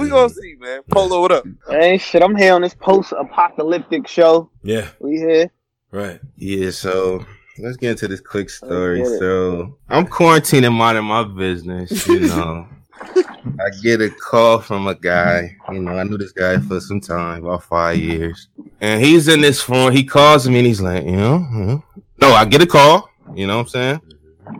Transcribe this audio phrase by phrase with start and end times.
[0.00, 0.82] we gonna see, man.
[0.90, 1.44] Polo it up.
[1.68, 4.50] Hey, shit, I'm here on this post-apocalyptic show.
[4.62, 4.88] Yeah.
[5.00, 5.50] We here.
[5.92, 6.20] Right.
[6.36, 7.24] Yeah, so
[7.58, 9.04] let's get into this quick story.
[9.04, 12.68] So I'm quarantining minding my business, you know.
[13.02, 17.00] I get a call from a guy, you know, I knew this guy for some
[17.00, 18.48] time, about five years.
[18.80, 21.84] And he's in this phone, he calls me and he's like, you know, you know.
[22.20, 24.00] no, I get a call, you know what I'm saying?
[24.00, 24.56] Mm-hmm.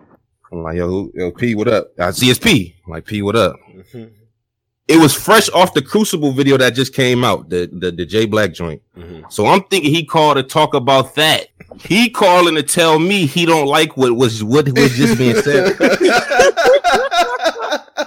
[0.53, 1.93] I'm like, yo, yo, P, what up?
[1.99, 2.75] I see it's P.
[2.87, 3.57] I'm like, P, what up?
[3.73, 4.05] Mm-hmm.
[4.91, 8.27] It was fresh off the Crucible video that just came out, the the, the J
[8.27, 8.83] Black joint.
[8.97, 9.31] Mm-hmm.
[9.31, 11.47] So I'm thinking he called to talk about that.
[11.85, 15.77] He calling to tell me he don't like what was what was just being said.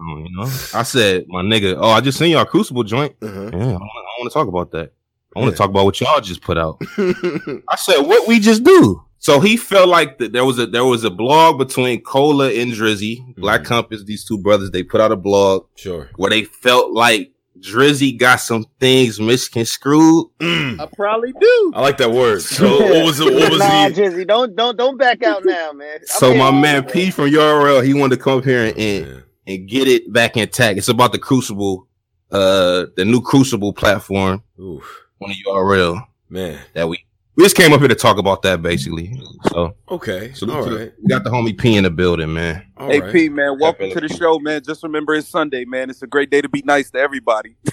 [0.00, 0.44] You know,
[0.74, 3.14] I said, my nigga, oh, I just seen y'all Crucible joint.
[3.20, 3.50] Uh-huh.
[3.52, 4.92] Yeah, I want to talk about that.
[5.36, 6.80] I want to talk about what y'all just put out.
[6.98, 9.04] I said, what we just do?
[9.20, 12.72] So he felt like that there was a there was a blog between Cola and
[12.72, 14.70] Drizzy, Black Compass, these two brothers.
[14.70, 20.26] They put out a blog, sure, where they felt like Drizzy got some things misconstrued.
[20.40, 21.72] I probably do.
[21.74, 22.42] I like that word.
[22.42, 23.34] So what was it?
[23.34, 23.94] What was nah, he?
[23.94, 25.98] Jizzy, don't don't don't back out now, man.
[26.06, 29.24] So I'm my man P from URL, he wanted to come up here and, and
[29.46, 30.78] and get it back intact.
[30.78, 31.88] It's about the Crucible,
[32.30, 36.60] uh, the new Crucible platform Oof, on the URL man.
[36.74, 37.04] that we
[37.38, 39.16] we just came up here to talk about that basically.
[39.52, 40.32] So, Okay.
[40.34, 42.64] so All to the- we got the homie P in the building, man.
[42.76, 43.12] All hey right.
[43.12, 44.60] P, man, welcome to the show, man.
[44.64, 45.88] Just remember it's Sunday, man.
[45.88, 47.54] It's a great day to be nice to everybody.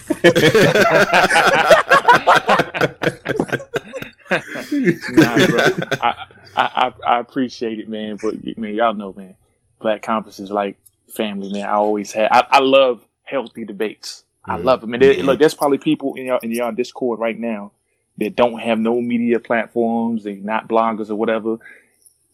[5.09, 5.59] nah, bro.
[5.99, 8.17] I, I, I I appreciate it, man.
[8.21, 9.35] But man, y'all know, man,
[9.81, 10.77] Black Compass is like
[11.09, 11.65] family, man.
[11.65, 12.29] I always had.
[12.31, 14.23] I, I love healthy debates.
[14.47, 14.93] I love them.
[14.93, 17.71] And there, look, there's probably people in your in your Discord right now
[18.17, 20.23] that don't have no media platforms.
[20.23, 21.57] They not bloggers or whatever.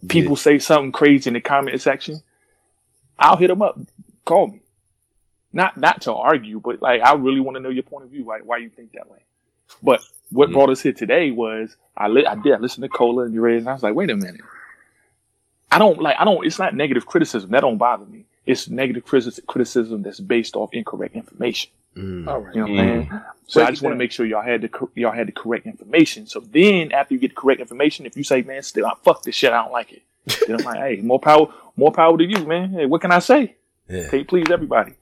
[0.07, 2.21] People say something crazy in the comment section.
[3.19, 3.79] I'll hit them up.
[4.25, 4.61] Call me.
[5.53, 8.23] Not not to argue, but like I really want to know your point of view.
[8.23, 9.19] Like why you think that way.
[9.83, 10.01] But
[10.31, 10.53] what Mhm.
[10.53, 13.59] brought us here today was I li- I did I listened to Cola and Urez
[13.59, 14.41] and I was like, wait a minute.
[15.71, 17.51] I don't like I don't it's not negative criticism.
[17.51, 18.25] That don't bother me.
[18.45, 21.71] It's negative criticism criticism that's based off incorrect information.
[21.95, 22.27] Mm.
[22.27, 22.55] All right.
[22.55, 23.21] You know what I'm saying?
[23.47, 25.31] So Break I just want to make sure y'all had the cor- y'all had the
[25.33, 26.25] correct information.
[26.25, 29.23] So then after you get the correct information, if you say, man, still I fuck
[29.23, 30.01] this shit, I don't like it.
[30.47, 32.71] Then I'm like, hey, more power, more power to you, man.
[32.71, 33.55] Hey, what can I say?
[33.89, 34.09] Yeah.
[34.09, 34.93] Take please everybody.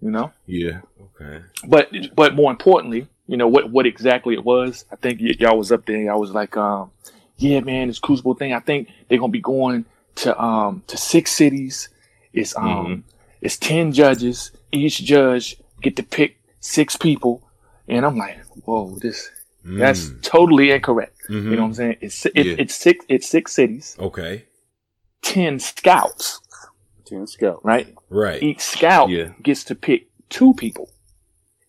[0.00, 0.32] You know?
[0.46, 0.80] Yeah.
[1.20, 1.42] Okay.
[1.66, 4.84] but but more importantly, you know what what exactly it was.
[4.90, 6.02] I think y- y'all was up there.
[6.02, 6.90] Y'all was like, um,
[7.38, 8.52] yeah, man, this Crucible thing.
[8.52, 9.84] I think they're gonna be going
[10.16, 11.88] to um to six cities.
[12.36, 13.02] It's um Mhm.
[13.40, 14.52] it's ten judges.
[14.70, 17.42] Each judge get to pick six people,
[17.88, 19.30] and I'm like, whoa, this
[19.64, 20.22] that's Mm.
[20.22, 21.16] totally incorrect.
[21.28, 21.44] Mhm.
[21.50, 21.96] You know what I'm saying?
[22.00, 22.54] It's it, Yeah.
[22.58, 24.44] it's six it's six cities, Okay.
[25.22, 26.40] ten scouts,
[27.04, 27.64] Ten scout.
[27.64, 27.92] right?
[28.10, 28.42] Right.
[28.42, 29.32] each scout Yeah.
[29.42, 30.90] gets to pick two people.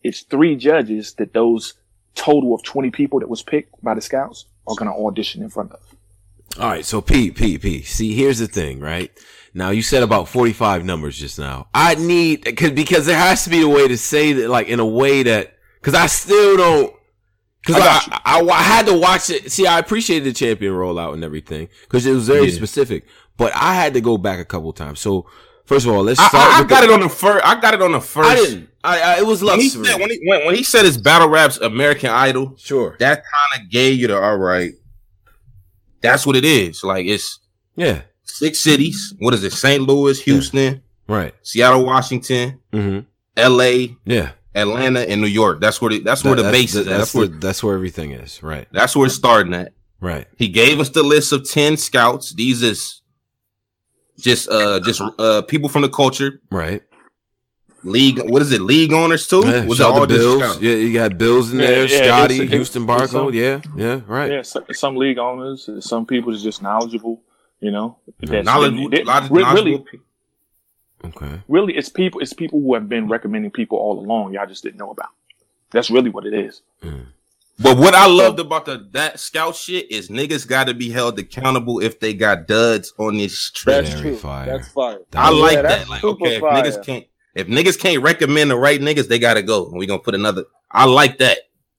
[0.04, 1.74] It's three judges that those
[2.14, 5.48] total of 20 people that was picked by the scouts are going to audition in
[5.50, 5.80] front of.
[6.58, 7.82] All right, so P, P, P.
[7.82, 9.10] See, here's the thing, right?
[9.54, 11.68] Now you said about 45 numbers just now.
[11.74, 14.78] I need, cause, because there has to be a way to say that, like, in
[14.80, 16.94] a way that, cause I still don't,
[17.66, 18.40] cause I I.
[18.40, 19.50] I, I, had to watch it.
[19.50, 22.54] See, I appreciated the champion rollout and everything, cause it was very Yeah.
[22.56, 23.04] specific,
[23.36, 25.00] but I had to go back a couple times.
[25.00, 25.28] So,
[25.64, 27.44] first of all, let's start I, I with got the- it on the first.
[27.46, 28.28] I got it on the first.
[28.30, 28.68] I didn't.
[28.84, 31.28] I, I, it was When he, said, when, he, when, when he said his battle
[31.28, 32.96] raps American Idol, sure.
[33.00, 34.72] that kind of gave you the all right.
[36.00, 36.84] That's what it is.
[36.84, 37.40] Like it's
[37.76, 38.02] Yeah.
[38.28, 39.14] Six cities.
[39.18, 39.52] What is it?
[39.52, 39.82] St.
[39.82, 41.34] Louis, Houston, Right.
[41.42, 43.00] Seattle, Washington, Mm-hmm.
[43.36, 44.30] L.A., Yeah.
[44.54, 45.60] Atlanta, and New York.
[45.60, 46.86] That's where the, that's where the That- base is.
[46.86, 48.42] That's, That's, the, where that's where everything is.
[48.42, 48.66] Right.
[48.72, 49.72] that's where it's starting at.
[50.00, 50.26] Right.
[50.36, 52.32] He gave us the list of ten scouts.
[52.34, 53.02] These is
[54.18, 56.82] just uh just uh people from the culture Right.
[57.84, 58.20] league.
[58.30, 58.60] What is it?
[58.60, 59.42] League owners too?
[59.46, 60.60] Yeah, Was it all the Bills.
[60.60, 61.86] Yeah, you got Bills in there.
[61.86, 63.32] yeah, Scotty, Houston it's- it's Barco.
[63.32, 64.30] yeah, yeah, right.
[64.32, 67.22] Yeah, some, some league owners, some people is just knowledgeable,
[67.60, 67.96] you know.
[68.20, 69.84] That's- Knowledgeable, they- lot of re- really.
[71.04, 71.40] Okay.
[71.46, 74.34] really, it's people, it's people who have been recommending people all along.
[74.34, 75.10] Y'all just didn't know about.
[75.70, 76.62] That's really what it is.
[76.82, 77.06] Mm.
[77.60, 81.18] But what I loved about the that scout shit is niggas got to be held
[81.18, 83.84] accountable if they got duds on this trip.
[83.84, 84.16] That's Very true.
[84.16, 84.46] fire.
[84.46, 84.98] That's fire.
[85.14, 85.88] I Yeah, like that.
[85.88, 86.62] Like, okay, if fire.
[86.62, 87.04] niggas can't
[87.34, 89.66] if niggas can't recommend the right niggas, they gotta go.
[89.68, 90.44] And we gonna put another.
[90.70, 91.38] I like that.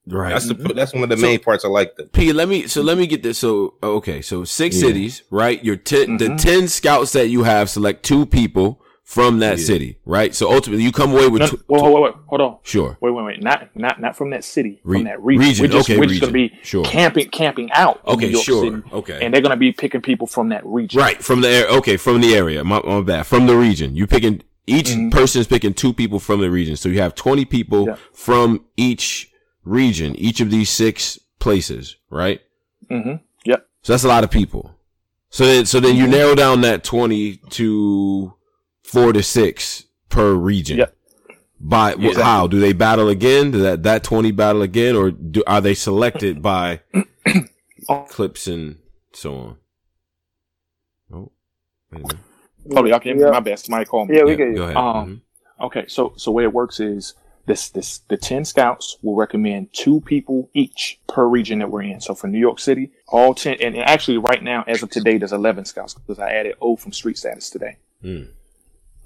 [0.10, 0.30] Right.
[0.34, 1.96] That's the that's one of the So- main parts I like.
[1.98, 3.38] That P, let me so let me get this.
[3.38, 4.88] So okay, so six Yeah.
[4.88, 5.64] cities, right?
[5.64, 6.42] Your 10 the Mhm.
[6.42, 9.66] ten scouts that you have select two people from that Yeah.
[9.66, 10.36] city, right?
[10.36, 12.56] So ultimately, you come away with No, two, wait, wait, wait, wait, hold on.
[12.62, 13.42] sure Wait, wait, wait.
[13.44, 14.80] Not, not, not from that city.
[14.84, 15.48] Re- from that region.
[15.48, 16.84] region, We're just, okay, we're just going to be Sure.
[16.84, 18.02] camping, camping out.
[18.08, 18.66] Okay, sure.
[18.66, 19.18] City, Okay.
[19.20, 21.00] and they're going to be picking people from that region.
[21.02, 21.72] right from the area.
[21.78, 22.64] Okay, from the area.
[22.64, 23.26] My, my bad.
[23.26, 25.10] From the region, you picking Each Mhm.
[25.10, 26.76] person is picking two people from the region.
[26.76, 27.96] So you have 20 people Yeah.
[28.14, 29.29] from each
[29.70, 32.42] region, each of these six places, right?
[32.90, 33.24] Mm-hmm.
[33.46, 33.68] Yep.
[33.84, 34.76] So that's a lot of people.
[35.30, 36.12] So then, so then you Mm-hmm.
[36.12, 38.34] narrow down that 20 to
[38.84, 40.78] four to six per region.
[40.80, 40.96] Yep.
[41.62, 42.24] By Exactly.
[42.24, 43.52] how do they battle again?
[43.52, 46.80] Do that that 20 battle again or do, are they selected by
[48.08, 48.78] clips and
[49.14, 49.58] so on?
[51.14, 51.32] Oh,
[51.92, 52.18] wait a minute.
[52.76, 53.32] Oh, y'all can Yeah.
[53.32, 53.66] my best.
[53.66, 54.16] Somebody call me.
[54.16, 54.56] Yeah, we Yeah, can.
[54.56, 54.78] go ahead.
[54.78, 55.22] Um,
[55.62, 57.14] Okay, so so way it works is
[57.50, 62.00] this this the ten scouts will recommend two people each per region that we're in.
[62.00, 65.18] So for New York City, all ten, and, and actually right now, as of today,
[65.18, 67.78] there's eleven scouts because I added O from Street Status today.
[68.04, 68.28] Mhm.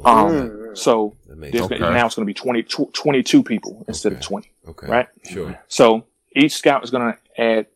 [0.04, 0.78] Um, Mm.
[0.78, 1.78] so there's okay.
[1.80, 4.52] now it's going to be 20, tw- 22 people instead of twenty.
[4.68, 4.88] okay.
[4.88, 5.08] right?
[5.30, 5.58] Sure.
[5.70, 6.06] So
[6.36, 7.68] each scout is going to add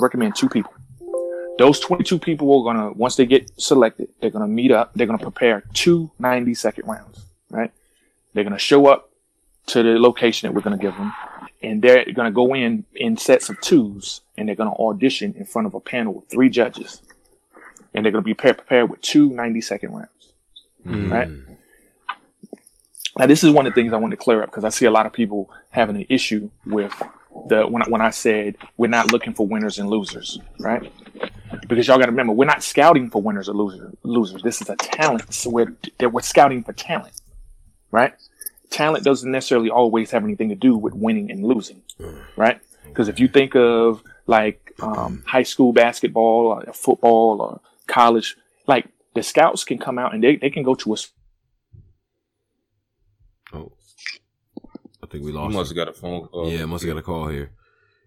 [0.00, 0.72] recommend two people.
[1.58, 4.92] Those 22 people are going to once they get selected, they're going to meet up.
[4.94, 7.70] They're going to prepare two 90 second rounds, right?
[8.34, 9.10] They're going to show up
[9.66, 11.12] to the location that we're going to give them,
[11.62, 15.34] and they're going to go in in sets of twos, and they're going to audition
[15.36, 17.02] in front of a panel with three judges,
[17.94, 20.10] and they're going to be prepared with two 90 second rounds.
[20.84, 21.28] Right.
[21.28, 21.56] Mm.
[23.18, 24.84] Now, this is one of the things I want to clear up because I see
[24.84, 26.92] a lot of people having an issue with
[27.48, 30.92] the when I, when I said we're not looking for winners and losers, right?
[31.66, 33.94] Because y'all got to remember, we're not scouting for winners or losers.
[34.02, 34.42] Losers.
[34.42, 35.32] This is a talent.
[35.32, 37.20] So we're we're scouting for talent,
[37.90, 38.14] right?
[38.70, 41.82] Talent doesn't necessarily always have anything to do with winning and losing,
[42.36, 42.60] right?
[42.84, 48.36] Because if you think of like um, high school basketball or football or college,
[48.66, 50.96] like the scouts can come out and they, they can go to a
[53.54, 53.72] Oh.
[55.02, 55.54] I think we You lost.
[55.54, 55.76] must him.
[55.78, 56.50] have got a phone call.
[56.50, 57.52] Yeah, must have got a call here.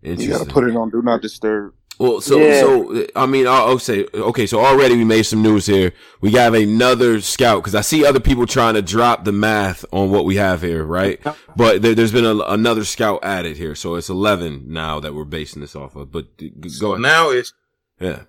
[0.02, 1.74] You gotta put it on Do Not Disturb.
[2.00, 2.60] Well, so Yeah.
[2.62, 4.48] so I mean, I'll, I'll say okay.
[4.48, 5.92] So already we made some news here.
[6.22, 10.10] We got another scout because I see other people trying to drop the math on
[10.10, 11.20] what we have here, right?
[11.58, 15.26] But there, there's been a, another scout added here, so it's eleven now that we're
[15.26, 16.10] basing this off of.
[16.12, 17.02] But g- g- So go ahead.
[17.02, 17.52] now it's
[18.00, 18.22] Yeah.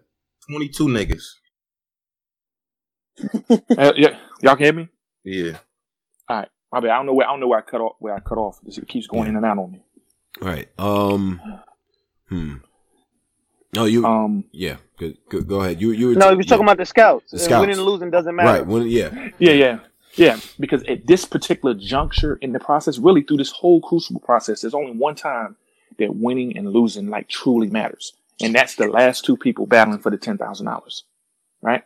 [0.51, 1.23] 22 niggas.
[3.79, 4.89] Uh, yeah, y'all can hear me.
[5.25, 5.59] Yeah.
[6.29, 6.91] All right, my bad.
[6.91, 7.97] I don't know where I don't know where I cut off.
[7.99, 8.59] Where I cut off.
[8.67, 9.83] It keeps going in and out on me.
[10.43, 10.69] All right.
[10.79, 11.41] Um.
[12.29, 12.55] Hmm.
[13.77, 14.05] Oh, you.
[14.05, 14.45] Um.
[14.53, 14.77] yeah.
[14.97, 15.17] Good.
[15.29, 15.47] Good.
[15.47, 15.81] Go ahead.
[15.81, 15.93] You.
[15.93, 16.09] You.
[16.09, 17.31] were No, t- he was talking about the scouts.
[17.31, 17.61] The scouts.
[17.61, 18.49] Winning and losing doesn't matter.
[18.61, 18.67] Right.
[18.67, 19.29] When, yeah.
[19.39, 19.53] Yeah.
[19.53, 19.79] Yeah.
[20.15, 20.41] Yeah.
[20.59, 24.75] Because at this particular juncture in the process, really through this whole crucible process, there's
[24.75, 25.57] only one time
[25.99, 30.11] that winning and losing like truly matters, and that's the last two people battling for
[30.11, 31.05] the ten thousand dollars.
[31.63, 31.85] Right.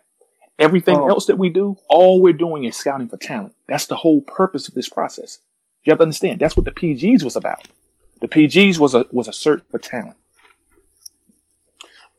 [0.59, 1.09] Everything Oh.
[1.09, 3.55] else that we do, all we're doing is scouting for talent.
[3.69, 5.39] That's the whole purpose of this process.
[5.83, 6.39] You have to understand.
[6.41, 7.67] That's what the PGs was about.
[8.21, 10.17] The PGs was a was a search for talent.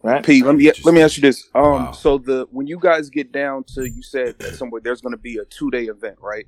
[0.06, 0.24] Right.
[0.24, 1.48] P, let me let me ask you this.
[1.56, 1.92] Um, Wow.
[1.92, 5.18] so the when you guys get down to, you said that somewhere there's going to
[5.18, 6.46] be a two day event, right?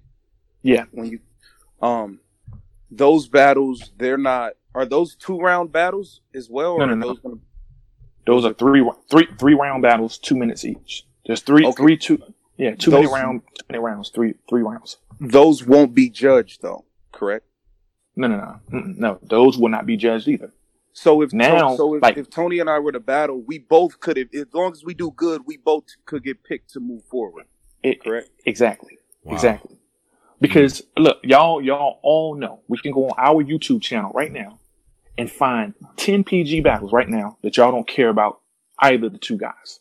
[0.62, 0.86] Yeah.
[0.92, 1.20] When you,
[1.82, 2.20] um,
[2.92, 4.54] those battles, they're not.
[4.76, 6.74] Are those two round battles as well?
[6.74, 7.08] Or No, no, are no.
[7.08, 7.36] those gonna,
[8.28, 11.08] Those are three three three round battles, two minutes each.
[11.26, 11.82] There's three Okay.
[11.82, 12.22] three two
[12.58, 14.98] yeah, two Those- minute round, two minute rounds, three three rounds.
[15.20, 17.46] those won't be judged though, correct?
[18.16, 19.20] No, no, no, Mm-mm, no.
[19.24, 20.54] Those will not be judged either.
[20.94, 24.00] So if Now, so if, like- if Tony and I were to battle, we both
[24.00, 24.28] could have.
[24.34, 27.46] As long as we do good, we both could get picked to move forward.
[27.84, 28.30] It, Correct.
[28.46, 28.98] Exactly.
[29.24, 29.34] Wow.
[29.34, 29.78] Exactly.
[30.42, 34.60] Because look, y'all, y'all all know we can go on our YouTube channel right now
[35.18, 38.42] and find 10 PG battles right now that y'all don't care about
[38.80, 39.80] either of the two guys.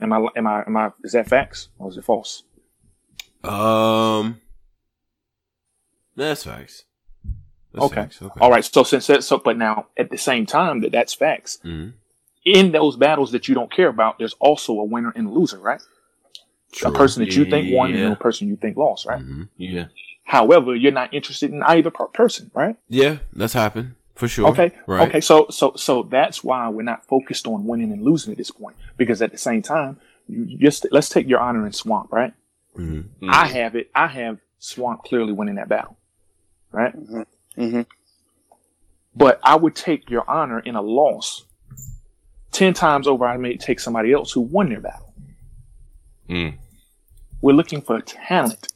[0.00, 2.44] Am I, am I, am I, is that facts or is it false?
[3.42, 4.40] Um.
[6.16, 6.84] That's facts.
[7.80, 8.02] That's Okay.
[8.02, 8.22] facts.
[8.22, 8.40] Okay.
[8.40, 8.64] All right.
[8.64, 11.92] So since that, so, but now at the same time that that's facts, Mhm.
[12.44, 15.58] in those battles that you don't care about, there's also a winner and a loser,
[15.58, 15.80] right?
[16.72, 16.90] True.
[16.90, 18.04] A person that you think won Yeah.
[18.04, 19.20] and a person you think lost, right?
[19.20, 19.48] Mhm.
[19.56, 19.86] Yeah.
[20.24, 22.76] However, you're not interested in either per- person, right?
[22.88, 24.48] Yeah, that's happened for sure.
[24.48, 24.72] Okay.
[24.86, 25.08] Right.
[25.08, 25.20] Okay.
[25.22, 28.76] So so so that's why we're not focused on winning and losing at this point.
[28.98, 32.34] Because at the same time, you just let's take your honor and Swamp, right?
[32.76, 33.04] Mhm.
[33.28, 33.90] I have it.
[33.94, 35.96] I have Swamp clearly winning that battle,
[36.72, 36.94] right?
[37.58, 37.82] Mm-hmm.
[39.14, 41.44] But I would take your honor in a loss
[42.52, 43.26] ten times over.
[43.26, 45.12] I may take somebody else who won their battle.
[46.28, 46.54] Mm.
[47.40, 48.68] We're looking for talent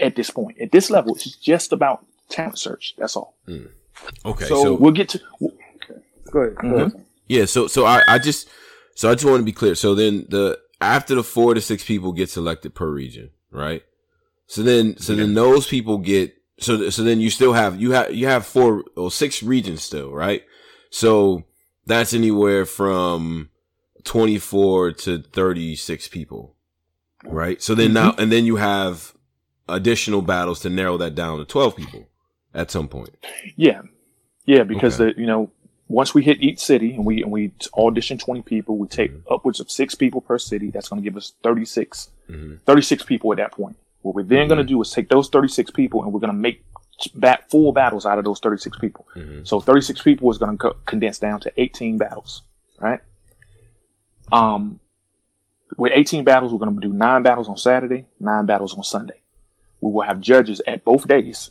[0.00, 0.60] at this point.
[0.60, 2.94] At this level, it's just about talent search.
[2.98, 3.34] That's all.
[4.24, 4.44] Okay.
[4.46, 5.20] So- So, We'll get to.
[6.30, 6.56] Go ahead.
[6.56, 7.04] Go ahead.
[7.28, 7.44] yeah.
[7.44, 8.48] So so I I just
[8.94, 9.74] so I just want to be clear.
[9.74, 13.82] So then the after the four to six people get selected per region, right?
[14.46, 18.14] So then so then those people get so so then you still have you have
[18.14, 20.42] you have four or six regions still, right?
[20.90, 21.44] So
[21.86, 23.50] that's anywhere from
[24.04, 26.54] twenty four to thirty six people,
[27.24, 27.60] right?
[27.62, 29.14] So then now and then you have
[29.68, 32.08] additional battles to narrow that down to twelve people
[32.54, 33.10] at some point.
[33.56, 33.82] Yeah,
[34.44, 35.12] yeah, because Okay.
[35.14, 35.50] the you know
[35.88, 39.32] once we hit each city and we and we audition twenty people, we take Mm-hmm.
[39.32, 40.70] upwards of six people per city.
[40.70, 42.60] That's going to give us 36, Mhm.
[42.64, 43.76] 36 people at that point.
[44.02, 44.66] What we're then going Mm-hmm.
[44.68, 46.64] to do is take those thirty six people and we're going to make
[47.14, 49.06] bat full battles out of those thirty six people.
[49.16, 49.46] Mhm.
[49.46, 52.42] So thirty six people is going to co- condense down to eighteen battles,
[52.80, 53.00] right?
[54.30, 54.80] Um,
[55.76, 59.20] with eighteen battles, we're going to do nine battles on Saturday, nine battles on Sunday.
[59.80, 61.50] We will have judges at both days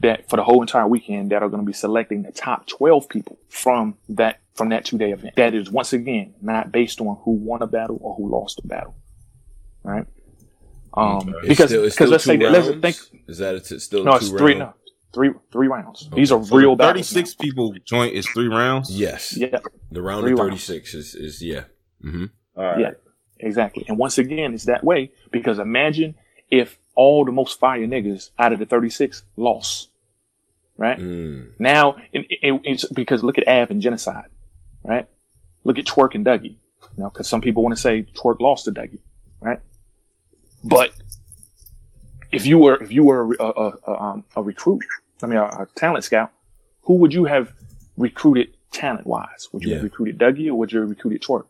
[0.00, 3.08] that for the whole entire weekend that are going to be selecting the top 12
[3.08, 5.36] people from that from that two day event.
[5.36, 8.66] That is once again not based on who won a battle or who lost a
[8.66, 8.94] battle,
[9.82, 10.04] right?
[10.94, 12.52] Um, It's because still- it's because still let's say two that,
[12.82, 14.58] let's think Is that it's still no, two it's three round?
[14.58, 14.74] no
[15.14, 16.08] three three rounds.
[16.14, 17.10] These are So real the battles.
[17.10, 18.90] 36 people joint is three rounds?
[18.90, 19.36] Yes.
[19.36, 19.58] Yeah,
[19.90, 21.64] The round Three of thirty six is is yeah.
[22.04, 22.24] Mm-hmm.
[22.56, 22.78] All right.
[22.80, 22.90] yeah,
[23.38, 23.84] exactly.
[23.88, 26.14] And once again, it's that way because imagine
[26.50, 29.90] if all the most fire niggas out of the 36 lost,
[30.76, 30.98] right?
[30.98, 31.50] Mm.
[31.58, 34.26] Now, it, it, it's because look at Av and genocide,
[34.82, 35.06] right?
[35.64, 36.56] Look at Twork and Dougie.
[36.96, 38.98] You know, because some people want to say Twork lost to Dougie,
[39.40, 39.60] right?
[40.64, 40.92] But
[42.32, 44.84] if you were if you were a, a, a, um, a recruit,
[45.22, 46.32] I mean a, a talent scout,
[46.82, 47.52] who would you have
[47.96, 49.48] recruited talent wise?
[49.52, 51.46] Would you have recruited Dougie or would you have recruited Twork?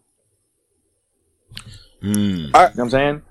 [2.02, 2.46] Mm.
[2.46, 3.22] You know what I'm saying?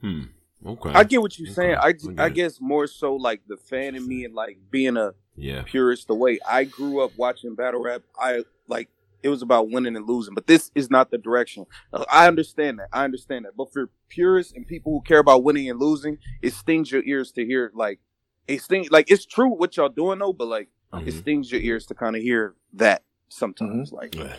[0.00, 0.22] Hmm.
[0.64, 0.90] Okay.
[0.90, 1.76] I get what you're saying.
[1.76, 2.34] I, Okay, I I get it.
[2.34, 5.62] guess more so like the fan in me and like being a yeah.
[5.64, 6.06] purist.
[6.06, 8.90] The way I grew up watching battle rap, I like
[9.22, 10.34] it was about winning and losing.
[10.34, 11.66] But this is not the direction.
[11.92, 12.88] Uh, I understand that.
[12.92, 13.56] I understand that.
[13.56, 17.32] But for purists and people who care about winning and losing, it stings your ears
[17.32, 18.00] to hear like
[18.48, 18.90] it stings.
[18.90, 21.18] Like it's true what y'all doing though, but like it Mhm.
[21.20, 23.92] stings your ears to kind of hear that sometimes.
[23.92, 24.34] Like Yeah.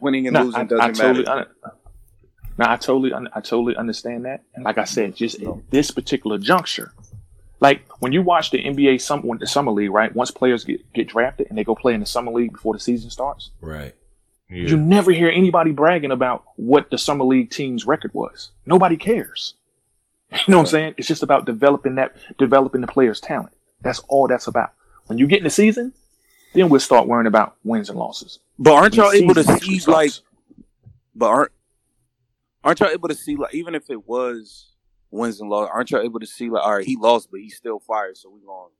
[0.00, 1.40] winning and No, losing I, doesn't I totally, matter.
[1.64, 1.72] un-
[2.58, 4.42] no, I totally, I totally understand that.
[4.54, 6.92] And like I said, just in this particular juncture,
[7.60, 10.14] like when you watch the NBA some when the summer league, right?
[10.14, 12.80] Once players get, get drafted and they go play in the summer league before the
[12.80, 13.94] season starts, Right.
[14.48, 14.68] Yeah.
[14.68, 18.50] you never hear anybody bragging about what the summer league team's record was.
[18.64, 19.54] Nobody cares.
[20.32, 20.94] You know what I'm saying?
[20.98, 23.52] It's just about developing that, developing the player's talent.
[23.82, 24.72] That's all that's about.
[25.06, 25.92] When you get in the season,
[26.52, 28.40] then we'll start worrying about wins and losses.
[28.58, 29.86] But aren't y'all able to see starts.
[29.86, 30.10] like
[31.14, 31.52] But aren't
[32.64, 34.72] aren't y'all able to see like even if it was
[35.12, 37.56] wins and losses, aren't y'all able to see like all right, he lost, but he's
[37.56, 38.70] still fired, so we going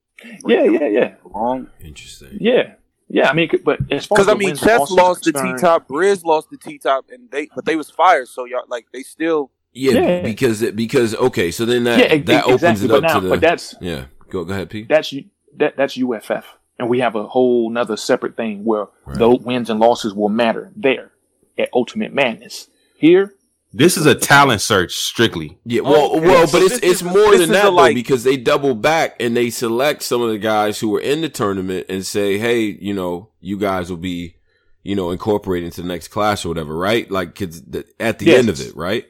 [0.46, 1.14] yeah, yeah, yeah.
[1.24, 1.68] Long.
[1.80, 2.38] Interesting.
[2.40, 2.74] Yeah,
[3.08, 3.28] yeah.
[3.30, 5.88] I mean, but as far Because as I mean, wins Chess lost the T top,
[5.88, 9.02] Briz lost the T top, and they but they was fired, so y'all like they
[9.02, 10.22] still Yeah, Yeah.
[10.22, 12.84] because it, because okay, so then that Yeah, that opens exactly.
[12.86, 14.04] it But up now, to the but that's yeah.
[14.30, 14.88] Go go ahead, Pete.
[14.88, 15.24] that's U-
[15.56, 16.44] that that's UFF,
[16.78, 19.18] and we have a whole nother separate thing where Right.
[19.18, 21.12] those wins and losses will matter there
[21.58, 22.68] at Ultimate Madness.
[22.98, 23.34] Here,
[23.76, 25.58] This is a talent search strictly.
[25.64, 26.26] Yeah, well, okay.
[26.26, 29.16] well, but it's it's more this than that a, though, like- because they double back
[29.20, 32.60] and they select some of the guys who were in the tournament and say, hey,
[32.80, 34.36] you know, you guys will be,
[34.82, 37.10] you know, incorporated into the next class or whatever, right?
[37.10, 38.38] Like, 'cause the, at the Yes.
[38.38, 39.04] end of it, right?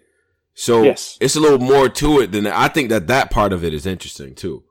[0.54, 1.16] So Yes.
[1.20, 2.56] it's a little more to it than that.
[2.58, 4.64] I think that that part of it is interesting too.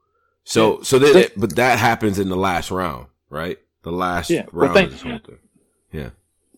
[0.43, 3.57] So, so then, it, but that happens in the last round, right?
[3.83, 5.37] The last Yeah, but round think- of this.
[5.93, 6.09] Yeah.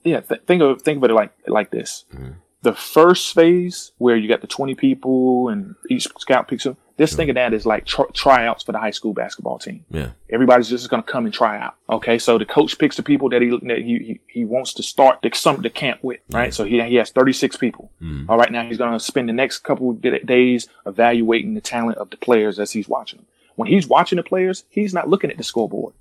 [0.04, 0.22] yeah.
[0.22, 2.36] Th- think of think of it like like this: Mhm.
[2.64, 6.78] The first phase where you got the twenty people and each scout picks them.
[6.98, 9.86] Just think of that as like tr- tryouts for the high school basketball team.
[9.92, 10.10] Yeah.
[10.32, 11.76] Everybody's just going to come and try out.
[11.88, 14.84] Okay, so the coach picks the people that he that he he, he wants to
[14.84, 16.52] start the some the camp with, right?
[16.52, 17.92] So he he has thirty six people.
[18.02, 18.26] Mhm.
[18.28, 22.00] All right, now he's going to spend the next couple of days evaluating the talent
[22.00, 23.28] of the players as he's watching them.
[23.56, 25.94] When he's watching the players, he's not looking at the scoreboard.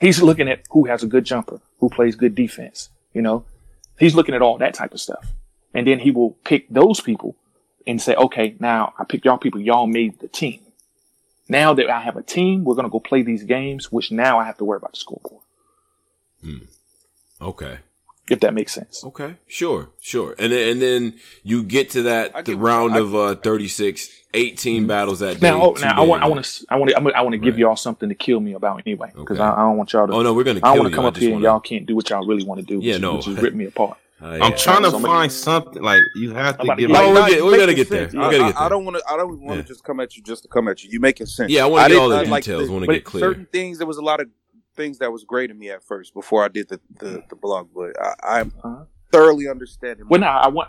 [0.00, 2.88] He's looking at who has a good jumper, who plays good defense.
[3.12, 3.44] You know,
[3.98, 5.26] he's looking at all that type of stuff,
[5.74, 7.36] and then he will pick those people
[7.86, 9.60] and say, "Okay, now I picked y'all people.
[9.60, 10.60] Y'all made the team.
[11.48, 13.90] Now that I have a team, we're going to go play these games.
[13.90, 15.42] Which now I have to worry about the scoreboard,
[16.42, 16.58] Hmm.
[17.40, 17.78] Okay.
[18.30, 20.34] if that makes sense." Okay, sure, sure.
[20.38, 24.08] And then, and then you get to I that the round I- of uh 36,
[24.34, 25.64] 18 battles that Now, day.
[25.64, 27.54] oh, two now I want, I want to, I want to, I want to give
[27.54, 27.60] Right.
[27.60, 29.42] y'all something to kill me about anyway, because Okay.
[29.44, 30.12] I, I don't want y'all to.
[30.12, 30.60] Oh no, we're gonna.
[30.62, 32.44] I don't want to come up here and wanna- y'all can't do what y'all really
[32.44, 32.78] want to do.
[32.80, 33.16] Yeah, which, no.
[33.16, 33.98] which is rip me apart.
[34.22, 34.50] I'm yeah.
[34.56, 36.88] trying to so many- find something like you have to give.
[36.88, 38.00] get- Oh, we'll Nah, get- we gotta making get there.
[38.02, 38.12] sense.
[38.14, 38.62] We I, gotta get there.
[38.62, 39.02] I don't want to.
[39.08, 39.62] I don't want to Yeah.
[39.62, 40.90] just come at you just to come at you.
[40.92, 41.50] You making sense.
[41.50, 42.66] Yeah, I want to get didn't- all the I like details.
[42.66, 43.20] the- want to get clear.
[43.22, 43.78] certain things.
[43.78, 44.28] There was a lot of
[44.76, 47.68] things that was great to me at first before I did the the, the blog,
[47.74, 48.84] but I, I'm Uh-huh.
[49.10, 50.06] thoroughly understanding.
[50.08, 50.68] Well, now I want,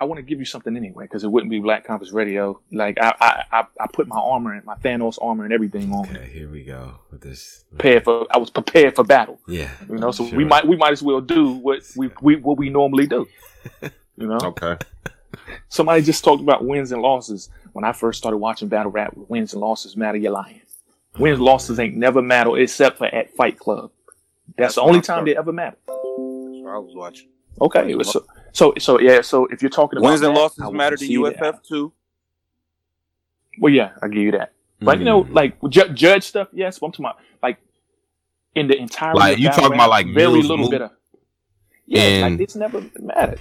[0.00, 2.60] I want to give you something anyway, because it wouldn't be Black Compass Radio.
[2.70, 6.08] Like I, I, I, I put my armor and my Thanos armor and everything on,
[6.08, 7.64] Okay, here we go with this.
[7.70, 8.26] prepared for.
[8.30, 9.40] I was prepared for battle.
[9.48, 10.36] Yeah, You know, so sure.
[10.36, 13.26] we might, we might as well do what we, we what we normally do.
[14.20, 14.76] You know, Okay.
[15.68, 17.50] somebody just talked about wins and losses.
[17.72, 20.18] when I first started watching battle rap, wins and losses matter.
[20.18, 20.60] You're lying.
[21.20, 23.92] Wins and losses ain't never matter except for at Fight Club.
[24.56, 25.76] That's, That's the only time they ever matter.
[25.86, 27.28] That's what I was watching.
[27.60, 28.24] Okay, it was so,
[28.58, 29.20] so so yeah.
[29.22, 31.42] So if you're talking about Wins and that, losses matter to concede that.
[31.54, 31.92] UFF too.
[33.60, 34.52] Well, yeah, I give you that.
[34.80, 35.34] But you know, Mm.
[35.34, 36.78] like ju- judge stuff, yes.
[36.78, 37.58] But I'm talking about like
[38.54, 40.90] in the entire Like, you talking about, like, very little move- bit of
[41.86, 42.00] yeah.
[42.02, 43.40] and- like, it's never mattered.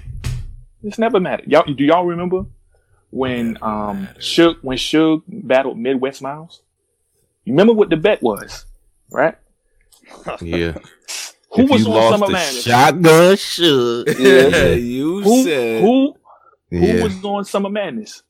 [0.83, 1.47] It's never mattered.
[1.51, 2.45] Y'all, do y'all remember
[3.09, 6.61] when um Suge when Suge battled Midwest Miles?
[7.45, 8.65] You remember what the bet was,
[9.11, 9.35] right?
[10.41, 10.77] Yeah.
[11.57, 12.63] Who If was you on lost Summer Madness?
[12.63, 14.19] Shotgun should.
[14.19, 15.81] Yeah, you Who said.
[15.81, 16.15] who
[16.69, 17.03] who Yeah.
[17.03, 18.23] was on Summer Madness?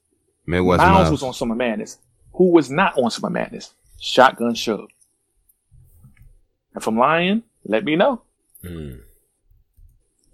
[0.46, 1.12] Midwest Miles, Miles.
[1.12, 1.98] was on Summer Madness.
[2.34, 3.74] Who was not on Summer Madness?
[4.00, 4.88] Shotgun Suge.
[6.76, 8.22] If I'm lying, let me know.
[8.64, 9.00] Mm.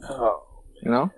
[0.09, 0.43] Oh,
[0.81, 1.11] You know?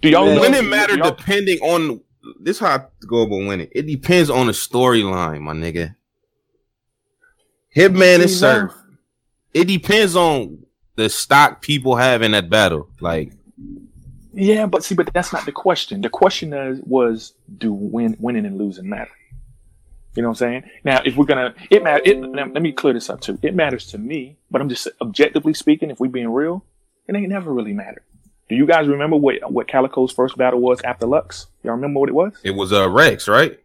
[0.00, 0.40] Do y'all Man, know?
[0.42, 2.00] Winning do matter y'all- depending on
[2.40, 3.68] this is how I go about winning.
[3.72, 5.94] It depends on the storyline, my nigga.
[7.74, 8.74] Hitman is See, now- served.
[9.54, 10.58] It depends on
[10.98, 12.88] the stock people have in that battle.
[13.00, 13.32] Like
[14.34, 16.00] Yeah, but see, but that's not the question.
[16.02, 19.10] The question is, was do win, winning and losing matter?
[20.14, 20.70] You know what I'm saying?
[20.82, 22.02] Now, if we're gonna, it matter.
[22.04, 23.38] It, let let me clear this up too.
[23.40, 25.90] It matters to me, but I'm just objectively speaking.
[25.90, 26.64] If we're being real,
[27.06, 28.02] it ain't never really mattered.
[28.48, 31.46] Do you guys remember what what Calicoe's first battle was after Lux?
[31.62, 32.32] Y'all remember what it was?
[32.42, 33.60] it was uh Rex, right?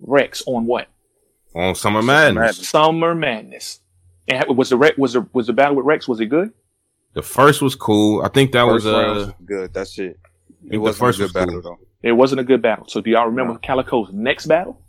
[0.00, 0.88] Rex on what?
[1.54, 2.40] On Summer Madness.
[2.40, 2.68] Madness.
[2.68, 3.80] Summer Madness.
[4.28, 6.08] And was the Rex was the was the battle with Rex?
[6.08, 6.52] Was it good?
[7.18, 8.22] The first was cool.
[8.22, 9.74] I think that First was round uh was good.
[9.74, 10.20] That's it.
[10.70, 11.76] It wasn't first a was good battle cool.
[11.76, 12.08] though.
[12.08, 12.84] It wasn't a good battle.
[12.86, 14.80] So do y'all remember Calicoe's next battle?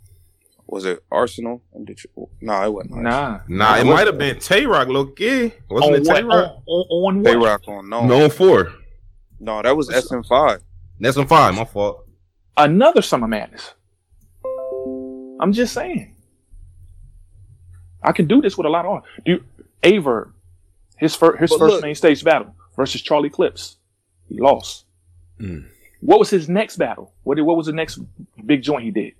[0.68, 2.28] Was it Arsenal and Detroit?
[2.40, 3.02] No, it wasn't.
[3.02, 3.40] Nah.
[3.48, 5.52] Nah, it might have been Tay Roc, low key.
[5.68, 6.22] Wasn't On it Tay?
[6.22, 6.62] Rock?
[6.66, 7.46] On, on, on They what?
[7.48, 8.06] rock on no.
[8.06, 8.74] No four.
[9.40, 10.62] No, that was SM five.
[11.00, 12.06] That's on five, my fault.
[12.56, 13.74] Another Summer Madness.
[15.40, 16.14] I'm just saying.
[18.04, 19.44] I can do this with a lot of do you,
[19.82, 20.32] Aver,
[21.00, 23.76] his first his But first look- main stage battle versus Charlie Clips.
[24.28, 24.84] He lost.
[25.40, 25.66] Mm.
[26.00, 27.12] What was his next battle?
[27.24, 27.98] What did, what was the next
[28.46, 29.14] big joint he did?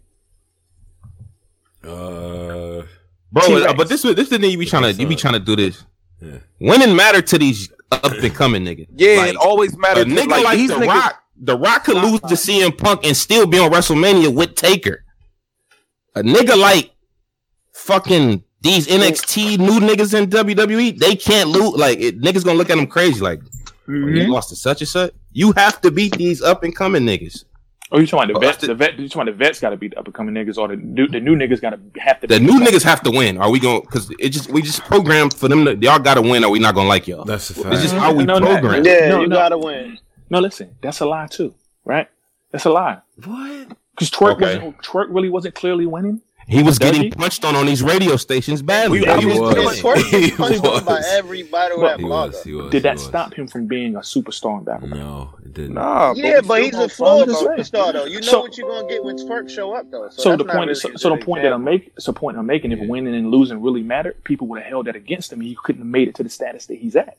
[1.82, 2.82] Uh,
[3.32, 3.72] Bro, T-Rex.
[3.76, 5.84] but this this the thing you be trying to you be trying to do this.
[6.20, 6.38] Yeah.
[6.60, 8.86] Winning matter to these up and coming niggas.
[8.94, 10.04] Yeah, Like, it always a mattered.
[10.08, 10.86] to, nigga like, like, these The niggas.
[10.88, 15.04] Rock, The Rock could lose to CM Punk and still be on WrestleMania with Taker.
[16.14, 16.90] A nigga like
[17.72, 21.74] fucking these NXT new niggas in WWE, they can't lose.
[21.74, 23.20] Like it, niggas gonna look at them crazy.
[23.20, 24.30] Like oh, you mm-hmm.
[24.30, 25.12] lost to such and such.
[25.32, 27.44] You have to beat these up and coming niggas.
[27.92, 28.58] Oh, you talking about the vets?
[28.58, 28.98] that's the- The vet?
[29.00, 29.60] You talking about the vets?
[29.60, 31.70] Got to be the up and coming niggas, or the new the new niggas got
[31.70, 32.26] to have to.
[32.28, 33.38] The be new niggas have to win.
[33.38, 33.80] Are we going?
[33.80, 35.64] Because it just we just programmed for them.
[35.64, 37.24] To, y'all got to win, or we not gonna like y'all.
[37.24, 37.74] that's the fact.
[37.74, 38.82] It's just how we No, no, program.
[38.82, 38.90] no.
[38.90, 39.36] Yeah, No, you no.
[39.36, 39.98] gotta win.
[40.28, 42.08] No, listen, that's a lie too, right?
[42.52, 42.98] That's a lie.
[43.24, 43.68] what?
[43.92, 44.56] Because twork Okay.
[44.56, 46.22] wasn't twork really wasn't clearly winning.
[46.50, 47.10] He was Does getting he?
[47.10, 49.00] punched on on these radio stations badly.
[49.00, 49.54] We- Yeah, I he mean, was.
[49.80, 51.06] Twork- Twork He gets punched by was.
[51.12, 52.42] every battle He was.
[52.42, 52.64] He was.
[52.70, 53.04] Did he that was.
[53.04, 54.88] stop him from being a superstar in battle?
[54.88, 55.74] No, it didn't.
[55.74, 57.50] Nah, Yeah, we but still he's a flawed just saying.
[57.58, 58.04] superstar though.
[58.04, 60.08] You know So- what you're gonna get when Twork show up though.
[60.10, 61.62] So, So, the that's not point is, really so a the good point that I'm
[61.64, 64.68] making, so the point I'm making, if winning and losing really mattered, people would have
[64.68, 67.16] held that against him, he couldn't have made it to the status that he's at.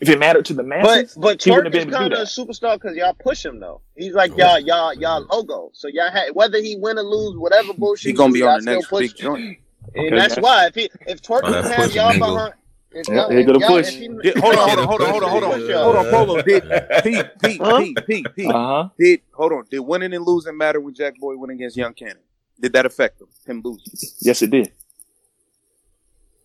[0.00, 2.18] If it mattered to the masses, but he Twork is been able to kind of
[2.18, 3.80] a superstar because y'all push him though.
[3.96, 5.70] He's like y'all y'all y'all logo.
[5.72, 8.08] So y'all had whether he win or lose, whatever bullshit.
[8.10, 9.58] He gonna be on the next big joint.
[9.94, 12.10] And Okay, that's that's- why if he if Twork Oh, didn't that's have pushing y'all
[12.10, 12.34] Mingle.
[12.34, 12.54] behind.
[12.96, 13.88] If Yeah, y'all- here if go the y'all- push.
[13.88, 15.84] if he- Did, hold on, hold on, hold on, hold on, hold on, Push y'all.
[15.84, 16.42] hold on, Polo.
[16.42, 16.62] Did
[17.02, 17.78] Pete, Pete, Huh?
[17.80, 18.88] Pete, Pete, Pete, Uh huh.
[18.98, 19.64] did hold on?
[19.70, 22.18] Did winning and losing matter when Jack Boy went against Young Cannon?
[22.60, 23.28] Did that affect him?
[23.46, 23.84] Him losing?
[24.20, 24.72] Yes, it did.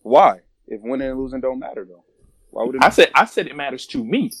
[0.02, 0.40] Why?
[0.66, 2.04] If winning and losing don't matter though,
[2.50, 2.84] why would it?
[2.84, 4.32] I said, I said it matters to me.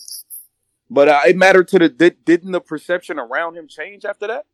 [0.90, 4.46] But uh, it mattered to the did, didn't the perception around him change after that?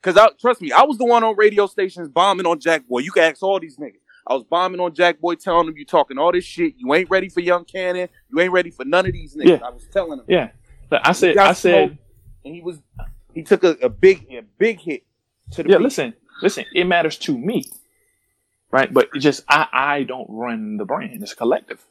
[0.00, 3.00] Because I trust me, I was the one on radio stations bombing on Jack Boy.
[3.00, 3.98] You can ask all these niggas.
[4.26, 6.74] I was bombing on Jack Boy, telling them you talking all this shit.
[6.76, 8.08] You ain't ready for Young Cannon.
[8.30, 9.60] You ain't ready for none of these niggas.
[9.60, 9.66] Yeah.
[9.66, 10.24] I was telling him.
[10.28, 10.50] Yeah,
[10.88, 11.98] but I said, I said,
[12.44, 12.78] and he was
[13.34, 15.04] he took a, a big a big hit
[15.52, 15.78] to the yeah.
[15.78, 15.84] beat.
[15.84, 16.64] Listen, listen.
[16.72, 17.64] It matters to me,
[18.70, 18.92] right?
[18.92, 21.22] But it just I, I don't run the brand.
[21.22, 21.84] It's collective.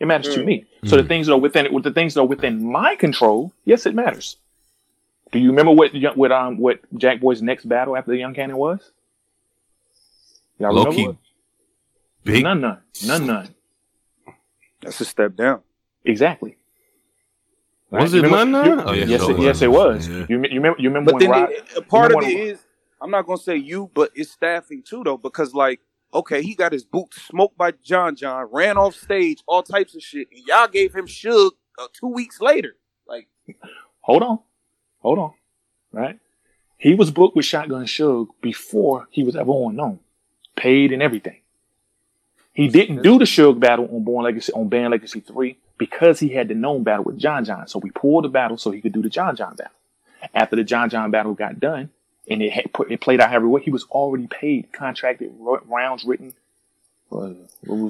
[0.00, 0.44] It matters to Mm.
[0.46, 0.64] me.
[0.86, 1.08] So the Mm.
[1.08, 4.36] things that are within with the things that are within my control, yes, it matters.
[5.30, 8.56] Do you remember what what um what Jack Boy's next battle after the Young Cannon
[8.56, 8.92] was?
[10.58, 11.12] Y'all Low remember?
[11.12, 11.18] key
[12.24, 12.42] big.
[12.44, 13.54] None, none, none, none.
[14.82, 15.60] That's a step down.
[16.04, 16.56] Exactly.
[17.90, 18.66] Was You it remember- none?
[18.66, 18.88] you- none?
[18.88, 20.08] Oh, yeah, yes, it, yes, it was.
[20.08, 20.26] Yeah.
[20.28, 20.76] You, you remember?
[20.80, 21.50] You remember But when then Rod?
[21.50, 22.66] it- part of know it what- is
[23.02, 25.80] I'm not gonna say you, but it's staffing too though, because like
[26.12, 30.02] okay, he got his boots smoked by John John, ran off stage, all types of
[30.02, 32.76] shit, and y'all gave him Suge uh, two weeks later.
[33.06, 33.28] Like
[34.00, 34.38] hold on,
[34.98, 35.32] hold on,
[35.92, 36.18] right?
[36.76, 40.00] He was booked with Shotgun Suge before he was ever on known,
[40.56, 41.40] paid and everything.
[42.52, 46.30] He didn't do the Suge battle on Born Legacy on Band Legacy three because he
[46.30, 47.66] had the known battle with John John.
[47.68, 49.72] So we pulled the battle so he could do the John John battle.
[50.34, 51.90] After the John John battle got done
[52.30, 55.32] and it had, it played out everywhere, he was already paid, contracted,
[55.66, 56.32] rounds written.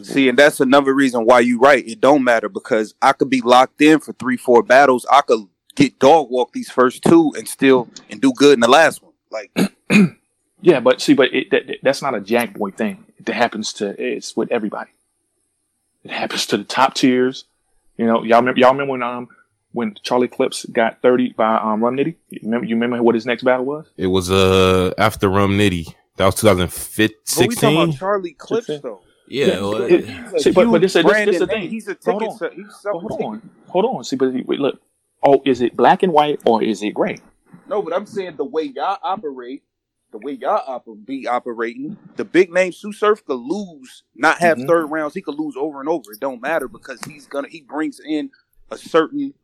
[0.03, 1.87] See, and that's another reason why you right.
[1.87, 5.05] It don't matter because I could be locked in for three, four battles.
[5.13, 8.69] I could get dog walk these first two and still and do good in the
[8.69, 9.13] last one.
[9.31, 9.53] Like,
[10.63, 13.05] yeah, but see, but it, that, that's not a Jack Boy thing.
[13.19, 14.91] It happens to it's with everybody.
[16.03, 17.45] It happens to the top tiers.
[17.99, 19.29] You know, y'all remember y'all remember when um
[19.73, 22.17] when Charlie Clips got thirty by um Rum Nitty.
[22.31, 23.87] You remember you remember what his next battle was?
[23.97, 25.95] It was uh after Rum Nitty.
[26.17, 27.49] That was 2015.
[27.49, 29.01] we talking about Charlie Clips though.
[29.27, 30.05] Yeah, Yeah, well, it-
[30.43, 31.71] See, but, but this, this, this is the thing.
[31.71, 32.29] He's a Hold ticket.
[32.33, 32.39] on.
[32.39, 34.05] se- He's Hold on, hold on.
[34.05, 34.81] See, but wait, look.
[35.25, 37.19] Oh, is it black and white or is it gray?
[37.69, 39.63] No, but I'm saying the way y'all operate,
[40.13, 44.59] the way y'all oper- be operating, the big name Sue Surf could lose, not have
[44.59, 44.67] Mhm.
[44.67, 45.15] third rounds.
[45.15, 46.11] He could lose over and over.
[46.13, 48.31] It don't matter because he's gonna he brings in
[48.71, 49.35] a certain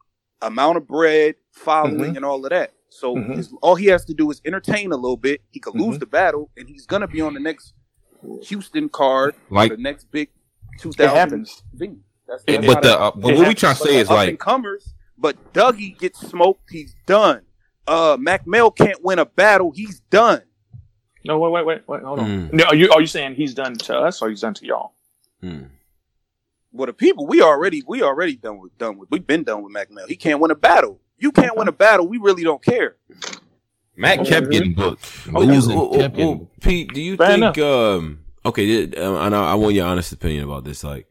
[0.43, 2.73] amount of bread, following, and all of that.
[2.89, 3.37] So Mhm.
[3.37, 5.43] his, all he has to do is entertain a little bit.
[5.51, 6.01] He could lose Mhm.
[6.01, 7.75] the battle, and he's gonna be on the next
[8.45, 10.31] Houston card, Like- the next big
[10.79, 11.63] two It thousand happens.
[11.79, 12.03] thing.
[12.27, 14.17] That's, It- But the uh, but what we happens, trying to say the is up
[14.17, 14.95] like and comers.
[15.19, 16.71] But Dougie gets smoked.
[16.71, 17.43] He's done.
[17.87, 19.71] Uh, Mac Mel can't win a battle.
[19.75, 20.43] He's done.
[21.25, 22.03] No, wait, wait, wait, wait.
[22.03, 22.49] Hold on.
[22.49, 22.53] Mm.
[22.53, 24.93] No, are you are you saying he's done to us or he's done to y'all?
[25.41, 25.65] hmm.
[26.77, 29.11] Well, the people we already we already done with done with.
[29.11, 30.07] We've been done with Mac Mel.
[30.07, 31.01] He can't win a battle.
[31.19, 32.07] You can't win a battle.
[32.07, 32.97] We really don't care.
[33.97, 36.39] Matt kept getting booked, Okay, losing, well, well, kept getting.
[36.39, 37.59] well, Pete, do you Fair think?
[37.59, 40.85] Um, okay, th- and I, I want your honest opinion about this.
[40.85, 41.07] Like,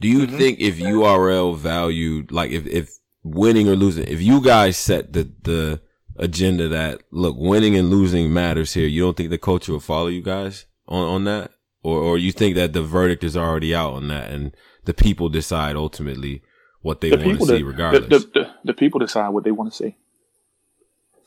[0.00, 0.38] do you Mhm.
[0.38, 2.90] think if URL valued, like, if if
[3.22, 5.82] winning or losing, if you guys set the the
[6.16, 10.06] agenda that look, winning and losing matters here, you don't think the culture will follow
[10.08, 11.50] you guys on on that,
[11.82, 15.28] or or you think that the verdict is already out on that, and the people
[15.28, 16.42] decide ultimately
[16.82, 18.08] what they The want to see, regardless.
[18.24, 19.96] the, the, the, people decide what they want to see.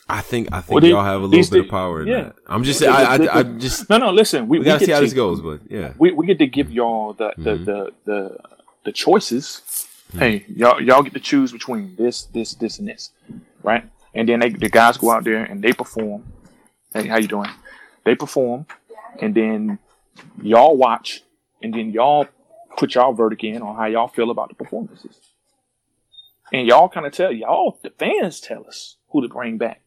[0.10, 2.22] I think I think Well, they- y'all have a little bit of power in yeah.
[2.24, 2.36] that.
[2.48, 4.12] I'm just saying, I, I, I just No, no.
[4.12, 5.94] Listen, we, we gotta get see how to, this goes, but yeah.
[5.98, 7.66] We, we get to give y'all the the, Mhm.
[7.66, 8.38] the, the
[8.86, 9.88] the choices.
[10.12, 10.20] Hmm.
[10.20, 13.12] Hey, y'all y'all get to choose between this, this, this, and this,
[13.64, 13.90] right?
[14.14, 16.24] And then they, the guys go out there and they perform.
[16.94, 17.50] Hey, how you doing?
[18.04, 18.66] They perform,
[19.22, 19.80] and then
[20.42, 21.24] y'all watch,
[21.62, 22.28] and then y'all
[22.78, 25.20] put y'all verdict in on how y'all feel about the performances.
[26.52, 29.82] And y'all kind of tell y'all the fans tell us who to bring back.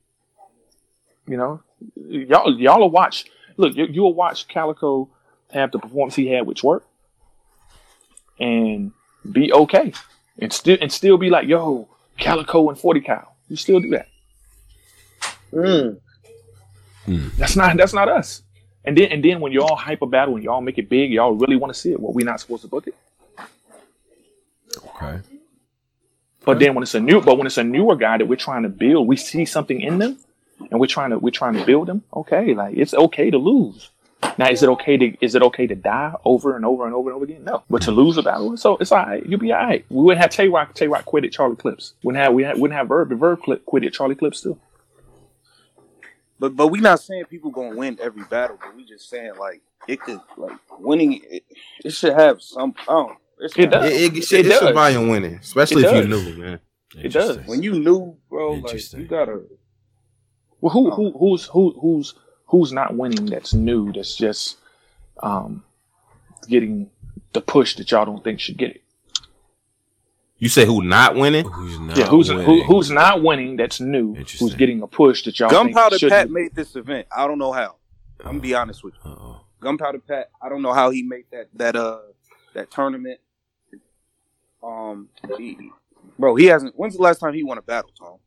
[1.27, 1.63] You know,
[1.97, 3.27] y'all y'all will watch.
[3.57, 5.09] Look, you, you'll watch Calicoe
[5.51, 6.83] have the performance he had with Twork,
[8.39, 8.93] and
[9.31, 9.93] be okay,
[10.39, 13.33] and still and still be like, yo, Calicoe and Forty Cow.
[13.49, 14.09] You still do that.
[15.53, 16.01] Mm.
[17.37, 18.43] That's not that's not us.
[18.87, 21.33] And then and then when y'all hype a battle and y'all make it big, y'all
[21.33, 22.01] really want to see it.
[22.01, 22.95] Well, we're not supposed to book it.
[24.89, 25.21] Okay.
[26.45, 28.63] But then when it's a new, but when it's a newer guy that we're trying
[28.63, 30.17] to build, we see something in them,
[30.71, 32.05] and we're trying to we're trying to build them.
[32.15, 33.91] Okay, like it's okay to lose.
[34.39, 37.11] Now, is it okay to is it okay to die over and over and over
[37.11, 37.45] and over again?
[37.45, 39.27] No, but to lose a battle, so it's all right.
[39.27, 39.85] You'll be all right.
[39.89, 40.75] We wouldn't have Tay Roc.
[40.75, 41.95] Tay Roc quit at Charlie Clips.
[42.05, 43.11] Wouldn't have we had, wouldn't have Verb.
[43.11, 44.59] Verb quit quit at Charlie Clips too.
[46.39, 48.59] But but we not saying people gonna win every battle.
[48.61, 51.21] But we just saying like it could like winning.
[51.31, 51.45] It,
[51.85, 52.75] it should have some.
[52.81, 53.09] I don't.
[53.09, 53.17] know.
[53.39, 53.93] It, should It have- does.
[53.93, 54.71] It, it, It it's does.
[54.71, 56.25] a volume winning, especially It if you does.
[56.27, 56.61] knew, man.
[56.97, 57.39] It does.
[57.47, 59.43] When you knew, bro, like you gotta.
[60.61, 62.15] Well, who who who's who who's
[62.47, 63.27] who's not winning?
[63.27, 63.93] That's new.
[63.93, 64.57] That's just
[65.23, 65.63] um
[66.49, 66.91] getting
[67.33, 68.83] the push that y'all don't think should get it.
[70.39, 71.47] You say who not winning?
[71.47, 72.65] Who's not yeah, who's who, winning?
[72.67, 73.57] who's not winning?
[73.57, 74.15] That's new.
[74.15, 76.33] Who's getting a push that y'all Gunpowder should Pat get.
[76.33, 77.07] made this event.
[77.15, 77.77] I don't know how.
[78.21, 79.11] I'm gonna be honest with you.
[79.11, 79.41] Uh-oh.
[79.61, 80.31] Gunpowder Pat.
[80.43, 82.01] I don't know how he made that that uh
[82.55, 83.19] that tournament.
[84.63, 85.71] Um, he,
[86.19, 86.75] bro, he hasn't.
[86.79, 88.19] When's the last time he won a battle, Tom?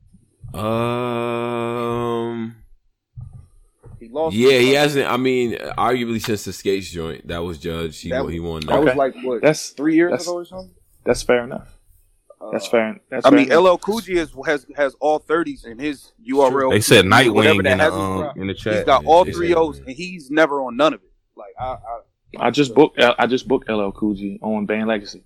[0.60, 2.56] Um.
[4.00, 4.34] He lost.
[4.34, 5.06] Yeah, he hasn't.
[5.08, 8.60] I mean, arguably since the skates joint that was judged, he That- he won.
[8.62, 8.76] That That.
[8.78, 8.84] Okay.
[8.86, 10.74] was like what That's three years that's- ago or something.
[11.04, 11.76] that's fair enough.
[12.52, 13.00] That's Uh, fair.
[13.10, 13.64] That's I fair mean, enough.
[13.64, 16.70] LL Cool J has has has all thirties in his URL.
[16.70, 18.86] They said whatever Nightwing in the, has his um, in the He's chat.
[18.86, 21.10] got all They three O's, and he's never on none of it.
[21.36, 22.98] Like I, I I just booked.
[23.00, 25.22] I just booked LL Cool J on Band Legacy.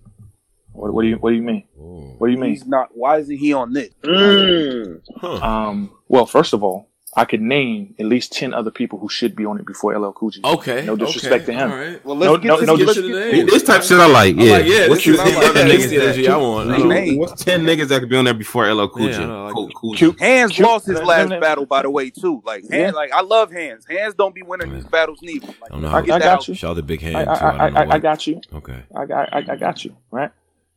[0.73, 1.63] What, what do you What do you mean?
[1.75, 2.49] What do you mean?
[2.51, 2.89] he's not.
[2.95, 3.89] Why isn't he on this?
[4.03, 5.01] Mm.
[5.17, 5.35] Huh.
[5.37, 5.91] Um.
[6.09, 9.45] Well, first of all, I could name at least ten other people who should be
[9.45, 10.41] on it before LL Cool J.
[10.43, 10.85] Okay.
[10.85, 11.71] No disrespect okay, to him.
[11.71, 12.05] All right.
[12.05, 12.85] Well, No, let's no, get no, this.
[12.87, 14.35] just- let's get This- This type of shit I like.
[14.35, 14.51] I'm Yeah.
[14.51, 15.49] like, yeah, What's this is what I the like.
[15.49, 16.03] other Give niggas me that.
[16.03, 16.67] energy I want.
[16.69, 17.17] Like, Like, name.
[17.17, 19.23] What's ten niggas that could be on there before LL Cool Yeah, J?
[19.23, 20.11] I like Cool, cool J.
[20.19, 20.67] Hands Cute.
[20.67, 22.41] lost his last let- battle, by the way, too.
[22.45, 22.75] Like, Yeah.
[22.77, 23.85] hands, like I love hands.
[23.89, 25.47] Hands don't be winning these battles neither.
[25.47, 26.47] Like, I know I, I got out.
[26.49, 26.53] you.
[26.53, 27.29] Shout the Big I, Hand.
[27.29, 28.41] I, got you.
[28.55, 28.83] Okay.
[28.93, 29.95] I got, I, I got you.
[30.11, 30.31] Right.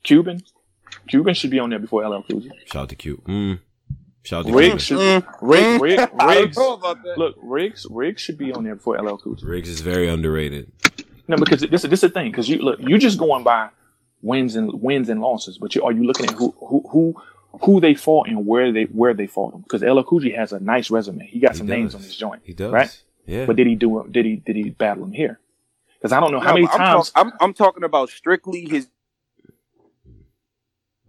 [0.05, 0.42] Cuban.
[1.09, 2.51] Cuban should be on there before LL Cool J.
[2.66, 3.22] Shout out to Q.
[3.27, 3.59] Mm.
[4.24, 4.98] Shout out to Riggs should.
[4.98, 5.26] Mm.
[5.40, 6.57] Rig, Rig, Riggs.
[6.59, 7.16] know about that.
[7.18, 7.87] Look, Riggs.
[7.90, 9.46] Riggs should be on there before LL Cool J.
[9.46, 10.70] Riggs is very underrated.
[11.28, 12.31] No, because this, this is the thing.
[12.31, 13.70] Because you look, you're just going by
[14.22, 17.22] wins and wins and losses, but you are you looking at who who who
[17.62, 19.62] who they fought and where they where they fought them?
[19.62, 21.26] Because LL Cool J has a nice resume.
[21.26, 21.76] He got He some does.
[21.76, 22.72] names on his joint, He does.
[22.72, 23.02] right?
[23.26, 23.46] Yeah.
[23.46, 24.07] But did he do?
[24.11, 25.38] Did he did he battle him here?
[25.98, 27.11] Because I don't know how No, many I'm, times.
[27.11, 28.88] talk- I'm, I'm talking about strictly his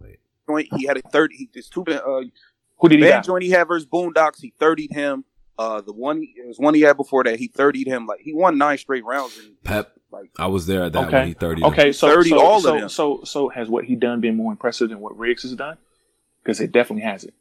[0.00, 0.18] Wait.
[0.48, 0.68] joint.
[0.76, 1.36] He had a thirty.
[1.36, 2.22] He his two uh,
[2.80, 3.34] who did he band battle?
[3.34, 4.40] joint he had versus Boondocks.
[4.40, 5.24] He thirtied him.
[5.58, 7.38] Uh, the one it was one he had before that.
[7.38, 8.06] He thirtied him.
[8.06, 9.36] Like he won nine straight rounds.
[9.38, 9.92] And Pep.
[10.10, 11.18] like I was there at that Okay.
[11.18, 11.64] when he 30.
[11.64, 12.88] Okay, so 30 so, all of them.
[12.88, 15.76] so so has what he done been more impressive than what Riggs has done?
[16.42, 17.34] Because it definitely has it.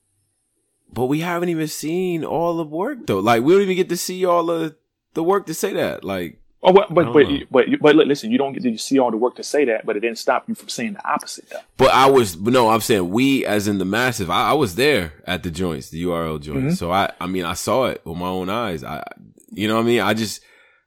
[0.91, 3.19] But we haven't even seen all the work though.
[3.19, 4.75] Like we don't even get to see all of
[5.13, 6.03] the work to say that.
[6.03, 9.17] Like Oh, but but but, but but listen, you don't get to see all the
[9.17, 11.59] work to say that, but it didn't stop you from saying the opposite, though.
[11.77, 14.29] But I was no, I'm saying we as in the massive.
[14.29, 16.75] I, I was there at the joints, the URL joints.
[16.75, 16.77] Mhm.
[16.77, 18.83] So I I mean I saw it with my own eyes.
[18.83, 19.03] I
[19.51, 20.01] you know what I mean?
[20.01, 20.41] I just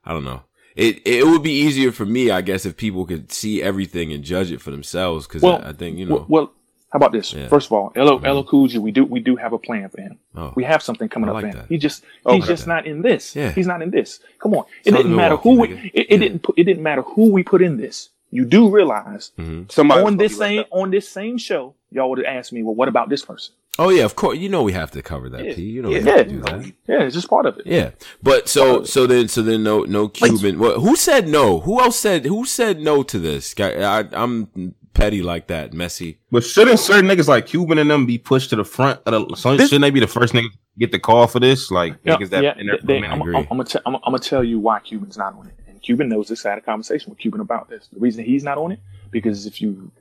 [0.05, 0.43] I don't know.
[0.75, 4.23] It it would be easier for me, I guess, if people could see everything and
[4.23, 5.25] judge it for themselves.
[5.27, 6.15] Because Well, I, I think you know.
[6.15, 6.53] Well, well,
[6.93, 7.33] how about this?
[7.33, 7.47] Yeah.
[7.47, 8.17] First of all, LL.
[8.23, 10.19] LL Cool J, we do we do have a plan for him.
[10.35, 11.65] oh, We have something coming I up like for him.
[11.67, 12.35] He just Okay.
[12.35, 13.35] he's just not in this.
[13.35, 13.51] Yeah.
[13.51, 14.19] He's not in this.
[14.37, 14.65] Come on.
[14.85, 16.17] It Southern didn't matter who we, it, it Yeah.
[16.19, 18.09] didn't put it didn't matter who we put in this.
[18.29, 19.71] You do realize mhm.
[19.71, 22.75] somebody on this same like on this same show, y'all would have asked me, well,
[22.75, 23.55] what about this person?
[23.79, 24.37] oh yeah, of course.
[24.37, 25.43] You know we have to cover that.
[25.43, 25.55] Yeah.
[25.55, 25.63] P.
[25.63, 25.99] You know Yeah.
[26.03, 26.65] we have to do that.
[26.87, 27.65] Yeah, it's just part of it.
[27.65, 27.89] Yeah,
[28.21, 30.59] but so so then so then no no Cuban.
[30.59, 31.59] Well, who said no?
[31.61, 33.55] Who else said who said no to this?
[33.55, 36.19] Guy, I, I'm petty like that, messy.
[36.31, 38.99] But shouldn't certain niggas like Cuban and them be pushed to the front?
[39.05, 41.39] Of the, so This- shouldn't they be the first niggas to get the call for
[41.39, 41.71] this?
[41.71, 43.35] Like Yeah, niggas that yeah, in there for a they- I'm, agree.
[43.35, 45.81] I'm, I'm gonna t- I'm, I'm gonna tell you why Cuban's not on it, and
[45.81, 46.45] Cuban knows this.
[46.45, 47.87] I had a conversation with Cuban about this.
[47.91, 48.79] The reason he's not on it
[49.11, 49.91] because if you,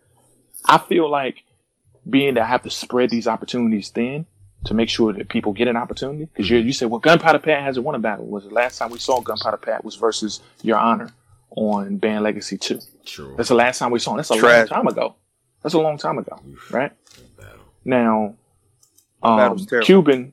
[0.64, 1.42] I feel like
[2.08, 4.26] being that I have to spread these opportunities thin
[4.64, 6.26] to make sure that people get an opportunity.
[6.26, 6.66] Because you mm-hmm.
[6.66, 8.26] you said, well, Gunpowder Pat hasn't won a battle.
[8.26, 11.10] Was the last time we saw Gunpowder Pat was versus Your Honor
[11.56, 12.80] on Band Legacy Two.
[13.04, 13.34] True.
[13.36, 14.16] That's the last time we saw him.
[14.18, 14.70] That's a Trash.
[14.70, 15.14] long time ago.
[15.62, 16.92] That's a long time ago, right?
[17.84, 18.34] Now,
[19.22, 19.66] um.
[19.82, 20.32] Cuban,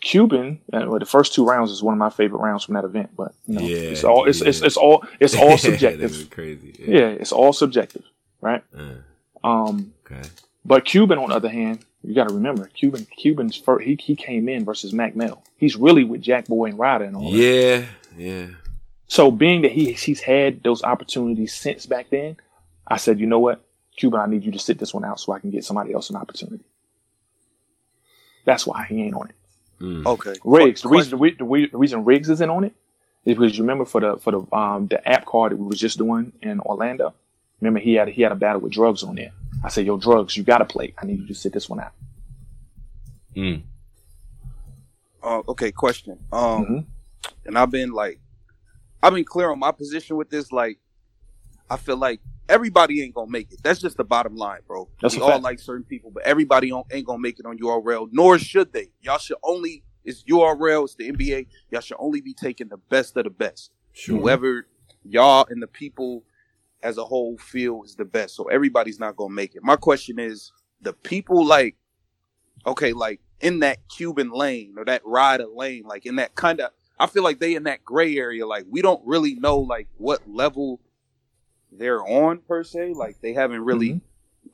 [0.00, 2.84] Cuban, uh, well, the first two rounds is one of my favorite rounds from that
[2.84, 3.10] event.
[3.16, 4.66] But you know, Yeah, it's all it's, it's yeah.
[4.66, 6.30] it's all it's all subjective.
[6.30, 6.74] crazy.
[6.86, 8.04] yeah, it's all subjective,
[8.40, 8.62] right?
[8.76, 8.94] Uh,
[9.46, 10.26] Um, okay.
[10.64, 14.14] but Cuban, on the other hand, you got to remember, Cuban, Cuban's first, he he
[14.16, 15.42] came in versus Mac Mel.
[15.56, 17.36] He's really with Jack Boy and Ryder and all that.
[17.36, 17.84] Yeah,
[18.16, 18.46] yeah.
[19.08, 19.12] Yeah.
[19.14, 22.36] So being that he he's had those opportunities since back then,
[22.86, 23.64] I said, you know what,
[23.96, 26.10] Cuban, I need you to sit this one out so I can get somebody else
[26.10, 26.64] an opportunity.
[28.44, 29.34] That's why he ain't on it.
[29.80, 30.06] Mm.
[30.06, 30.34] Okay.
[30.44, 30.82] Riggs.
[30.82, 31.36] The reason the, re-
[31.70, 32.74] the, reason Riggs isn't on it
[33.24, 35.78] is because you remember for the for the um the app card that we was
[35.78, 37.14] just doing in Orlando.
[37.60, 39.32] Remember he had he had a battle with drugs on there.
[39.64, 40.94] I said, "Yo, drugs, you got to play.
[40.98, 41.92] I need you to sit this one out."
[43.34, 43.62] Mm.
[45.22, 46.18] Uh, okay, question.
[46.32, 46.84] Um, Mhm.
[47.46, 48.20] and I've been like,
[49.02, 50.52] I've been clear on my position with this.
[50.52, 50.78] Like,
[51.68, 53.60] I feel like everybody ain't gonna make it.
[53.62, 54.88] That's just the bottom line, bro.
[55.00, 55.42] That's we all fact.
[55.42, 58.08] like certain people, but everybody ain't gonna make it on URL.
[58.12, 58.90] Nor should they.
[59.02, 59.82] Y'all should only.
[60.04, 60.84] It's URL.
[60.84, 61.46] It's the NBA.
[61.70, 63.72] Y'all should only be taking the best of the best.
[63.92, 64.18] Sure.
[64.18, 64.66] Whoever
[65.04, 66.24] y'all and the people
[66.82, 68.36] as a whole feel is the best.
[68.36, 69.62] So everybody's not gonna make it.
[69.62, 71.76] My question is, the people like,
[72.66, 76.70] okay, like in that Cuban lane or that rider lane, like in that kind of,
[76.98, 78.46] I feel like they in that gray area.
[78.46, 80.80] Like we don't really know like what level
[81.72, 82.94] they're on per se.
[82.94, 84.00] Like they haven't really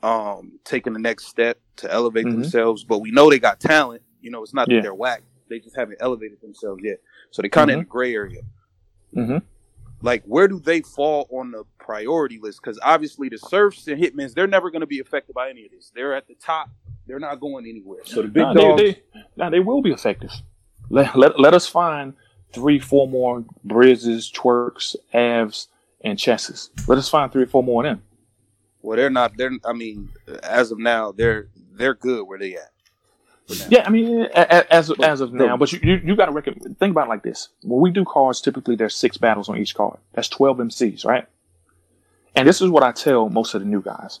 [0.01, 2.31] um taken the next step to elevate Mhm.
[2.31, 4.01] themselves, but we know they got talent.
[4.21, 4.77] You know, it's not Yeah.
[4.77, 5.23] that they're whack.
[5.49, 6.99] They just haven't elevated themselves yet.
[7.31, 8.41] So they kind of in the gray area
[9.15, 9.37] Mm-hmm.
[10.01, 12.61] like where do they fall on the priority list?
[12.61, 15.71] Because obviously the serfs and hitmans, they're never going to be affected by any of
[15.71, 15.91] this.
[15.95, 16.69] They're at the top.
[17.05, 17.99] They're not going anywhere.
[18.05, 19.03] So the big Nah, dogs, they, they,
[19.37, 20.31] nah, they will be effective.
[20.89, 22.13] Let, let, let us find
[22.53, 25.67] three, four more Brizzes, Tworks, Avs,
[26.01, 26.69] and Chesses.
[26.87, 28.03] Let us find three or four more of them.
[28.81, 29.35] well, they're not.
[29.37, 29.51] They're.
[29.65, 30.09] I mean,
[30.43, 32.69] as of now, they're they're good where they at.
[33.69, 36.31] Yeah, I mean, a- a- as as of now, but you you, you got to
[36.31, 36.53] reckon.
[36.75, 39.75] Think about it like this: when we do cards, typically there's six battles on each
[39.75, 39.97] card.
[40.13, 41.25] That's twelve MCs, right?
[42.35, 44.19] And this is what I tell most of the new guys,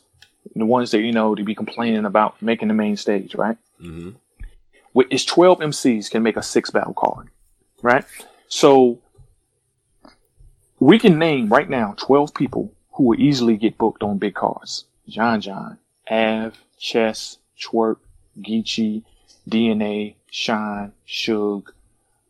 [0.55, 3.57] the ones that you know to be complaining about making the main stage, right?
[3.79, 4.11] hmm
[4.93, 7.29] with it's 12 MCs can make a six battle card,
[7.83, 8.03] right?
[8.47, 8.99] So
[10.79, 14.85] we can name right now 12 people who will easily get booked on big cards.
[15.07, 15.77] John John,
[16.09, 17.97] Av, Chess, Twork,
[18.39, 19.03] Geechi,
[19.49, 21.67] DNA, Shine, Suge,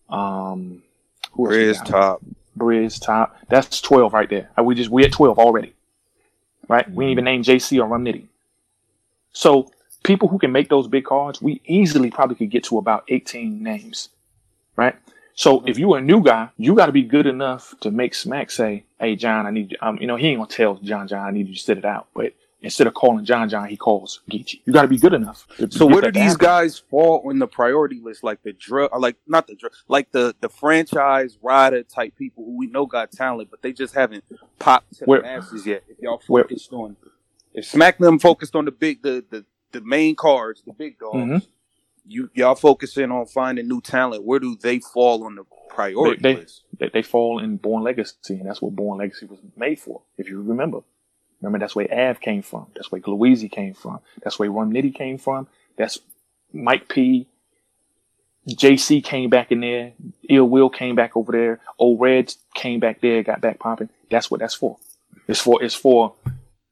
[0.09, 0.83] um,
[1.31, 1.87] who else we Riz got?
[1.87, 2.21] top.
[2.57, 3.35] Briz, Top.
[3.49, 4.49] That's 12 right there.
[4.57, 5.73] Uh, We just, we at 12 already.
[6.67, 6.89] Right?
[6.91, 8.25] We ain't even named JC or Rum Nitty.
[9.31, 9.71] So
[10.03, 13.61] people who can make those big cards, we easily probably could get to about 18
[13.63, 14.09] names.
[14.75, 14.95] Right?
[15.35, 18.51] So if you're a new guy, you got to be good enough to make Smack
[18.51, 19.77] say, Hey, John, I need you.
[19.81, 21.85] Um, you know, he ain't to tell John, John, I need you to sit it
[21.85, 22.07] out.
[22.13, 24.61] But instead of calling John, John, he calls Geechi.
[24.65, 25.47] You got to be good enough.
[25.69, 26.37] So where do these happen.
[26.37, 28.23] guys fall on the priority list?
[28.23, 32.55] Like the drug, like not the drug, like the the franchise rider type people who
[32.57, 34.23] we know got talent, but they just haven't
[34.59, 35.83] popped to Where- the masses yet.
[35.89, 36.95] If y'all where- focused on,
[37.53, 41.17] if Smack them focused on the big, the the the main cards, the big dogs,
[41.17, 41.47] Mhm.
[42.05, 44.23] You y'all focusing on finding new talent.
[44.23, 46.61] Where do they fall on the priority They- they- list?
[46.77, 50.01] they, they fall in Born Legacy, and that's what Born Legacy was made for.
[50.17, 50.79] If you remember,
[51.41, 52.67] remember that's where Av came from.
[52.75, 53.99] That's where Louise came from.
[54.23, 55.47] That's where Rum Nitty came from.
[55.77, 55.99] That's
[56.51, 57.27] Mike P.
[58.49, 59.93] JC came back in there.
[60.29, 61.59] Ill Will came back over there.
[61.79, 63.89] Old Reds came back there, got back popping.
[64.11, 64.77] That's what that's for.
[65.27, 66.13] It's for it's for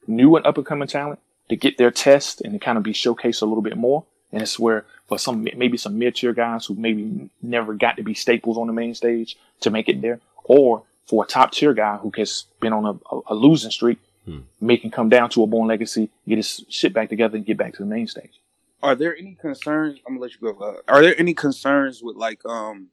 [0.06, 2.92] new and up and coming talent to get their test and to kind of be
[2.92, 4.04] showcased a little bit more.
[4.34, 8.04] And it's where for some maybe some mid tier guys who maybe never got to
[8.04, 11.74] be staples on the main stage to make it there, or for a top tier
[11.74, 14.42] guy who has been on a, a, a losing streak, Hmm.
[14.62, 17.58] make him come down to a born legacy, get his shit back together, and get
[17.58, 18.40] back to the main stage.
[18.84, 20.00] Are there any concerns?
[20.08, 20.64] I'm gonna let you go.
[20.64, 22.88] Uh, are there any concerns with like um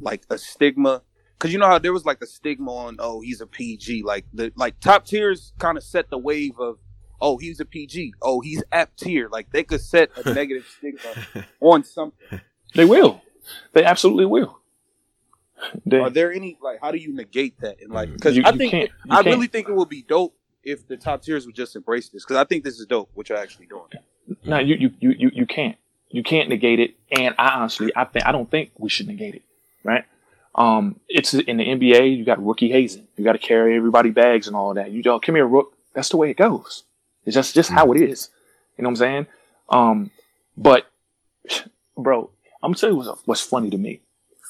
[0.00, 1.02] like a stigma?
[1.38, 4.02] Because you know how there was like a stigma on oh he's a PG.
[4.02, 6.78] Like the like top tiers kind of set the wave of
[7.20, 8.14] oh he's a PG.
[8.22, 9.28] Oh he's app tier.
[9.28, 12.40] Like they could set a negative stigma on something.
[12.74, 13.20] They will.
[13.72, 14.58] They absolutely will.
[15.86, 17.80] They, Are there any like how do you negate that?
[17.80, 19.26] And like because I think can't- you I can't.
[19.36, 22.36] really think it would be dope if the top tiers would just embrace this because
[22.36, 23.84] I think this is dope what you're actually doing.
[24.44, 25.76] no, you, you, you, you, you can't.
[26.10, 26.94] You can't negate it.
[27.10, 29.42] And I honestly, I think, I don't think we should negate it.
[29.82, 30.04] Right.
[30.54, 33.06] Um, it's in the NBA, you got rookie hazing.
[33.16, 34.90] You got to carry everybody bags and all that.
[34.92, 35.74] You don't come here, rook.
[35.92, 36.84] That's the way it goes.
[37.26, 38.30] It's just, just how it is.
[38.76, 39.26] You know what I'm saying?
[39.68, 40.10] Um,
[40.56, 40.86] but
[41.96, 42.30] bro,
[42.62, 44.00] I'm gonna tell you what's, what's funny to me.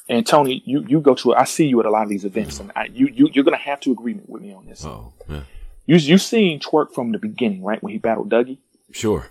[0.07, 2.59] And Tony, you, you go to, I see you at a lot of these events
[2.59, 4.85] and I, you, you, you're going to have to agree with me on this.
[4.85, 5.41] Oh, yeah.
[5.87, 7.81] You, you seen Twork from the beginning, right?
[7.81, 8.59] When he battled Dougie.
[8.91, 9.27] Sure.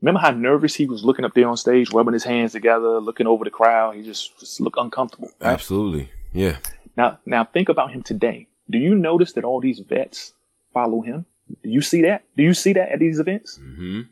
[0.00, 3.26] Remember how nervous he was looking up there on stage, rubbing his hands together, looking
[3.26, 3.96] over the crowd.
[3.96, 5.30] He just, just looked uncomfortable.
[5.40, 5.52] Right?
[5.52, 6.10] Absolutely.
[6.32, 6.58] Yeah.
[6.96, 8.46] Now, now think about him today.
[8.70, 10.34] Do you notice that all these vets
[10.72, 11.26] follow him?
[11.62, 12.24] Do you see that?
[12.36, 13.56] Do you see that at these events?
[13.56, 14.02] hmm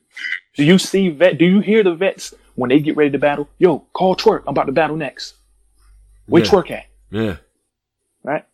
[0.56, 1.38] Do you see vet?
[1.38, 3.48] Do you hear the vets when they get ready to battle?
[3.58, 4.42] Yo, call Twork.
[4.46, 5.34] I'm about to battle next.
[6.26, 6.50] Where Yeah.
[6.50, 6.86] Twork at?
[7.10, 7.36] Yeah.
[8.22, 8.44] Right.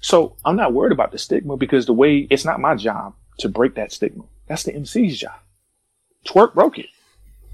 [0.00, 3.48] So I'm not worried about the stigma because the way it's not my job to
[3.48, 4.24] break that stigma.
[4.46, 5.38] That's the MC's job.
[6.26, 6.86] Twork broke it.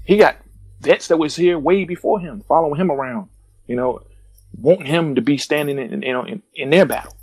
[0.05, 0.37] He got
[0.81, 3.29] vets that was here way before him, following him around,
[3.67, 4.01] you know,
[4.59, 7.15] wanting him to be standing in, you know, in, in their battle.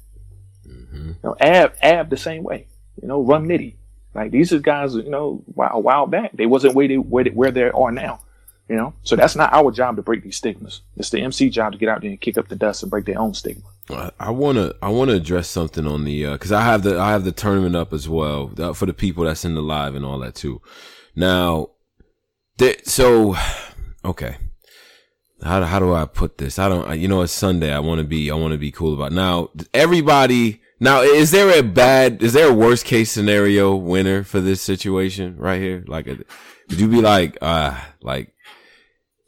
[0.64, 2.66] hmm You know, Ab, Ab the same way.
[3.00, 3.74] You know, Rum Nitty.
[4.14, 7.30] Like these are guys, you know, a while back they wasn't where they where they,
[7.30, 8.20] where they are now.
[8.68, 10.82] You know, so that's not our job to break these stigmas.
[10.98, 13.06] It's the MC job to get out there and kick up the dust and break
[13.06, 13.62] their own stigma.
[13.90, 17.24] I- I wanna I wanna address something on the because I have the I have
[17.24, 20.18] the tournament up as well uh, for the people that's in the live and all
[20.18, 20.60] that too.
[21.16, 21.70] Now,
[22.84, 23.36] so
[24.04, 24.36] okay,
[25.42, 26.58] how how do I put this?
[26.58, 27.72] I don't I- you know it's Sunday.
[27.72, 29.14] I want to be I want to be cool about it.
[29.14, 29.48] now.
[29.72, 34.60] Everybody now is there a bad is there a worst case scenario winner for this
[34.62, 35.84] situation right here?
[35.86, 36.24] Like, would
[36.80, 38.32] you be like uh like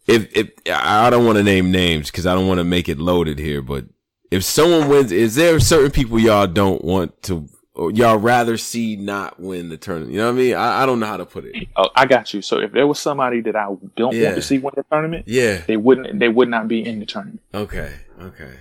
[0.07, 2.99] if if I don't want to name names because I don't want to make it
[2.99, 3.85] loaded here, but
[4.31, 8.95] if someone wins, is there certain people y'all don't want to, or y'all rather see
[8.95, 10.13] not win the tournament?
[10.13, 10.55] You know what I mean?
[10.55, 11.67] I, I don't know how to put it.
[11.77, 12.41] Oh, I got you.
[12.41, 14.27] So if there was somebody that I don't Yeah.
[14.27, 15.63] want to see win the tournament, Yeah.
[15.67, 16.21] they wouldn't.
[16.21, 17.41] They would not be in the tournament.
[17.53, 17.93] Okay.
[18.21, 18.55] Okay.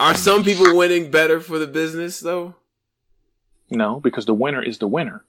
[0.00, 2.54] Are some people winning better for the business though?
[3.68, 5.24] No, because the winner is the winner.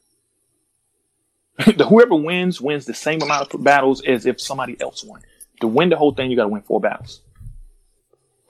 [1.75, 5.21] the whoever wins wins the same amount of battles as if somebody else won.
[5.59, 7.19] To win the whole thing, you got to win four battles.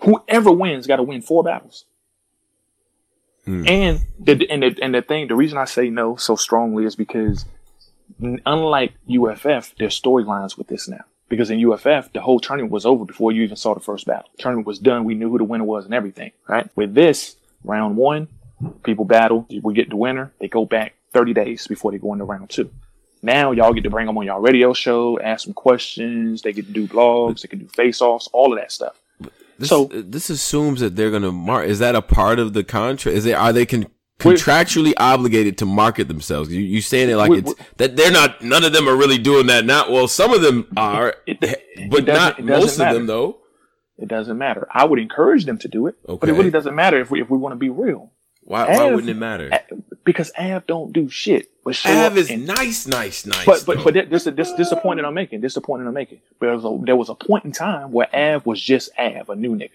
[0.01, 1.85] Whoever wins got to win four battles.
[3.45, 3.67] Hmm.
[3.67, 6.95] And the and the and the thing, the reason I say no so strongly is
[6.95, 7.45] because
[8.45, 11.03] unlike UFF, there's storylines with this now.
[11.31, 14.29] Because in UFF, the whole tournament was over before you even saw the first battle.
[14.37, 15.05] Tournament was done.
[15.05, 16.69] We knew who the winner was and everything, right?
[16.75, 18.27] With this, round one,
[18.83, 19.47] people battle.
[19.63, 20.33] We get the winner.
[20.41, 22.69] They go back 30 days before they go into round two.
[23.23, 26.41] Now y'all get to bring them on y'all radio show, ask them questions.
[26.41, 27.43] They get to do blogs.
[27.43, 28.99] They can do face offs, all of that stuff.
[29.57, 31.65] This, So- this assumes that they're going to mark.
[31.67, 33.15] Is that a part of the contract?
[33.17, 33.87] Is they are they con-
[34.21, 36.51] contractually obligated to market themselves?
[36.51, 38.41] You you saying it like We- it's that they're not.
[38.41, 39.65] None of them are really doing that.
[39.65, 40.07] Not well.
[40.07, 43.37] Some of them are, It- it but it doesn't most of them though.
[43.97, 44.67] It doesn't matter.
[44.73, 47.29] I would encourage them to do it, but it really doesn't matter if we if
[47.29, 48.11] we want to be real.
[48.43, 48.65] Why?
[48.67, 49.51] Why wouldn't it matter?
[50.03, 51.49] Because Av don't do shit.
[51.63, 53.45] But Av is and- nice, nice, nice.
[53.45, 53.83] But but though.
[53.83, 55.41] but this this this a that I'm making.
[55.41, 56.21] This is a point that I'm making.
[56.39, 59.35] There was a, there was a point in time where Av was just Av, a
[59.35, 59.69] new nigga.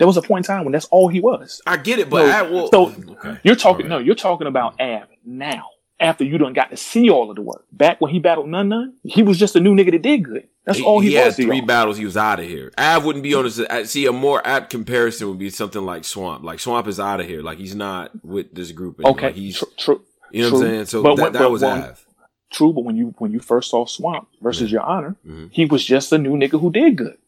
[0.00, 1.60] There was a point in time when that's all he was.
[1.66, 2.70] I get it, but No, I will.
[2.72, 3.38] so okay.
[3.44, 3.90] You're talking right.
[3.90, 5.66] no, you're talking about Av now.
[6.00, 7.66] After you done got to see all of the work.
[7.70, 10.48] Back when he battled None None, he was just a new nigga that did good.
[10.64, 11.36] That's all he, had was.
[11.36, 11.98] to three battles.
[11.98, 12.72] He was out of here.
[12.78, 13.60] Av wouldn't be on his.
[13.90, 16.42] See, a more apt comparison would be something like Swamp.
[16.42, 17.42] Like Swamp is out of here.
[17.42, 18.98] Like he's not with this group.
[19.00, 19.12] Anymore.
[19.12, 19.58] Okay, Like, he's.
[19.58, 20.00] tr- true,
[20.32, 20.86] you know what I'm saying?
[20.86, 22.06] So But that, when- that but was when- Av.
[22.50, 22.72] true.
[22.72, 25.50] But when you when you first saw Swamp versus Your Honor, Mhm.
[25.52, 27.18] he was just a new nigga who did good.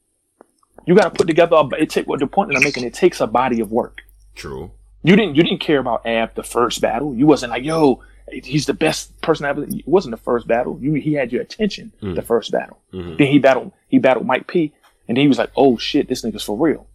[0.86, 1.56] You got to put together.
[1.56, 2.84] A, it take what the point that I'm making.
[2.84, 4.02] It takes a body of work.
[4.34, 4.70] True.
[5.02, 7.14] You didn't you didn't care about Ab the first battle.
[7.14, 9.64] You wasn't like yo, he's the best person ever.
[9.64, 10.78] It wasn't the first battle.
[10.80, 12.14] You he had your attention Mm.
[12.14, 12.78] the first battle.
[12.92, 13.18] Mhm.
[13.18, 14.72] Then he battled he battled Mike P,
[15.08, 16.86] and then he was like, oh shit, this nigga's for real.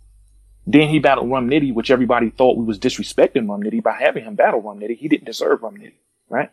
[0.65, 4.23] Then he battled Rum Nitty, which everybody thought we was disrespecting Rum Nitty by having
[4.25, 4.97] him battle Rum Nitty.
[4.97, 5.93] He didn't deserve Rum Nitty,
[6.29, 6.49] right?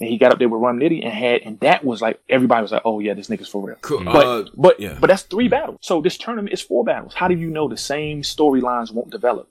[0.00, 2.62] And he got up there with Rum Nitty and had, and that was like everybody
[2.62, 3.76] was like, oh yeah, this nigga's for real.
[3.80, 4.02] Cool.
[4.04, 4.96] But Uh, but yeah.
[5.00, 5.78] but that's three battles.
[5.82, 7.14] So this tournament is four battles.
[7.14, 9.48] How do you know the same storylines won't develop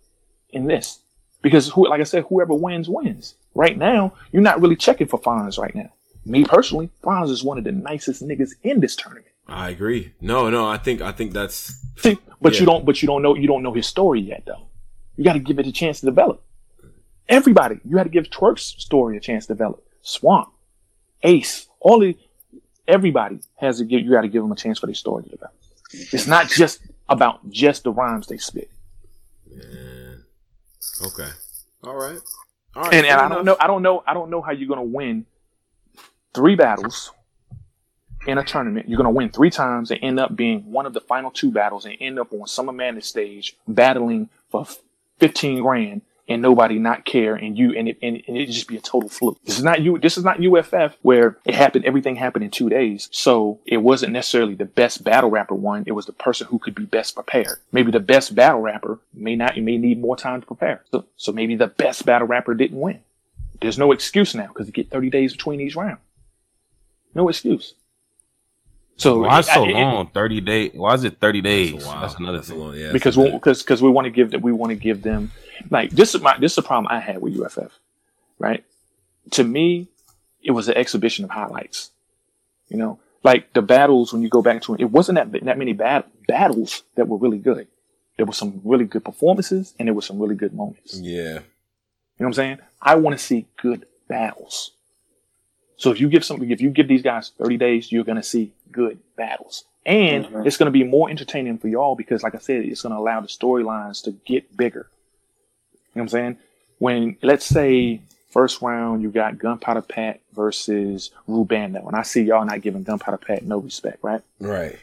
[0.49, 0.99] in this?
[1.41, 3.35] Because who, like I said, whoever wins wins.
[3.55, 5.91] Right now, you're not really checking for Fonz right now.
[6.25, 9.27] Me personally, Fonz is one of the nicest niggas in this tournament.
[9.47, 10.13] I agree.
[10.21, 10.67] No, no.
[10.67, 11.01] I think.
[11.01, 11.75] I think that's.
[11.97, 12.59] See, but Yeah.
[12.61, 12.85] you don't.
[12.85, 13.35] But you don't know.
[13.35, 14.67] You don't know his story yet, though.
[15.17, 16.41] You got to give it a chance to develop.
[17.29, 19.83] Everybody, you had to give Twork's story a chance to develop.
[20.03, 20.49] Swamp,
[21.23, 22.15] Ace, all the
[22.87, 24.01] everybody has to give.
[24.01, 25.55] You got to give them a chance for their story to develop.
[25.91, 28.69] It's not just about just the rhymes they spit.
[29.49, 30.23] Man.
[31.01, 31.29] Okay.
[31.83, 32.19] All right.
[32.75, 32.93] All right.
[32.93, 33.57] And, and I don't know.
[33.59, 34.03] I don't know.
[34.05, 35.25] I don't know how you're gonna win
[36.33, 37.11] three battles
[38.27, 38.89] in a tournament.
[38.89, 41.85] You're gonna win three times and end up being one of the final two battles
[41.85, 44.65] and end up on Summer Madness stage battling for
[45.19, 48.77] fifteen grand and nobody not care and you and it and, and it just be
[48.77, 49.37] a total fluke.
[49.43, 49.97] This is not you.
[49.99, 51.83] This is not UFF where it happened.
[51.85, 53.09] Everything happened in two days.
[53.11, 55.83] So it wasn't necessarily the best battle rapper won.
[55.85, 57.59] It was the person who could be best prepared.
[57.71, 59.57] Maybe the best battle rapper may not.
[59.57, 60.83] You may need more time to prepare.
[60.91, 62.99] So so maybe the best battle rapper didn't win.
[63.61, 65.97] There's no excuse now because you get 30 days between each round.
[67.15, 67.75] No excuse.
[68.95, 70.07] So Why so I- it- long?
[70.13, 70.71] Thirty days.
[70.75, 71.71] Why is it thirty days?
[71.73, 72.01] That's a while.
[72.01, 72.59] That's another That's a thing.
[72.61, 74.75] long- yeah, because that's we because because we want to give that we want to
[74.75, 75.31] give them
[75.69, 77.71] like this is my this is a problem I had with UFF,
[78.39, 78.63] right?
[79.31, 79.87] To me,
[80.41, 81.91] it was an exhibition of highlights.
[82.69, 85.57] You know, like the battles when you go back to it, it wasn't that that
[85.57, 87.67] many bad battles that were really good.
[88.17, 90.99] There were some really good performances and there were some really good moments.
[90.99, 91.39] Yeah.
[92.19, 92.57] You know what I'm saying?
[92.81, 94.71] I want to see good battles.
[95.77, 98.23] So if you give something, if you give these guys 30 days, you're going to
[98.23, 99.65] see good battles.
[99.85, 100.45] And Mhm.
[100.45, 102.99] it's going to be more entertaining for y'all because, like I said, it's going to
[102.99, 104.87] allow the storylines to get bigger.
[105.95, 106.37] You know what I'm saying?
[106.79, 111.85] When, let's say, first round, you got Gunpowder Pat versus Rubando.
[111.87, 114.21] And I see y'all not giving Gunpowder Pat no respect, right?
[114.39, 114.77] Right.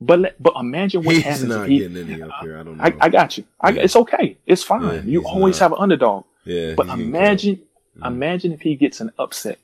[0.00, 2.58] But let, but imagine what He's happens not he, getting any up here.
[2.58, 2.84] I don't know.
[2.84, 3.44] I, I got you.
[3.60, 3.82] I, Yeah.
[3.82, 4.36] It's okay.
[4.44, 4.82] It's fine.
[4.82, 5.64] Yeah, you always not.
[5.64, 6.24] have an underdog.
[6.44, 6.74] yeah.
[6.74, 7.62] But imagine,
[7.98, 8.06] Mhm.
[8.08, 9.58] imagine if he gets an upset.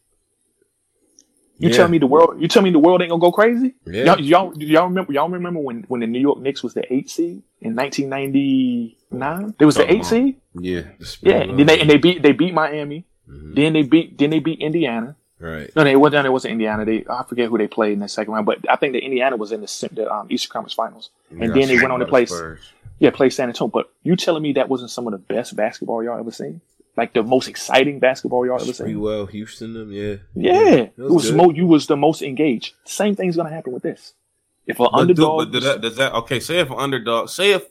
[1.59, 1.77] You Yeah.
[1.77, 2.41] tell me the world.
[2.41, 3.75] You tell me the world ain't gonna go crazy.
[3.87, 4.05] Yeah.
[4.05, 5.13] Y'all, y'all, y'all remember?
[5.13, 9.55] Y'all remember when when the New York Knicks was the eight seed in 1999?
[9.59, 10.37] They was the eight about- seed.
[10.59, 10.83] Yeah.
[11.23, 13.05] Yeah, and then they and they beat they beat Miami.
[13.31, 13.55] Mhm.
[13.55, 15.17] Then they beat then they beat Indiana.
[15.39, 15.71] Right.
[15.75, 16.25] No, they went down.
[16.25, 16.85] It wasn't Indiana.
[16.85, 19.37] They I forget who they played in the second round, but I think the Indiana
[19.37, 21.11] was in the, the um, Eastern Conference Finals.
[21.31, 22.27] And then they went on to play.
[22.99, 23.71] Yeah, play San Antonio.
[23.71, 26.61] But you telling me that wasn't some of the best basketball y'all ever seen?
[26.97, 29.01] Like the most exciting basketball y'all ever seen?
[29.01, 30.17] well, Houston, them, yeah.
[30.35, 31.37] Yeah, it was was good.
[31.37, 32.75] mo- you was the most engaged.
[32.85, 34.13] Same thing's gonna happen with this.
[34.67, 36.39] If an But, do, underdog, but does that, does that okay?
[36.39, 37.65] Say if an underdog, say if,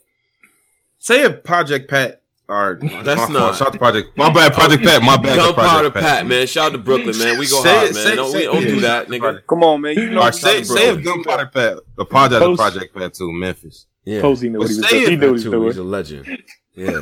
[0.98, 4.18] say if Project Pat or That's my not- fault, shout to Project.
[4.18, 5.02] My bad, Project Pat.
[5.04, 6.48] My bad, to Gunpowder Project Pat, man.
[6.48, 7.38] Shout out to Brooklyn, man.
[7.40, 8.04] We go Say hard, it, man.
[8.04, 9.42] say- don't, say- we don't do that, nigga.
[9.48, 9.96] Come on, man.
[9.96, 11.24] You know Or it's say say if Brooklyn.
[11.24, 13.86] Gunpowder Pat apologize to Project Pat too, Memphis.
[14.04, 14.20] Yeah.
[14.22, 15.12] Posey knew what he was Say doing.
[15.12, 16.44] He knew what he Too, was He's a legend.
[16.76, 17.00] Yeah.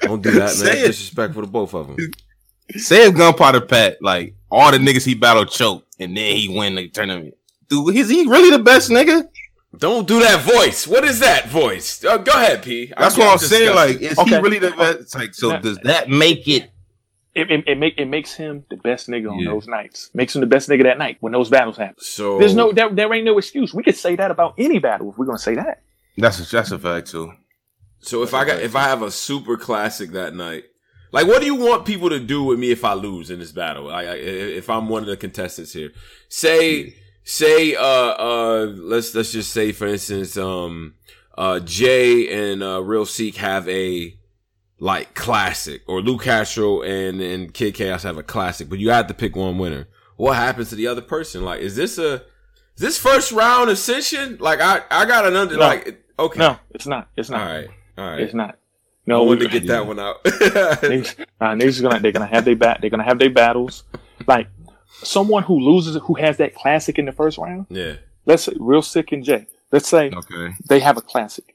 [0.00, 0.48] don't do that, man.
[0.48, 0.86] Say it.
[0.88, 1.96] Disrespectful to both of them.
[2.76, 6.74] Say if Gunpowder Pat like all the niggas he battled choke and then he win
[6.76, 7.34] the tournament.
[7.68, 9.28] Dude, is he really the best nigga?
[9.76, 10.86] Don't do that voice.
[10.86, 12.04] What is that voice?
[12.04, 12.92] Uh, go ahead, P.
[12.98, 13.74] That's I'm what I'm saying.
[13.74, 14.30] Like, is Okay.
[14.30, 14.98] he really the best?
[15.00, 16.70] It's like, so does that make it?
[17.36, 19.50] it, it, it, make, it makes him the best nigga on Yeah.
[19.52, 20.10] those nights.
[20.12, 21.94] Makes him the best nigga that night when those battles happen.
[22.02, 23.72] So There's no there, there ain't no excuse.
[23.72, 25.82] We could say that about any battle if we're gonna say that.
[26.18, 27.32] That's a, that's a fact too.
[28.00, 30.64] So if I got if I have a super classic that night,
[31.12, 33.52] like what do you want people to do with me if I lose in this
[33.52, 33.84] battle?
[33.84, 35.92] Like I, if I'm one of the contestants here,
[36.28, 36.94] say
[37.24, 40.94] say uh uh let's let's just say for instance um
[41.36, 44.16] uh Jay and uh Real Seek have a
[44.78, 49.06] like classic or Lou Castro and and Kid Chaos have a classic, but you have
[49.08, 49.88] to pick one winner.
[50.16, 51.44] What happens to the other person?
[51.44, 52.22] Like is this a is
[52.76, 54.38] this first round ascension?
[54.40, 55.60] Like I I got an under No.
[55.60, 57.08] like okay No, it's not.
[57.16, 57.44] It's not.
[57.46, 57.68] right
[58.00, 58.50] all right It's not.
[58.50, 58.56] I
[59.06, 60.22] No, wanted we, to get that one out.
[60.24, 63.84] niggas, nah, niggas is gonna they're gonna have their bat they're gonna have their battles.
[64.26, 64.48] Like
[65.02, 67.66] someone who loses who has that classic in the first round.
[67.70, 67.94] yeah.
[68.26, 69.46] Let's say real sick and Jay.
[69.72, 70.54] Let's say Okay.
[70.68, 71.54] they have a classic.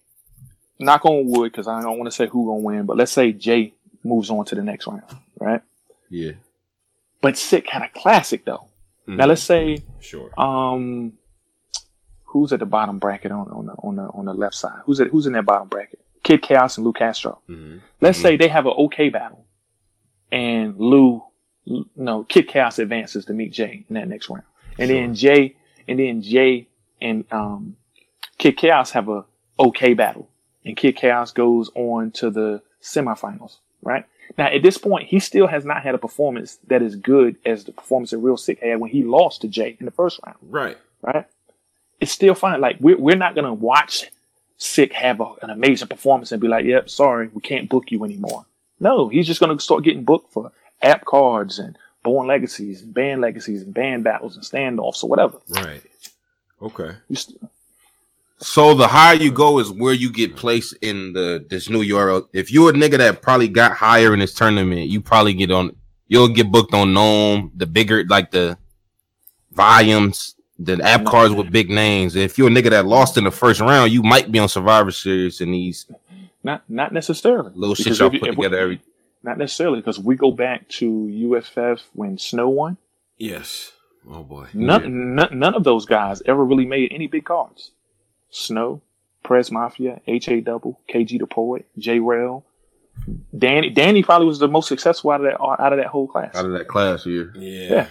[0.80, 3.32] Knock on wood, because I don't want to say who gonna win, but let's say
[3.32, 3.74] Jay
[4.04, 5.04] moves on to the next round,
[5.40, 5.62] right?
[6.10, 6.32] Yeah.
[7.22, 8.68] But Sick had a classic though.
[9.08, 9.28] Now Mhm.
[9.30, 10.32] let's say Sure.
[10.40, 11.14] um
[12.26, 14.82] who's at the bottom bracket on, on the on the on the left side?
[14.86, 16.00] Who's at, who's in that bottom bracket?
[16.26, 17.40] Kid Chaos and Lou Castro.
[17.50, 17.80] Mhm.
[18.02, 19.46] Let's say they have an okay battle,
[20.32, 21.24] and Lou,
[21.96, 24.44] no, Kid Chaos advances to meet Jay in that next round,
[24.78, 25.56] and then Jay,
[25.88, 26.68] and then Jay
[27.02, 27.78] and um,
[28.38, 29.24] Kid Chaos have a
[29.60, 30.28] okay battle,
[30.66, 33.58] and Kid Chaos goes on to the semifinals.
[33.82, 34.06] Right
[34.38, 37.66] now, at this point, he still has not had a performance that is good as
[37.66, 40.38] the performance that Real Sick had when he lost to Jay in the first round
[40.42, 40.78] Right.
[41.04, 41.26] right?
[42.02, 42.60] It's still fine.
[42.62, 44.10] Like we're we're not gonna watch
[44.58, 48.04] Sick have a, an amazing performance and be like, "Yep, sorry, we can't book you
[48.06, 48.46] anymore."
[48.80, 50.52] No, he's just gonna start getting booked for
[50.82, 55.40] app cards and born legacies and band legacies and band battles and standoffs or whatever.
[55.50, 55.82] Right.
[56.62, 56.92] Okay.
[57.14, 57.40] St-
[58.38, 62.28] So the higher you go is where you get placed in the this new URL.
[62.34, 65.76] If you're a nigga that probably got higher in this tournament, you probably get on.
[66.08, 68.58] You'll get booked on NOME, the bigger like the
[69.52, 72.16] volumes, the app cards with big names.
[72.16, 74.92] If you're a nigga that lost in the first round, you might be on Survivor
[74.92, 75.86] Series and these
[76.44, 78.82] not not necessarily little shit Because y'all you- put if we- together every.
[79.24, 82.78] Not necessarily because we go back to UFF when Snow won.
[83.18, 83.72] Yes.
[84.08, 84.46] Oh boy.
[84.54, 87.72] None, none, none of those guys ever really made any big cards.
[88.30, 88.82] Snow,
[89.24, 92.46] Prez Mafia, HA Double, KG the Poet, J Rail,
[93.36, 93.72] Danny.
[93.72, 96.36] Danny probably was the most successful out of that out of that whole class.
[96.36, 97.70] Out of that class here, Yeah.
[97.70, 97.88] Yeah.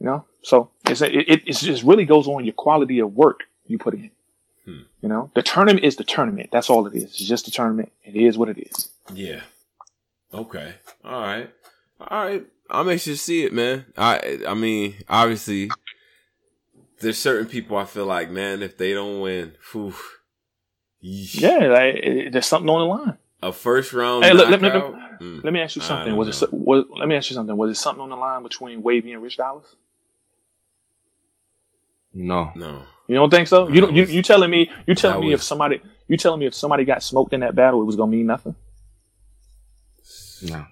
[0.00, 3.44] You know, so it's a, it, it just really goes on your quality of work
[3.66, 4.10] you put in.
[4.64, 4.82] Hmm.
[5.00, 6.50] You know, the tournament is the tournament.
[6.52, 7.04] That's all it is.
[7.04, 7.90] It's just a tournament.
[8.04, 8.90] It is what it is.
[9.12, 9.40] Yeah.
[10.32, 10.74] Okay.
[11.04, 11.50] All right.
[12.00, 12.46] All right.
[12.70, 13.86] I'm anxious to see it, man.
[13.96, 15.70] I I mean, obviously,
[17.00, 19.94] there's certain people I feel like, man, if they don't win, whew.
[21.00, 23.18] Yeah, like, it, there's something on the line.
[23.42, 24.92] a first round Hey, look, let me- knockout.
[24.94, 25.44] let Mm.
[25.44, 26.16] Let me ask you something.
[26.16, 26.48] Was it know.
[26.48, 27.56] so- was, let me ask you something.
[27.56, 29.64] Was it something on the line between Wavy and Rich Dollars?
[32.14, 32.52] No.
[32.54, 32.82] No.
[33.06, 33.68] You don't think so?
[33.68, 33.94] You don't.
[33.94, 34.70] You, you telling me?
[34.86, 35.80] You telling That me if somebody?
[36.08, 38.54] You telling me if somebody got smoked in that battle, it was gonna mean nothing?
[40.42, 40.64] No.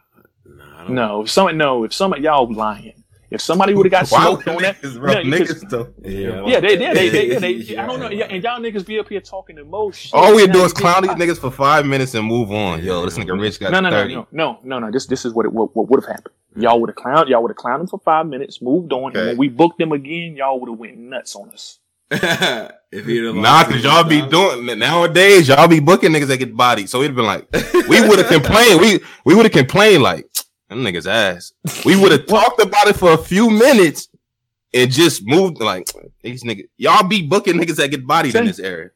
[0.47, 1.23] Nah, I don't No.
[1.23, 1.85] If somebody, no.
[1.85, 3.02] If somebody, y'all lying.
[3.33, 5.13] If somebody would have got Why smoked would on that, niggas, bro?
[5.15, 5.95] No, niggas though.
[6.03, 6.45] Yeah.
[6.47, 7.83] yeah, they, yeah, they, they, yeah, they, Yeah.
[7.83, 9.99] I don't know, yeah, and y'all niggas be up here talking the most.
[9.99, 10.15] Shit.
[10.15, 12.83] All we do is clown these niggas for five minutes and move on.
[12.83, 14.15] Yo, this nigga Rich got No, no, no, 30.
[14.15, 14.91] no, no, no, no.
[14.91, 16.35] This, this is what it, what, what would have happened.
[16.57, 19.21] Y'all would have clowned, y'all would have clowned them for five minutes, moved on, okay.
[19.21, 21.79] and when we booked them again, y'all would have went nuts on us.
[22.13, 25.49] if he'd have Nah, cause y'all be doing nowadays.
[25.49, 26.91] Y'all be booking niggas that get bodied.
[26.91, 27.51] So it'd been like
[27.89, 28.81] we would have complained.
[28.83, 30.31] We we would have complained like
[30.73, 31.53] them niggas ass.
[31.85, 34.09] We would have talked about it for a few minutes
[34.75, 35.89] and just moved like
[36.23, 36.69] these niggas.
[36.77, 38.91] Y'all be booking niggas that get bodied in this area.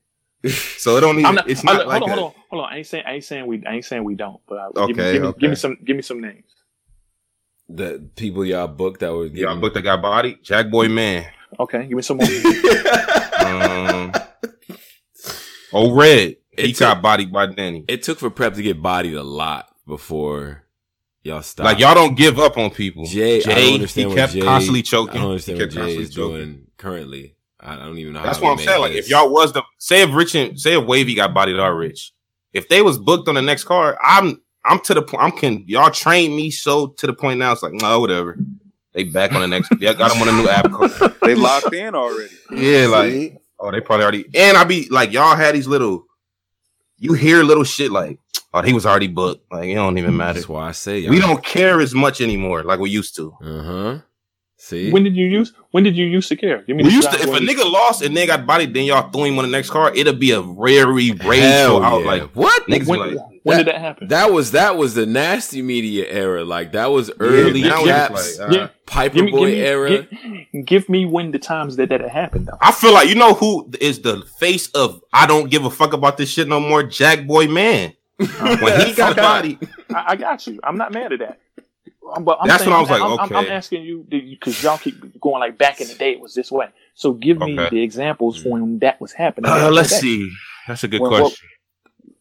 [0.49, 1.35] So it don't even.
[1.37, 2.18] Not, it's hold not on, like hold on, that.
[2.22, 2.72] hold on, hold on.
[2.72, 4.41] I ain't saying, I ain't saying we, I ain't saying we don't.
[4.47, 6.45] But I, give, me, Okay, give, me, give me some, give me some names.
[7.68, 10.43] The people y'all booked that were Y'all booked that got bodied.
[10.45, 11.27] Jack Boy Man.
[11.59, 12.27] Okay, give me some more.
[13.47, 14.12] Um,
[15.72, 16.37] oh Red.
[16.57, 17.85] He It's got bodied by Danny.
[17.87, 20.64] It took for prep to get bodied a lot before
[21.27, 21.64] y'all stopped.
[21.64, 23.05] Like y'all don't give up on people.
[23.05, 25.18] Jay, I don't Jay understand he kept Jay, constantly choking.
[25.18, 26.31] I don't understand He what Jay is choking.
[26.37, 27.37] doing currently.
[27.61, 28.20] I I don't even know.
[28.20, 28.27] How.
[28.27, 28.81] That's what I'm saying.
[28.81, 31.74] Like, if y'all was the say if Rich and say if Wavy got bodied or
[31.77, 32.12] Rich,
[32.53, 35.22] if they was booked on the next card, I'm I'm to the point.
[35.22, 37.53] I'm can y'all train me so to the point now.
[37.53, 38.39] It's like no, whatever.
[38.93, 39.70] They back on the next.
[39.79, 41.12] Yeah, got them on a new app card.
[41.27, 42.33] They locked in already.
[42.53, 44.27] Yeah, like oh, they probably already.
[44.33, 46.05] And I be like y'all had these little.
[46.99, 48.18] You hear little shit like
[48.57, 49.50] oh he was already booked.
[49.52, 50.34] Like it don't even matter.
[50.34, 53.34] that's why I say We don't care as much anymore like we used to.
[53.42, 53.98] Uh huh.
[54.59, 55.52] See, When did you use?
[55.72, 56.62] When did you used to care?
[56.62, 58.72] Give me We used to, if a where you- nigga lost and they got bodied,
[58.72, 62.04] then y'all threw him on the next card, it'll be a very Hell rageful out.
[62.04, 62.66] Like what?
[62.66, 64.09] niggas when, be like, when that- did that happen?
[64.09, 66.42] That was that was the nasty media era.
[66.42, 68.68] Like that was early now it's caps, like, uh, Yeah.
[68.86, 69.90] Piper Give me, Boy give me, era.
[70.54, 72.57] Give, give me when the times that that happened though.
[72.62, 75.92] I feel like you know who is the face of I don't give a fuck
[75.92, 76.82] about this shit no more.
[76.82, 77.92] Jack Boy Man
[78.62, 79.59] when he got bodied.
[79.91, 80.59] I, I got you.
[80.64, 81.41] I'm not mad at that.
[82.14, 84.62] Um, But I'm That's saying, what I was like, I'm, I'm- I'm asking you because
[84.62, 86.69] y'all keep going like back in the day it was this way.
[86.95, 87.77] So give me Okay.
[87.77, 89.51] the examples for when that was happening.
[89.51, 90.01] Uh, let's the day.
[90.01, 90.31] see.
[90.69, 91.49] That's a good Well, well- question.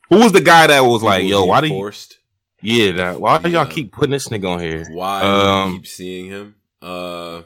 [0.09, 1.73] Who was the guy that was like, "Yo, why do you?
[1.73, 2.19] forced?
[2.61, 3.63] Yeah, that, why do Yeah.
[3.63, 6.55] y'all keep putting this nigga on here?" Why Um, you keep seeing him?
[6.81, 7.41] Uh,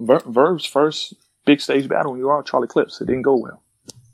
[0.00, 1.14] Ver- Verb's first
[1.44, 3.00] big stage battle when you were on Charlie Clips.
[3.00, 3.62] It didn't go well.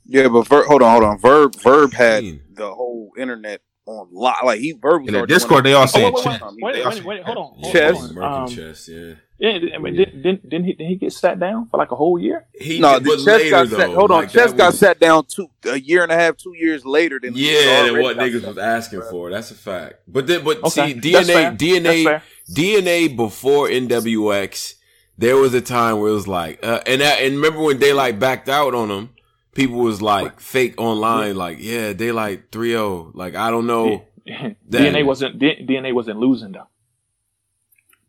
[0.05, 1.19] Yeah, but Ver, hold on, hold on.
[1.19, 2.25] Verb Verb had
[2.55, 4.45] the whole internet on lot.
[4.45, 6.43] Like he Verb was In the Discord, they all Oh, saying wait, wait, chess.
[6.53, 7.55] wait, wait, wait, hold on.
[7.59, 8.11] hold Chess.
[8.19, 9.15] Um, chess, yeah.
[9.41, 11.97] Yeah, I mean, didn't, didn't, didn't he didn't he get sat down for like a
[11.97, 12.47] whole year?
[12.53, 13.91] He No, the chess later, got though, sat.
[13.91, 16.85] Hold on, chess that got sat down two a year and a half, two years
[16.85, 19.31] later than Yeah, already what niggas was asking for.
[19.31, 20.01] That's a fact.
[20.09, 22.21] But then, but Okay, see, DNA, DNA.
[22.51, 24.75] DNA before NWX,
[25.17, 28.19] there was a time where it was like, uh, and that, and remember when Daylight
[28.19, 29.11] backed out on them,
[29.59, 33.11] people was like fake online, like, yeah, Daylight 3-0.
[33.15, 34.05] Like, I don't know,
[34.71, 36.69] DNA wasn't DNA wasn't losing though.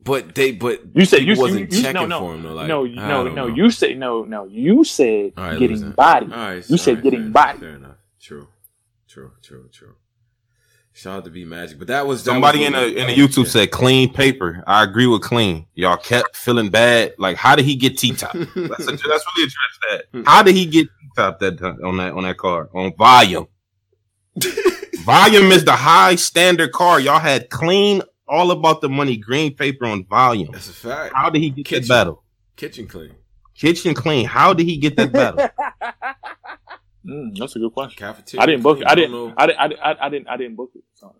[0.02, 2.54] but they, but You said you wasn't you, you, checking no no for him though.
[2.54, 3.47] Like, no no no know.
[3.47, 5.91] you said no no you said All right, getting listen.
[5.91, 6.26] body.
[6.32, 7.60] All right, You said all right, getting fair, body.
[7.60, 7.95] Fair enough.
[8.20, 8.47] True,
[9.08, 9.95] true, true, true.
[10.91, 13.08] Shout out to be Magic, but that was that Somebody was in the when- in
[13.08, 13.50] the YouTube Yeah.
[13.52, 14.62] said clean paper.
[14.68, 15.66] I agree with clean.
[15.74, 17.14] Y'all kept feeling bad.
[17.18, 18.34] Like, how did he get T top?
[18.34, 19.54] That's, a, that's really address
[19.89, 20.04] that.
[20.26, 23.48] How did he get T top that on that on that card on volume?
[25.06, 27.00] volume is the high standard car.
[27.00, 30.50] Y'all had clean, all about the money, green paper on volume.
[30.52, 31.14] That's a fact.
[31.16, 31.88] How did he get Kitchen.
[31.88, 32.24] that battle?
[32.56, 33.16] Kitchen clean.
[33.56, 34.26] Kitchen clean.
[34.26, 35.50] How did he get that battle?
[37.06, 37.98] Mm, that's a good question.
[37.98, 38.44] Cafeteria.
[38.44, 38.86] I didn't book it.
[38.86, 39.12] I didn't.
[39.12, 39.34] know.
[39.38, 39.60] I didn't.
[39.60, 40.28] I, didn't- I, I didn't.
[40.28, 40.84] I didn't book it.
[40.96, 41.16] So,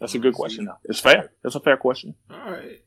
[0.00, 0.64] that's a good question.
[0.64, 0.78] Though.
[0.84, 1.30] It's fair.
[1.42, 2.14] That's a fair question.
[2.30, 2.80] All right.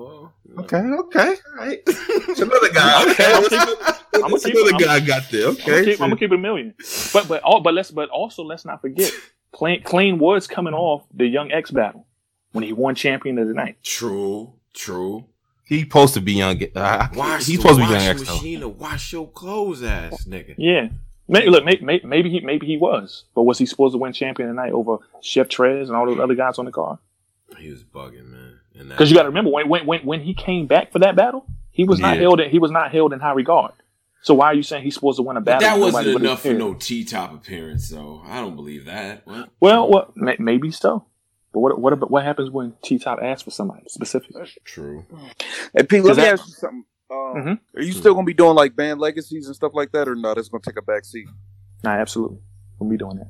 [0.00, 1.78] Well, okay, okay, all right.
[1.86, 3.04] It's another guy.
[3.10, 5.48] Okay, I'm gonna keep it- I'm gonna keep- another I'm- guy I got there.
[5.48, 6.74] I'm gonna, Okay, keep, I'm gonna keep it a million.
[7.12, 9.12] But but all but let's but also let's not forget
[9.52, 12.06] Clean Clean was coming off the Young X battle
[12.52, 13.76] when he won champion of the night.
[13.82, 14.52] True.
[14.74, 15.24] True.
[15.64, 16.60] He's supposed to be young.
[16.74, 18.34] Uh, Wash he's supposed to be young washing X though.
[18.34, 20.54] machine to wash your clothes, ass nigga.
[20.58, 20.88] Yeah.
[21.28, 24.12] Maybe, look, maybe, maybe, maybe he maybe he was, but was he supposed to win
[24.12, 26.98] champion of the night over Chef Trez and all those other guys on the card?
[27.56, 28.39] He was bugging, man.
[28.80, 30.98] And that- Because you got to remember when, when when when he came back for
[31.00, 32.22] that battle, he was not Yeah.
[32.22, 33.72] held in, he was not held in high regard.
[34.22, 35.78] So why are you saying he's supposed to win a But battle?
[35.78, 38.22] that wasn't enough for no T top appearance, though.
[38.26, 39.26] I don't believe that.
[39.26, 39.48] What?
[39.60, 41.06] Well, what may, maybe so.
[41.52, 44.30] But what what about, what happens when T Top asks for somebody specific?
[44.34, 45.04] That's true.
[45.74, 46.84] Hey, Pete, let me that- ask you something.
[47.10, 47.60] Um, Mhm.
[47.76, 50.32] Are you still gonna be doing like band legacies and stuff like that, or no?
[50.34, 51.26] That's gonna take a back seat.
[51.82, 52.38] Nah, absolutely.
[52.78, 53.26] We'll be doing that.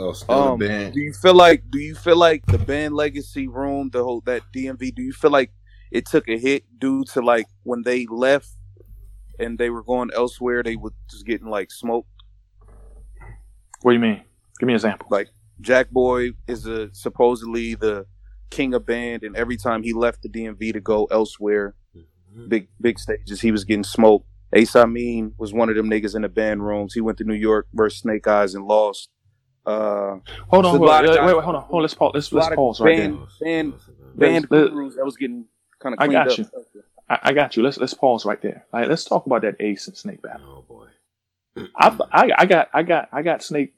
[0.00, 0.94] Oh, still Um, a band.
[0.94, 4.42] do you feel like do you feel like the band legacy room, the whole that
[4.54, 5.52] DMV, do you feel like
[5.90, 8.48] it took a hit due to like when they left
[9.38, 12.08] and they were going elsewhere, they were just getting like smoked?
[13.82, 14.22] What do you mean?
[14.58, 15.08] Give me an example.
[15.10, 15.28] Like
[15.60, 18.06] Jack Boy is a supposedly the
[18.50, 21.74] king of band, and every time he left the DMV to go elsewhere,
[22.48, 24.26] big big stages, he was getting smoked.
[24.52, 26.94] Ace Amin was one of them niggas in the band rooms.
[26.94, 29.08] He went to New York versus Snake Eyes and lost.
[29.70, 30.18] Uh,
[30.48, 31.82] Hold on, There's a wait, wait, wait, wait, hold on, hold on.
[31.82, 32.10] Let's pause.
[32.14, 33.62] Let's let's pause right band- there.
[33.62, 33.74] band-
[34.16, 35.44] band Let- crews that was getting
[35.78, 36.38] kind of I cleaned got up.
[36.38, 36.82] you.
[37.08, 37.62] I, I got you.
[37.62, 38.64] Let's let's pause right there.
[38.72, 40.64] All right, let's talk about that Ace and Snake battle.
[40.68, 40.86] Oh boy.
[41.76, 43.72] I, I, I got I got I got Snake.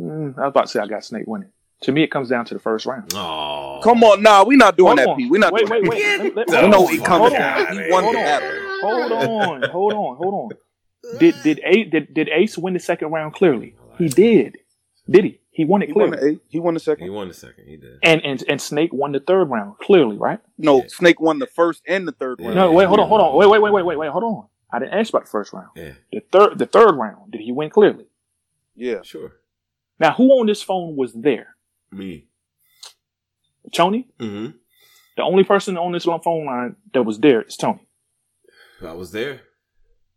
[0.00, 1.50] Mm, I was about to say I got Snake winning.
[1.82, 3.12] To me, it comes down to the first round.
[3.14, 3.80] Oh.
[3.82, 5.16] Come on, nah, we not doing Hold that, on.
[5.16, 5.30] Pete.
[5.30, 6.20] We not wait, doing wait, that.
[6.24, 6.36] wait.
[6.36, 7.30] Let- No, let- We know he on, coming.
[7.32, 8.50] He won the battle.
[8.82, 10.58] Hold on, hold on, hold on.
[11.18, 13.74] Did did Ace did, did Ace win the second round clearly?
[13.98, 14.58] He did.
[15.08, 15.40] Did he?
[15.50, 16.26] He won it He won clearly.
[16.26, 16.40] the eight.
[16.48, 17.04] He won the second.
[17.04, 17.66] He won the second.
[17.66, 17.98] He did.
[18.02, 20.38] And and and Snake won the third round clearly, right?
[20.58, 22.46] No, Snake won the first and the third Yeah.
[22.46, 22.56] round.
[22.56, 24.46] No, wait, hold on, hold on, wait, wait, wait, wait, wait, wait, hold on.
[24.72, 25.68] I didn't ask about the first round.
[25.74, 25.92] Yeah.
[26.12, 28.06] The third the third round, did he win clearly?
[28.76, 29.32] Yeah, Sure.
[29.98, 31.56] Now, who on this phone was there?
[31.90, 32.26] Me.
[33.72, 34.08] Tony.
[34.18, 34.56] Mm-hmm.
[35.16, 37.86] The only person on this phone line that was there is Tony.
[38.82, 39.42] I was there.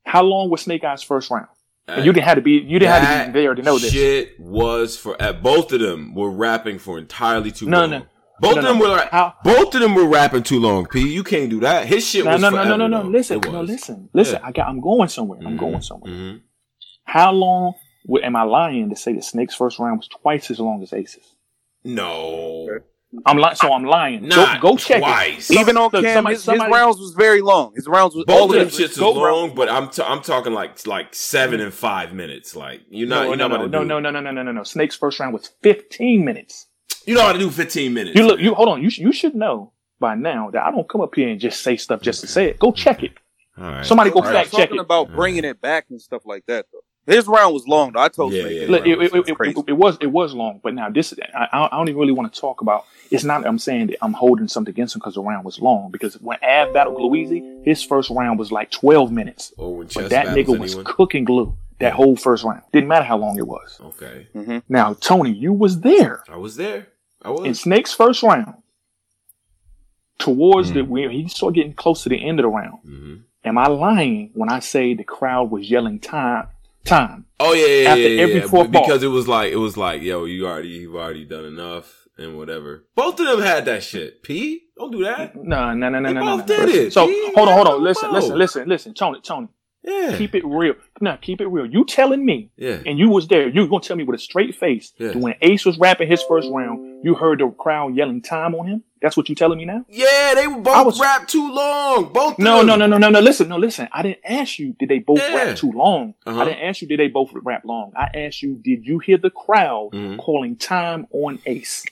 [0.06, 1.48] How long was Snake Eyes first round?
[1.88, 3.92] And you didn't have to be you didn't have to be there to know this.
[3.92, 7.90] Shit was for uh, both of them were rapping for entirely too No, long.
[7.90, 8.06] no.
[8.40, 8.90] Both No, of them no.
[8.92, 10.86] were How- both of them were rapping too long.
[10.88, 11.86] P, you can't do that.
[11.86, 13.02] His shit No, was no, no, no, no, no.
[13.10, 14.40] Listen, no, listen, listen.
[14.42, 14.48] Yeah.
[14.48, 14.68] I got.
[14.70, 15.40] I'm going somewhere.
[15.46, 15.60] I'm Mhm.
[15.60, 16.12] going somewhere.
[16.12, 16.42] Mhm.
[17.06, 17.74] How long
[18.24, 21.36] am I lying to say that Snake's first round was twice as long as Ace's?
[21.84, 22.80] No,
[23.26, 23.56] I'm lying.
[23.56, 24.28] So I'm lying.
[24.28, 25.50] Not go, go check twice.
[25.50, 25.60] it.
[25.60, 27.74] Even on Look, Cam, somebody- his, somebody- his rounds was very long.
[27.76, 30.22] His rounds was Both all of them shits is go long, but I'm t- I'm
[30.22, 31.64] talking like like seven mm.
[31.66, 32.56] and five minutes.
[32.56, 33.86] Like you know, No, you no, know no, how to no, do.
[33.88, 34.64] no, no, no, no, no, no, no.
[34.64, 36.68] Snake's first round was 15 minutes.
[37.06, 38.16] You know how to do fifteen minutes.
[38.18, 38.38] You look.
[38.38, 38.46] man.
[38.46, 38.82] You hold on.
[38.82, 41.62] You sh- you should know by now that I don't come up here and just
[41.62, 42.60] say stuff just to say it.
[42.60, 43.12] Go check it.
[43.58, 43.86] All right.
[43.86, 44.82] Somebody go I'm fact check talking it.
[44.86, 46.66] about bringing it back and stuff like that.
[46.72, 47.92] Though his round was long.
[47.94, 48.00] though.
[48.00, 49.60] I told Yeah, Snake yeah, Look, it, was it, it, crazy.
[49.60, 52.34] it, it was it was long, but now this I, I don't even really want
[52.34, 52.86] to talk about.
[53.12, 53.42] It's not.
[53.44, 55.92] that I'm saying that I'm holding something against him because the round was long.
[55.92, 60.10] Because when Av battled Louisi, his first round was like 12 minutes, Or when but
[60.10, 60.86] that battles nigga was anyone?
[60.86, 62.62] cooking glue that whole first round.
[62.72, 63.80] Didn't matter how long it was.
[63.82, 64.28] Okay,
[64.70, 66.88] Now, Tony, you was there I was there.
[67.22, 67.46] I was.
[67.46, 68.56] in Snake's first round.
[70.20, 70.76] Towards Hmm.
[70.76, 72.80] the when he started getting close to the end of the round.
[72.84, 76.48] hmm Am I lying when I say the crowd was yelling time,
[76.86, 77.26] time?
[77.40, 78.48] Oh yeah, yeah, After yeah, yeah, every yeah.
[78.48, 79.10] fourth because ball.
[79.12, 82.86] it was like it was like, yo, you already you've already done enough and whatever.
[82.96, 84.24] Both of them had that shit.
[84.24, 85.36] P, don't do that.
[85.36, 86.38] No, no, no, no, They no, no.
[86.38, 86.66] both no.
[86.66, 86.94] did it.
[86.94, 87.32] So P.
[87.36, 87.84] hold on, hold on.
[87.84, 88.94] Listen, listen, listen, listen.
[88.94, 89.48] Tony, Tony,
[89.84, 90.76] Yeah, keep it real.
[91.02, 91.66] No, keep it real.
[91.66, 92.80] You telling me, yeah.
[92.86, 93.50] and you was there.
[93.50, 95.10] You gonna tell me with a straight face Yeah.
[95.10, 98.68] that when Ace was rapping his first round, you heard the crowd yelling time on
[98.68, 98.84] him.
[99.02, 99.84] That's what you telling me now?
[99.90, 102.14] Yeah, they were both was- rap too long.
[102.14, 102.40] Both.
[102.40, 103.20] No, no, no, no, no, no.
[103.20, 103.90] Listen, no, listen.
[103.92, 105.36] I didn't ask you did they both Yeah.
[105.36, 106.14] rap too long.
[106.26, 106.40] Uh-huh.
[106.42, 107.92] I didn't ask you did they both rap long.
[107.98, 110.18] I asked you did you hear the crowd Mhm.
[110.18, 111.84] calling time on Ace?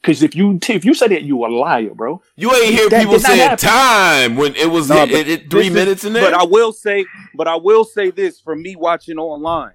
[0.00, 2.22] Because if you if you say that you a liar, bro.
[2.36, 3.68] You ain't hear That people saying happen.
[3.68, 6.22] time when it was No, it, it, it- three This is- minutes in there.
[6.30, 9.72] But I will say, but I will say this from me watching online.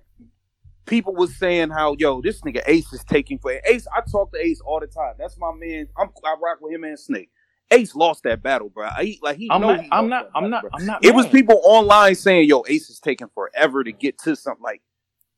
[0.88, 3.88] People was saying how yo this nigga Ace is taking for Ace.
[3.96, 5.14] I talk to Ace all the time.
[5.18, 5.88] That's my man.
[5.98, 7.30] I'm, I rock with him and Snake.
[7.72, 8.90] Ace lost that battle, bro.
[9.02, 10.70] He, like he I'm know not he I'm not that I'm battle, not bro.
[10.74, 14.36] I'm not It was people online saying yo Ace is taking forever to get to
[14.36, 14.82] something like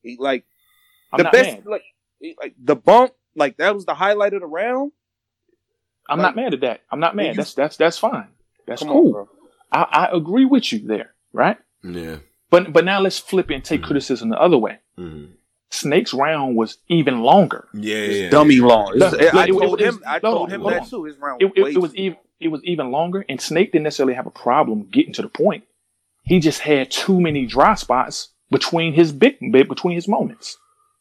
[0.01, 0.43] he like
[1.13, 1.83] I'm the not best like,
[2.41, 4.91] like the bump like that was the highlight of the round.
[6.09, 6.81] I'm like- not mad at that.
[6.91, 7.27] I'm not mad.
[7.27, 8.27] you- That's that's that's fine.
[8.65, 9.15] That's cool.
[9.15, 9.27] on.
[9.71, 11.57] I, I agree with you there, right?
[11.83, 12.17] yeah.
[12.49, 13.85] But but now let's flip it and take Mhm.
[13.85, 14.79] criticism the other way.
[14.97, 15.31] Mhm.
[15.69, 17.67] Snake's round was even longer.
[17.73, 18.65] Yeah, It's yeah, dummy yeah.
[18.65, 18.95] long.
[18.95, 20.03] It's- No, I no, it- told it- him.
[20.07, 21.03] I told no, him that too.
[21.03, 21.41] His round.
[21.41, 24.27] It, it, way it was even it was even longer, and Snake didn't necessarily have
[24.27, 25.63] a problem getting to the point.
[26.23, 30.57] He just had too many dry spots between his big between his moments.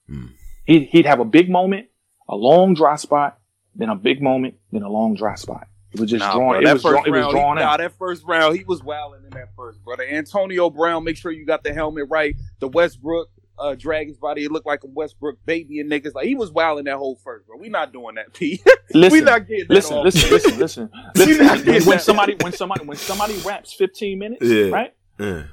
[0.09, 0.27] Hmm.
[0.65, 1.87] He'd, he'd have a big moment,
[2.29, 3.39] a long dry spot,
[3.75, 5.69] then a big moment, then a long dry spot.
[5.93, 6.61] It was just Nah, drawn.
[6.63, 7.67] bro, It was, first drawn, it was drawn he, out.
[7.71, 10.05] Nah, that first round, he was wilding in that first, brother.
[10.05, 12.35] Antonio Brown, make sure you got the helmet right.
[12.61, 14.45] The Westbrook uh, drag his body.
[14.45, 16.15] It looked like a Westbrook baby and niggas.
[16.15, 17.57] Like he was wilding that whole first, bro.
[17.57, 18.63] We not doing that, P.
[18.95, 21.47] we not getting that listen, listen, listen, listen, We listen.
[21.47, 24.67] not getting When, somebody, when somebody, when somebody raps 15 minutes, Yeah.
[24.69, 24.93] right?
[25.19, 25.45] Yeah.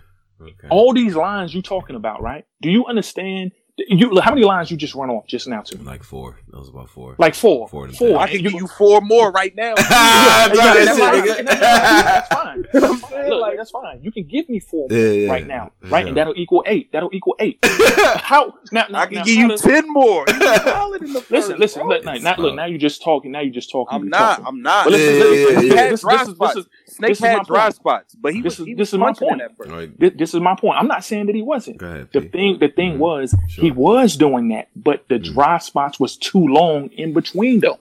[0.42, 0.68] Okay.
[0.70, 2.44] All these lines you talking about, right?
[2.62, 3.54] Do you understand?
[3.76, 5.82] You how many lines you just run off just now to?
[5.82, 6.38] Like four.
[6.52, 7.16] That was about four.
[7.18, 8.20] Like four, Four to four.
[8.20, 9.74] I can give you four more right now.
[9.78, 11.46] Yeah, bro, yeah, that's that's, fine.
[11.46, 12.66] that's fine.
[12.72, 13.10] That's I'm fine.
[13.10, 14.00] saying, Look, that's fine.
[14.04, 16.02] You can give me four Yeah, yeah, right now, right?
[16.02, 16.08] sure.
[16.10, 16.92] And that'll equal eight.
[16.92, 17.58] That'll equal eight.
[17.66, 18.86] how now?
[18.92, 20.24] now I can now, give you does- ten more.
[20.28, 21.88] You was wilding in the Listen, listen.
[21.88, 22.56] Look, now, now, look, oh.
[22.56, 23.32] now you just talking.
[23.32, 23.96] Now you're just talking.
[23.96, 24.20] I'm you not.
[24.38, 24.46] talking.
[24.46, 24.84] I'm not.
[24.86, 26.64] But listen, Yeah, listen, yeah, he yeah.
[26.98, 27.10] Had this, dry is- spots.
[27.10, 27.76] this is Snake my had dry point.
[27.76, 28.60] spots, but he This was.
[28.62, 29.40] is- he this was is my point.
[29.40, 30.00] that first.
[30.00, 30.78] This, this is my point.
[30.78, 31.82] I'm not saying that he wasn't.
[31.82, 32.10] Ahead.
[32.14, 32.28] The P.
[32.30, 33.00] thing, the thing Mhm.
[33.00, 35.34] was, he was doing that, but the Mhm.
[35.34, 37.80] dry spots was too long in between though.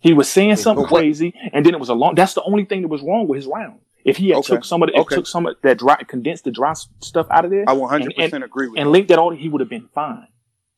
[0.00, 2.14] He was saying something but crazy, and then it was a long.
[2.14, 3.80] That's the only thing that was wrong with his round.
[4.04, 4.54] If he had Okay.
[4.54, 5.16] took some of the, Okay.
[5.16, 8.44] took some of that dry, condensed the dry stuff out of there, I 100 percent
[8.44, 8.92] agree with and you.
[8.92, 10.28] linked that all, he would have been fine.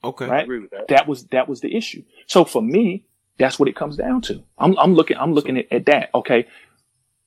[0.03, 0.25] Okay.
[0.25, 0.89] I agree with that.
[0.89, 2.03] That was that was the issue.
[2.27, 3.05] So for me,
[3.41, 4.45] that's what it comes down to.
[4.59, 6.11] I'm I'm looking I'm looking at, at that.
[6.15, 6.47] Okay.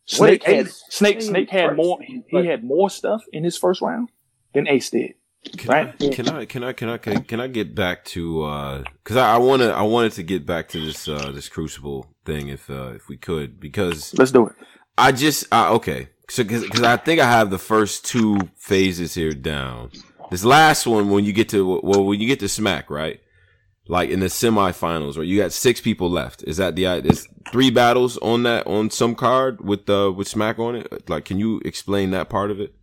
[0.06, 1.78] Snake had Snake Snake had first?
[1.78, 4.10] more he Like- had more stuff in his first round
[4.54, 5.16] than Ace did.
[5.58, 5.88] Can Right?
[6.02, 9.18] I, can I can I can I can, can I get back to uh cuz
[9.18, 12.48] I, I want to I wanted to get back to this uh this crucible thing
[12.50, 14.54] if uh if we could because Let's do it.
[14.98, 19.34] I just uh, okay so cuz I think I have the first two phases here
[19.34, 19.90] down.
[20.32, 23.20] This last one when you get to well when you get to smack, right?
[23.88, 26.42] Like in the semifinals where you got six people left.
[26.44, 30.58] Is that the there's three battles on that on some card with uh with smack
[30.58, 31.10] on it?
[31.10, 32.74] Like can you explain that part of it?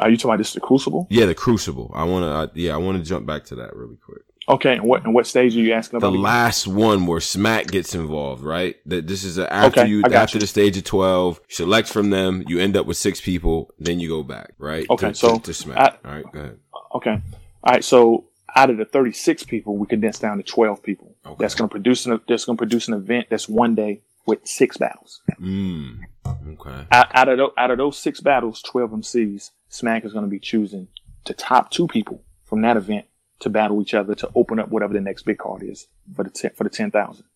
[0.00, 1.06] Are you talking about this the Crucible?
[1.10, 1.92] Yeah, the Crucible.
[1.94, 2.28] I want to.
[2.28, 4.22] I, Yeah, I want to jump back to that really quick.
[4.48, 6.14] Okay, and what and what stage are you asking The about?
[6.14, 6.22] again?
[6.22, 8.74] last one where Smack gets involved, right?
[8.86, 10.40] That this is after Okay, you after you.
[10.40, 12.42] the stage of twelve, select from them.
[12.48, 14.84] You end up with six people, then you go back, right?
[14.90, 15.78] Okay, to, so to, to Smack.
[15.78, 16.58] I- All right, go ahead.
[16.96, 17.12] Okay.
[17.12, 17.84] All right.
[17.84, 18.26] So
[18.56, 21.14] out of the 36 people, we condensed down to 12 people.
[21.26, 21.36] Okay.
[21.38, 24.46] That's going to produce an that's going to produce an event that's one day with
[24.46, 25.20] six battles.
[25.40, 26.00] Mm.
[26.48, 26.86] Okay.
[26.90, 30.30] out, out of those, out of those six battles, twelve MCs, Smack is going to
[30.30, 30.88] be choosing
[31.26, 33.06] the top two people from that event
[33.40, 36.30] to battle each other to open up whatever the next big card is for the
[36.30, 37.26] ten, for the ten thousand.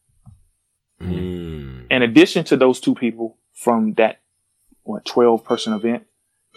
[1.01, 1.87] Mm.
[1.91, 4.21] In addition to those two people from that
[4.85, 6.05] what twelve person event,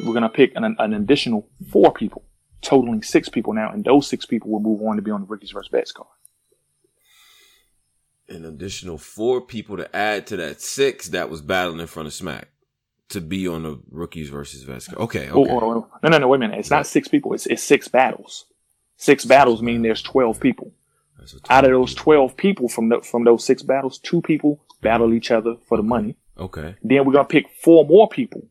[0.03, 2.23] we're gonna pick an, an additional four people,
[2.61, 5.27] totaling six people now, and those six people will move on to be on the
[5.27, 6.09] rookies versus bets card.
[8.29, 12.13] An additional four people to add to that six that was battling in front of
[12.13, 12.47] Smack
[13.11, 14.87] to be on the rookies versus vets.
[14.87, 14.99] card.
[14.99, 15.51] Okay, oh, okay.
[15.51, 16.59] Oh, oh, oh, no, no, no, wait a minute.
[16.59, 17.33] It's not six people.
[17.33, 18.45] It's it's six battles.
[18.97, 20.71] Six battles mean there's twelve people.
[21.49, 25.29] Out of those twelve people from the, from those six battles, two people battle each
[25.29, 26.15] other for the money.
[26.37, 26.75] Okay.
[26.83, 28.43] Then we're gonna pick four more people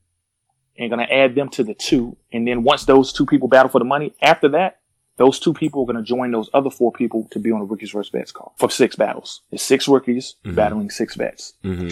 [0.81, 2.17] and gonna add them to the two.
[2.33, 4.79] And then once those two people battle for the money, after that,
[5.19, 7.91] those two people are gonna join those other four people to be on the rookies
[7.93, 9.43] versus vets card for six battles.
[9.53, 10.55] It's six rookies Mhm.
[10.57, 11.53] battling six vets.
[11.63, 11.91] Mm-hmm.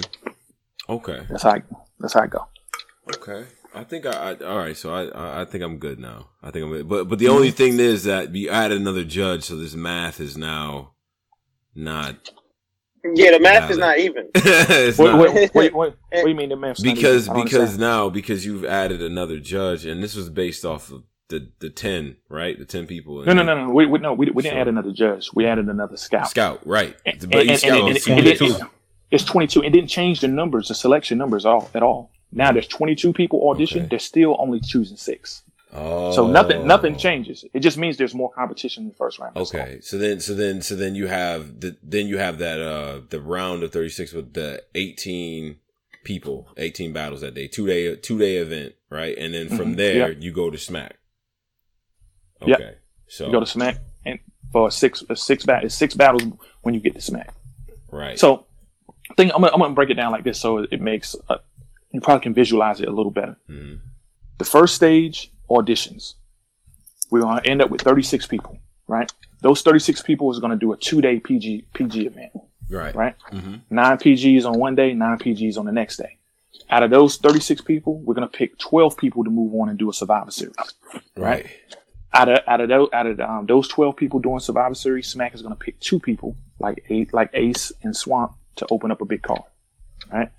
[0.89, 1.20] Okay.
[1.28, 1.62] That's how I,
[2.01, 2.47] that's how I go.
[3.14, 3.45] Okay.
[3.74, 4.76] I think I, I all right.
[4.76, 6.30] So I, I I think I'm good now.
[6.43, 6.89] I think I'm.
[6.89, 10.36] But but the only thing is that you added another judge, so this math is
[10.39, 10.93] now
[11.74, 12.30] not.
[13.15, 14.29] Yeah, the math is not even.
[14.35, 17.43] Wait, not- wait, wait, wait, what do you mean the math's not because even?
[17.45, 17.81] Because understand.
[17.81, 22.17] now because you've added another judge, and this was based off of the the ten
[22.29, 23.25] right, the ten people.
[23.25, 24.61] no, no, no, no, we, we, no, we, we didn't Sure.
[24.63, 25.31] add another judge.
[25.35, 26.31] We added another scout.
[26.31, 28.67] Scout right, And- but and- each scout and- and- and it- 22.
[29.11, 29.63] It's 22.
[29.63, 32.11] It didn't change the numbers, the selection numbers all at all.
[32.31, 33.81] Now there's 22 people audition.
[33.81, 33.89] Okay.
[33.89, 35.43] They're still only choosing six.
[35.73, 37.45] Oh, So nothing, nothing changes.
[37.53, 39.37] It just means there's more competition in the first round.
[39.37, 39.43] All.
[39.43, 43.01] Okay, so then, so then, so then you have the then you have that uh
[43.11, 45.57] the round of thirty six with the eighteen
[46.05, 49.16] people, eighteen battles that day, two day two day event, right?
[49.19, 50.19] And then from Mhm, there yeah.
[50.19, 50.97] you go to Smack.
[52.41, 52.79] Okay, Yep.
[53.09, 54.19] so You go to Smack and
[54.53, 56.23] for six, six bat, six battles
[56.62, 57.35] when you get to Smack.
[57.91, 58.47] right, So,
[59.11, 61.39] I think I'm gonna, I'm gonna break it down like this so it makes uh,
[61.93, 63.37] you probably can visualize it a little better.
[63.51, 63.81] Mhm.
[64.39, 66.14] The first stage auditions.
[67.11, 69.11] We're gonna end up with 36 people, right?
[69.40, 72.32] Those 36 people is gonna do a two day PG PG event,
[72.70, 73.14] right, right?
[73.30, 76.16] hmm Nine PGs on one day, nine PGs on the next day.
[76.70, 79.88] Out of those 36 people, we're gonna pick 12 people to move on and do
[79.88, 80.55] a Survivor Series.
[81.16, 81.46] right,
[82.12, 85.34] Out of out of those out of um, those 12 people doing Survivor Series, Smack
[85.34, 89.05] is gonna pick two people like eight like Ace and Swamp to open up a
[89.07, 89.42] big card,
[90.12, 90.30] right?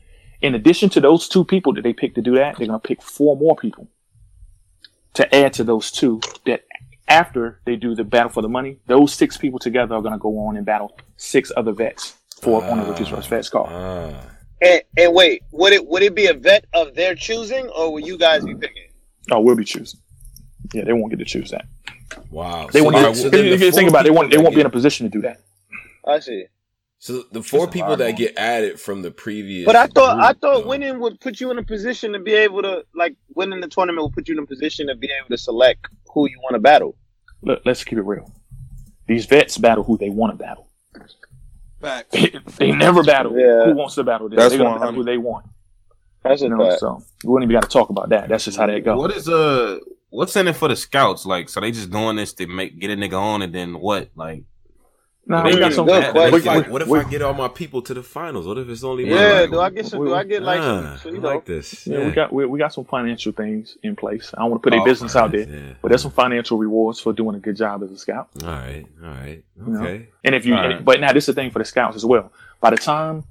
[0.41, 3.01] In addition to those two people that they pick to do that, they're gonna pick
[3.01, 3.87] four more people
[5.15, 6.21] to add to those two.
[6.45, 6.63] That
[7.07, 10.37] after they do the battle for the money, those six people together are gonna go
[10.47, 13.69] on and battle six other vets for on the rookies versus vets card.
[13.71, 14.21] ah,
[14.61, 17.99] And, and wait, would it would it be a vet of their choosing, or will
[18.01, 18.83] you guys be picking?
[19.31, 19.99] Oh, we'll be choosing.
[20.73, 21.65] Yeah, they won't get to choose that.
[22.31, 22.67] wow.
[22.71, 22.95] They So won't.
[22.95, 24.09] then- get, so you the think about it.
[24.09, 24.31] They won't.
[24.31, 25.39] They won't be in a position to do that.
[26.07, 26.45] I see.
[27.01, 30.33] So the four That's people that get added from the previous, But I thought I
[30.33, 30.67] thought though.
[30.67, 34.03] winning would put you in a position to be able to like winning the tournament
[34.03, 36.59] would put you in a position to be able to select who you want to
[36.59, 36.97] battle.
[37.41, 38.29] Look, let's keep it real.
[39.07, 40.67] These vets battle who they want to battle.
[41.81, 42.11] Facts.
[42.57, 43.63] they never battle Yeah.
[43.65, 44.35] who wants to battle them.
[44.37, 44.85] That's They're gonna 100.
[44.87, 45.45] battle who they want.
[46.23, 46.81] That's a You know, fact.
[46.81, 48.27] so we wouldn't even got to talk about that.
[48.27, 48.97] That's just how that goes.
[48.99, 49.79] What is uh
[50.09, 51.25] what's in it for the scouts?
[51.25, 54.09] Like, so they just doing this to make get a nigga on, and then what?
[54.17, 54.43] Like,
[55.29, 55.85] Nah, They we got can some.
[55.85, 56.35] go What question.
[56.39, 58.47] if, I, what if I get all my people to the finals?
[58.47, 59.59] What if it's only my Yeah, people?
[59.59, 60.03] do I get some?
[60.03, 60.85] Do I get like some?
[60.87, 61.85] Ah, so, I you know, like this.
[61.85, 64.33] Yeah, we got we, we got some financial things in place.
[64.35, 65.73] I don't want to put their Oh, business out there, Yeah.
[65.83, 68.27] but there's some financial rewards for doing a good job as a scout.
[68.43, 69.79] All right, all right, You know?
[69.81, 70.07] okay.
[70.23, 70.83] And if you, and- right.
[70.85, 72.31] but now this is the thing for the scouts as well.
[72.59, 73.23] By the time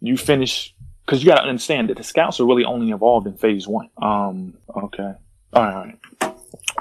[0.00, 0.74] you finish,
[1.06, 3.90] because you got to understand that the scouts are really only involved in phase one.
[4.02, 5.12] Um, okay,
[5.52, 5.98] all right, all right.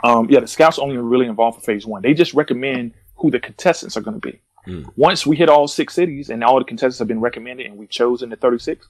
[0.04, 2.02] Um, yeah, the scouts only really involved for phase one.
[2.02, 4.40] They just recommend who the contestants are going to be.
[4.66, 4.84] Hmm.
[4.96, 7.90] Once we hit all six cities and all the contestants have been recommended and we've
[7.90, 8.88] chosen the 36,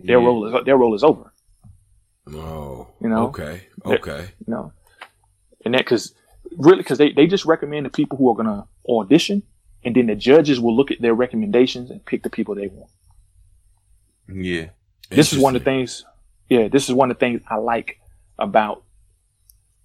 [0.00, 0.24] their Yeah.
[0.26, 1.32] role is their role is over.
[2.28, 3.26] Oh, You know?
[3.28, 4.28] Okay, okay.
[4.46, 4.72] You know,
[5.64, 6.14] and that because
[6.56, 9.42] really because they, they just recommend the people who are going to audition
[9.84, 12.90] and then the judges will look at their recommendations and pick the people they want.
[14.28, 14.66] yeah,
[15.10, 16.04] this is one of the things
[16.48, 17.98] yeah this is one of the things i like
[18.38, 18.82] about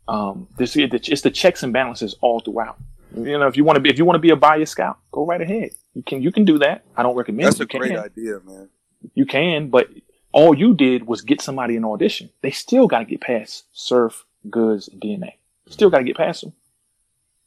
[0.07, 2.77] um this it's the checks and balances all throughout
[3.15, 4.99] you know if you want to be if you want to be a bias scout
[5.11, 5.71] go right ahead.
[5.93, 6.83] You can you can do that.
[6.95, 7.99] I don't recommend That's a great can.
[7.99, 8.69] idea, man.
[9.15, 9.89] you can but
[10.31, 12.29] all you did was get somebody an audition.
[12.41, 15.33] They still got to get past surf goods and dna
[15.67, 16.53] still got to get past them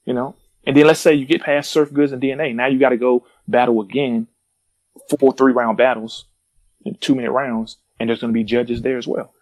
[0.05, 0.35] you know?
[0.67, 2.97] And then let's say you get past surf goods and dna now you got to
[2.99, 4.27] go battle again
[5.19, 6.27] four three round battles
[7.01, 9.33] two minute rounds and there's going to be judges there as well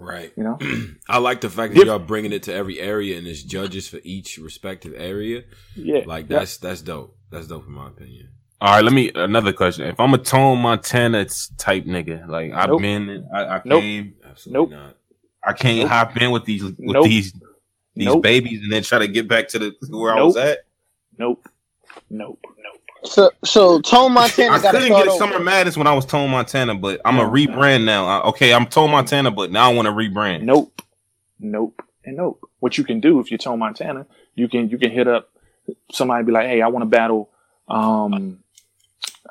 [0.00, 0.32] Right.
[0.36, 0.58] you know
[1.08, 4.00] I like the fact that y'all bringing it to every area and there's judges for
[4.02, 5.44] each respective area.
[5.76, 6.38] yeah Like yeah.
[6.38, 7.16] that's that's dope.
[7.30, 8.30] That's dope in my opinion.
[8.62, 9.86] All right, let me another question.
[9.86, 11.26] If I'm a Tone Montana
[11.56, 12.80] type nigga, like I've Nope.
[12.82, 13.80] been, I, I Nope.
[13.80, 14.82] came, Absolutely Nope.
[14.82, 14.96] not.
[15.46, 15.88] I can't Nope.
[15.88, 17.04] hop in with these with Nope.
[17.06, 17.32] these
[17.94, 18.22] these Nope.
[18.22, 20.60] babies and then try to get back to the where I was at.
[21.18, 21.46] nope,
[22.10, 22.56] nope, nope.
[23.04, 25.18] So, so Tone Montana I got to couldn't get a over.
[25.18, 28.06] Summer Madness when I was Tone Montana, but I'm a rebrand now.
[28.08, 30.42] Uh, Okay, I'm Tone Montana, but now I want to rebrand.
[30.42, 30.82] Nope,
[31.38, 32.40] nope, and nope.
[32.58, 35.30] What you can do if you're Tone Montana, you can you can hit up
[35.92, 37.30] somebody, be like, hey, I want to battle.
[37.68, 38.40] Um,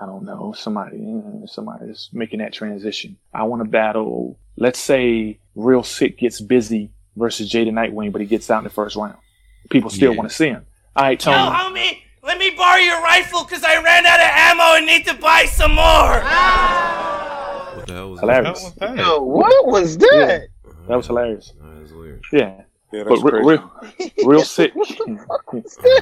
[0.02, 3.18] I don't know somebody eh, somebody that's making that transition.
[3.34, 4.40] I want to battle.
[4.58, 8.70] Let's say Real Sick gets busy versus Jada Nightwing, but he gets out in the
[8.70, 9.18] first round.
[9.70, 10.18] People still Yeah.
[10.18, 10.66] want to see him.
[10.96, 11.54] All right, Yo, Tone.
[11.54, 11.98] homie,
[12.30, 15.46] let me borrow your rifle because I ran out of ammo and need to buy
[15.46, 15.84] some more.
[17.76, 18.70] What the hell was Hilarious.
[18.78, 18.96] that?
[18.98, 20.48] Yo, what was that?
[20.88, 21.54] That was hilarious.
[21.60, 22.24] That was weird.
[22.32, 22.62] Yeah,
[22.92, 23.72] Yeah, but re- real,
[24.26, 24.74] real sick.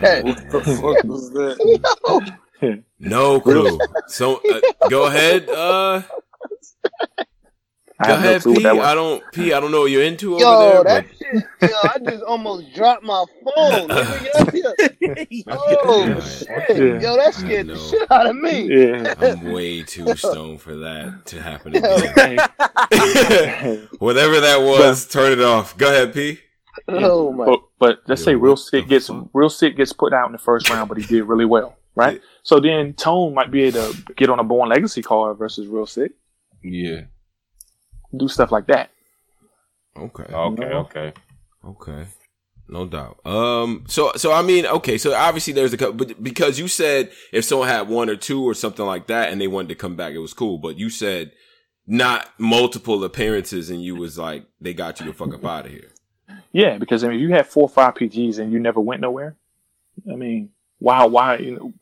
[0.01, 2.33] That- what the fuck was that?
[2.99, 3.79] No clue.
[4.07, 4.59] So uh,
[4.89, 5.47] go ahead.
[5.49, 6.01] Uh,
[7.99, 8.77] I go have no ahead, clue that.
[8.79, 9.23] I don't.
[9.31, 9.53] P.
[9.53, 10.83] I don't know what you're into over Yo, there.
[10.83, 11.71] that But shit.
[11.71, 13.87] Yo, I just almost dropped my phone.
[13.89, 14.53] Nigga,
[15.01, 15.45] yo, yo.
[15.47, 16.19] Oh Yeah.
[16.19, 17.01] shit.
[17.01, 18.67] Yo, that scared the shit out of me.
[18.69, 19.15] Yeah.
[19.19, 21.87] I'm way too stoned for that to happen again.
[23.99, 25.75] Whatever that was, turn it off.
[25.77, 26.39] Go ahead, P.
[26.87, 27.45] Oh my.
[27.45, 29.27] but but let's Yeah, say real sick gets fuck?
[29.33, 32.15] real sick gets put out in the first round, but he did really well, right?
[32.17, 32.23] Yeah.
[32.43, 35.87] So then Tone might be able to get on a Born Legacy card versus real
[35.87, 36.11] sick,
[36.63, 37.01] Yeah.
[38.15, 38.89] Do stuff like that.
[39.97, 40.23] Okay.
[40.23, 40.63] Okay.
[40.63, 41.13] Okay.
[41.65, 42.07] Okay.
[42.69, 43.25] No doubt.
[43.25, 43.85] Um.
[43.87, 44.97] So so I mean, okay.
[44.97, 48.43] So obviously there's a couple, but because you said if someone had one or two
[48.43, 50.57] or something like that, and they wanted to come back, it was cool.
[50.57, 51.31] But you said
[51.85, 55.71] not multiple appearances, and you was like they got you the fuck up out of
[55.71, 55.91] here.
[56.51, 59.01] Yeah, because I mean, if you had four or five PGs and you never went
[59.01, 59.37] nowhere,
[60.11, 60.49] I mean,
[60.79, 61.73] why why you know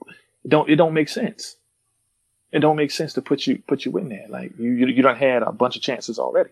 [0.43, 1.55] it don't it don't make sense.
[2.51, 4.25] It don't make sense to put you put you in there.
[4.29, 6.51] Like you you, you don't had a bunch of chances already.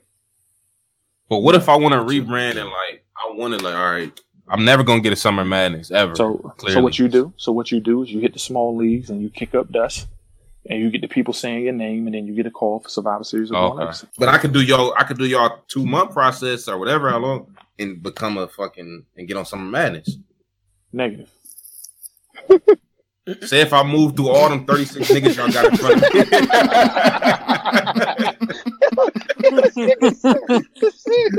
[1.29, 4.21] But what if I want to rebrand and like I want to like all right,
[4.47, 6.15] I'm never gonna get a Summer Madness ever.
[6.15, 7.33] So so what you do?
[7.37, 10.07] So what you do is you hit the small leagues and you kick up dust,
[10.69, 12.89] and you get the people saying your name, and then you get a call for
[12.89, 14.07] Survivor Series of Okay.
[14.17, 14.93] But I could do y'all.
[14.97, 19.05] I could do y'all two month process or whatever how long and become a fucking
[19.15, 20.17] and get on Summer Madness.
[20.91, 21.29] Negative.
[23.43, 26.23] Say if I move through all them 36 niggas y'all got in front of me.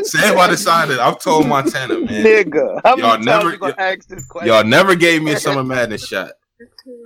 [0.04, 2.24] Say if I decided I've told Montana, man.
[2.24, 4.48] Nigga, how Y'all never- you gonna ask this question?
[4.52, 6.32] Y'all never gave me a Summer Madness shot.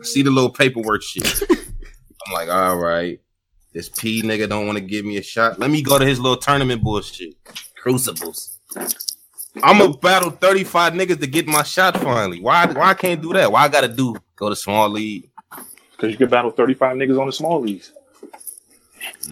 [0.02, 1.42] See the little paperwork shit.
[1.50, 3.20] I'm like, all right.
[3.74, 5.58] This P nigga don't want to give me a shot.
[5.58, 7.34] Let me go to his little tournament bullshit.
[7.76, 8.58] Crucibles.
[9.62, 12.40] I'm gonna battle 35 niggas to get my shot finally.
[12.40, 13.50] Why why I can't do that?
[13.50, 15.30] Why I gotta do go to small league?
[15.92, 17.92] Because you can battle 35 niggas on the small leagues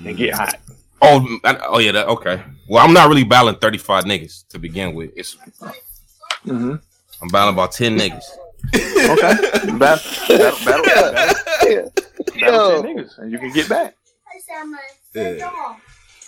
[0.05, 0.57] and get hot.
[1.03, 2.43] Oh, I- oh yeah, that, okay.
[2.69, 5.11] Well, I'm not really battling 35 niggas to begin with.
[5.17, 5.37] It's
[6.45, 6.75] Mm-hmm.
[7.23, 8.25] I'm battling about 10 niggas.
[8.75, 9.73] Okay.
[9.79, 11.93] battle, battle, battle, battle, battle
[12.37, 13.95] Yo, 10 niggas, and you can get back.
[15.15, 15.77] Yeah.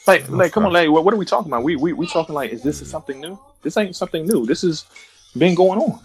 [0.08, 1.62] Like, like, come on, like, what, what are we talking about?
[1.64, 3.38] We, we, we talking like, is this something new?
[3.62, 4.46] This ain't something new.
[4.46, 4.86] This has
[5.36, 6.00] been going on.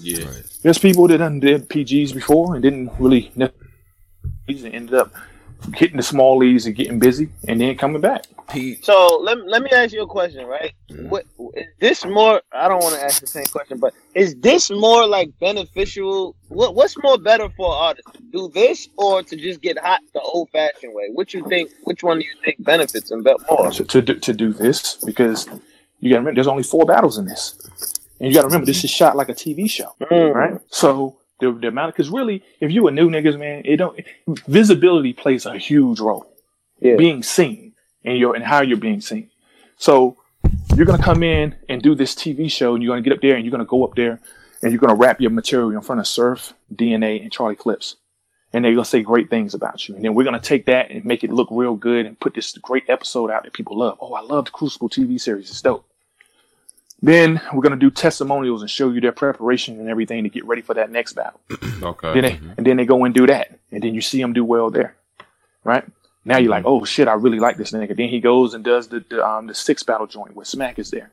[0.00, 0.26] Yeah.
[0.26, 0.42] Right.
[0.62, 3.52] There's people that done did PGs before and didn't really ne-
[4.48, 5.12] and ended up
[5.74, 8.24] hitting the small leagues and getting busy and then coming back.
[8.48, 8.78] P.
[8.82, 10.72] so let, let me ask you a question, right?
[11.08, 11.24] What
[11.54, 12.40] is this more?
[12.52, 16.34] I don't want to ask the same question, but is this more like beneficial?
[16.48, 18.10] What what's more better for artists?
[18.12, 21.08] To do this or to just get hot the old fashioned way?
[21.12, 21.70] What you think?
[21.84, 23.70] Which one do you think benefits them bet more?
[23.70, 25.46] to, to, do, to do this because
[26.00, 27.58] you got to remember there's only four battles in this.
[28.20, 30.34] And you got to remember this is shot like a TV show, Mm.
[30.34, 30.60] right?
[30.70, 34.00] So the, the amount because really, if you a new niggas, man, it don't
[34.46, 36.26] visibility plays a huge role.
[36.80, 36.96] Yeah.
[36.96, 37.67] Being seen
[38.08, 39.30] and your and how you're being seen.
[39.76, 40.16] So
[40.74, 43.36] you're gonna come in and do this TV show, and you're gonna get up there,
[43.36, 44.20] and you're gonna go up there,
[44.62, 47.96] and you're gonna wrap your material in front of Surf, DNA, and Charlie Clips,
[48.52, 51.04] and they're gonna say great things about you, and then we're gonna take that and
[51.04, 53.98] make it look real good, and put this great episode out that people love.
[54.00, 55.84] Oh, I love the Crucible TV series; it's dope.
[57.00, 60.62] Then we're gonna do testimonials and show you their preparation and everything to get ready
[60.62, 61.40] for that next battle.
[61.80, 62.12] Okay.
[62.12, 62.50] Then they, mm-hmm.
[62.56, 64.96] and then they go and do that, and then you see them do well there,
[65.62, 65.84] right?
[66.28, 66.82] Now you're like, mm-hmm.
[66.82, 67.96] oh shit, I really like this nigga.
[67.96, 70.90] Then he goes and does the, the um the six battle joint where Smack is
[70.90, 71.10] there,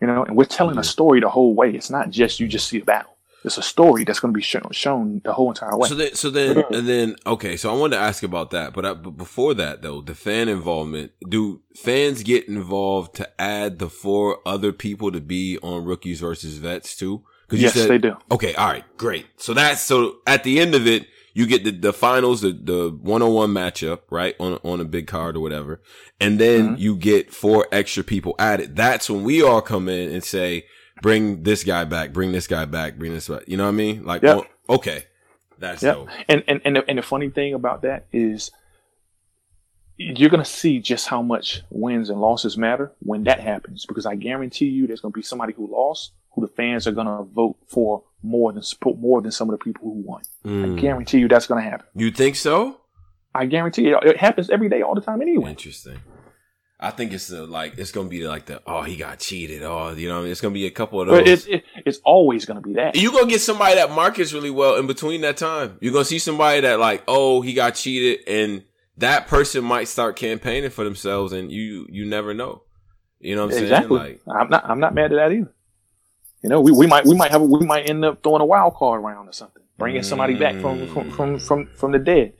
[0.00, 0.84] you know, and we're telling a mm-hmm.
[0.84, 1.70] story the whole way.
[1.70, 3.14] It's not just you just see a battle.
[3.44, 5.88] It's a story that's going to be shown shown the whole entire way.
[5.88, 6.74] So then, so then, mm-hmm.
[6.74, 7.56] and then, okay.
[7.56, 10.48] So I wanted to ask about that, but, I, but before that, though, the fan
[10.48, 11.12] involvement.
[11.26, 16.56] Do fans get involved to add the four other people to be on rookies versus
[16.58, 17.22] vets too?
[17.48, 18.16] Because yes, they do.
[18.30, 19.26] Okay, all right, great.
[19.36, 21.06] So that's so at the end of it,
[21.38, 24.84] you get the, the finals, the the one on one matchup, right on on a
[24.84, 25.80] big card or whatever,
[26.20, 26.78] and then Mhm.
[26.80, 28.74] you get four extra people added.
[28.74, 30.64] That's when we all come in and say,
[31.00, 33.44] bring this guy back, bring this guy back, bring this back.
[33.46, 34.04] You know what I mean?
[34.04, 34.38] Like, Yeah.
[34.38, 35.04] on- Okay,
[35.60, 35.94] that's Yep.
[35.94, 36.08] dope.
[36.28, 38.50] And and and the, and the funny thing about that is
[39.96, 43.86] you're gonna see just how much wins and losses matter when that happens.
[43.86, 47.24] Because I guarantee you, there's gonna be somebody who lost who the fans are gonna
[47.24, 50.22] vote for more than support more than some of the people who won.
[50.44, 50.76] Mm.
[50.76, 51.86] I guarantee you that's gonna happen.
[51.94, 52.80] You think so?
[53.34, 55.50] I guarantee you, it happens every day, all the time anyway.
[55.50, 55.98] Interesting.
[56.80, 59.90] I think it's the like it's gonna be like the oh he got cheated oh
[59.90, 61.18] you know it's gonna be a couple of those.
[61.18, 62.94] But it's it, it's always gonna be that.
[62.94, 65.76] you gonna get somebody that markets really well in between that time.
[65.80, 68.62] You're gonna see somebody that like, oh, he got cheated, and
[68.96, 72.62] that person might start campaigning for themselves, and you you never know.
[73.18, 73.98] You know what I'm exactly.
[73.98, 74.20] saying?
[74.24, 75.52] Like, I'm not I'm not mad at that either.
[76.42, 78.74] You know, we, we might we might have we might end up throwing a wild
[78.74, 82.34] card round or something, bringing somebody back from from from from, from the dead.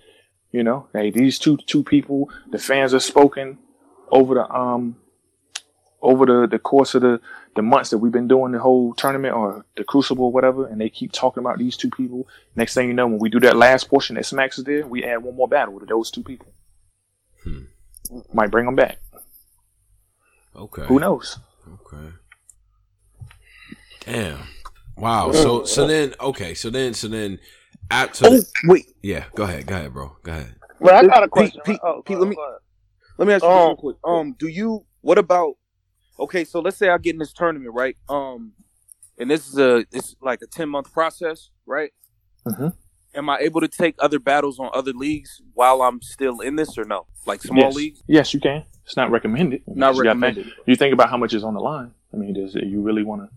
[0.52, 3.58] You know, hey, these two two people, the fans have spoken
[4.10, 4.96] over the um
[6.00, 7.20] over the the course of the
[7.56, 10.80] the months that we've been doing the whole tournament or the crucible or whatever, and
[10.80, 12.28] they keep talking about these two people.
[12.54, 15.02] Next thing you know, when we do that last portion that Smacks is there, we
[15.02, 16.52] add one more battle to those two people.
[17.42, 17.64] Hmm.
[18.32, 18.98] Might bring them back.
[20.54, 21.38] okay, Who knows?
[21.66, 22.12] Okay.
[24.12, 24.38] Damn.
[24.96, 25.32] Wow.
[25.32, 26.54] So so then okay.
[26.54, 27.38] So then so then.
[27.90, 29.24] At, so Oh wait, yeah.
[29.34, 29.66] Go ahead.
[29.66, 30.16] Go ahead, bro.
[30.22, 30.54] Go ahead.
[30.78, 31.60] Well, I got a question.
[31.64, 32.36] Pete, Oh, Pete, let me-
[33.16, 33.58] let me ask you Oh.
[33.58, 33.96] this real quick.
[34.04, 34.84] Um, do you?
[35.00, 35.54] What about?
[36.20, 37.96] Okay, so let's say I get in this tournament, right?
[38.08, 38.52] Um,
[39.18, 41.92] and this is a it's like a ten month process, right?
[42.46, 42.74] Mhm.
[43.14, 46.76] Am I able to take other battles on other leagues while I'm still in this,
[46.76, 47.06] or no?
[47.26, 47.74] Like small yes.
[47.74, 48.64] leagues, Yes, you can.
[48.84, 49.62] It's not recommended.
[49.66, 50.52] not You gotta think- recommended.
[50.66, 51.92] You think about how much is on the line.
[52.12, 53.28] I mean, does you really want to?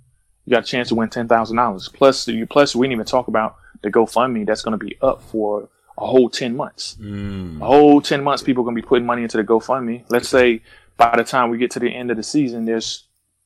[0.51, 1.87] You got a chance to win ten thousand dollars.
[1.87, 5.23] Plus, you plus we didn't even talk about the GoFundMe that's going to be up
[5.23, 6.97] for a whole ten months.
[6.99, 7.61] Mm.
[7.61, 10.03] A whole ten months, people are going to be putting money into the GoFundMe.
[10.09, 10.61] Let's say
[10.97, 13.05] by the time we get to the end of the season, there's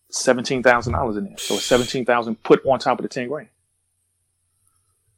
[0.09, 1.37] seventeen thousand dollars in there.
[1.37, 3.49] So seventeen thousand put on top of the ten grand.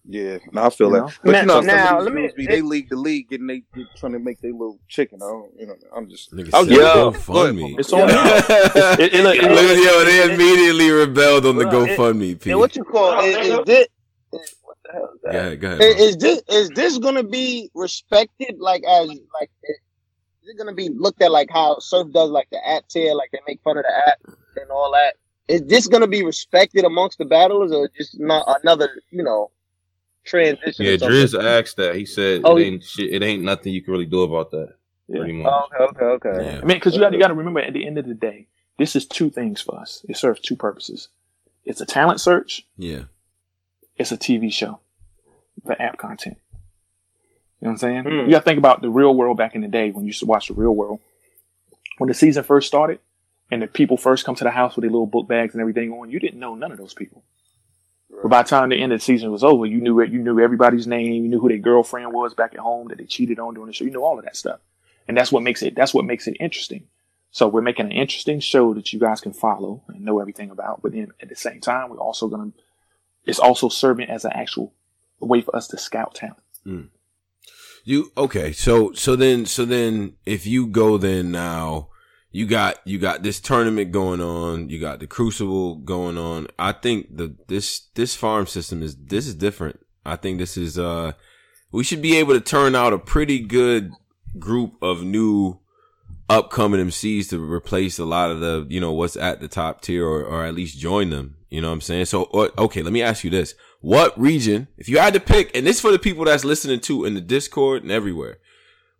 [0.09, 0.99] Yeah, no, I feel You that.
[1.01, 1.11] know?
[1.23, 2.29] But Now- you know, now, let me.
[2.35, 5.19] Be, they league to league, getting they they trying to make their little chicken.
[5.21, 6.31] I don't, you know, I'm just.
[6.31, 7.75] Nigga I was said just- go go fund ahead, me.
[7.77, 7.99] It's on.
[8.09, 12.39] It- it- look, it- Look, yo, they immediately rebelled on the it- GoFundMe.
[12.41, 12.51] P.
[12.51, 13.87] And what you call is, is this?
[14.33, 15.35] is- What the hell is Go that?
[15.35, 15.81] ahead, go ahead.
[15.81, 20.87] Is, is this is this gonna be respected like as like is it gonna be
[20.89, 23.83] looked at like how Surf does like the app tier, like they make fun of
[23.83, 24.19] the app
[24.55, 25.15] and all that?
[25.49, 29.51] Is this gonna be respected amongst the battlers or just not another, you know,
[30.27, 30.85] transition?
[30.85, 31.17] Yeah, or something?
[31.17, 31.95] Driz asked that.
[31.95, 33.13] He said Oh, it ain't shit.
[33.13, 34.75] It ain't nothing you can really do about that.
[35.07, 35.19] Yeah.
[35.19, 35.51] Pretty much.
[35.51, 36.45] Oh, okay, okay, okay.
[36.45, 36.57] Yeah.
[36.61, 38.47] I mean, because you got you to remember at the end of the day,
[38.77, 40.05] this is two things for us.
[40.07, 41.09] It serves two purposes.
[41.65, 42.65] It's a talent search.
[42.77, 43.03] Yeah.
[43.95, 44.79] It's a TV show
[45.65, 46.37] for app content.
[47.59, 48.03] You know what I'm saying?
[48.03, 48.09] Hmm.
[48.25, 50.19] You got to think about the real world back in the day when you used
[50.19, 50.99] to watch the real world.
[51.97, 52.99] When the season first started
[53.49, 55.91] and the people first come to the house with their little book bags and everything
[55.91, 57.23] on, you didn't know none of those people.
[58.21, 60.09] But by the time the end of the season was over, you knew it.
[60.09, 61.23] You knew everybody's name.
[61.23, 63.73] You knew who their girlfriend was back at home that they cheated on during the
[63.73, 63.85] show.
[63.85, 64.59] You know all of that stuff,
[65.07, 65.75] and that's what makes it.
[65.75, 66.87] That's what makes it interesting.
[67.31, 70.81] So we're making an interesting show that you guys can follow and know everything about.
[70.81, 72.51] But then at the same time, we're also gonna.
[73.25, 74.73] It's also serving as an actual
[75.19, 76.41] way for us to scout talent.
[76.63, 76.81] Hmm.
[77.83, 78.51] You okay?
[78.51, 81.89] So so then so then if you go then now
[82.37, 84.69] you got you got this tournament going on.
[84.69, 86.45] You got the crucible going on.
[86.59, 89.79] I think the this this farm system is this is different.
[90.05, 91.13] I think this is uh
[91.71, 93.91] we should be able to turn out a pretty good
[94.37, 95.57] group of new
[96.29, 100.05] upcoming MCs to replace a lot of the you know what's at the top tier
[100.05, 101.37] or or at least join them.
[101.49, 102.05] You know what I'm saying?
[102.05, 105.57] So uh, okay, let me ask you this: What region, if you had to pick,
[105.57, 108.37] and this for the people that's listening to in the Discord and everywhere,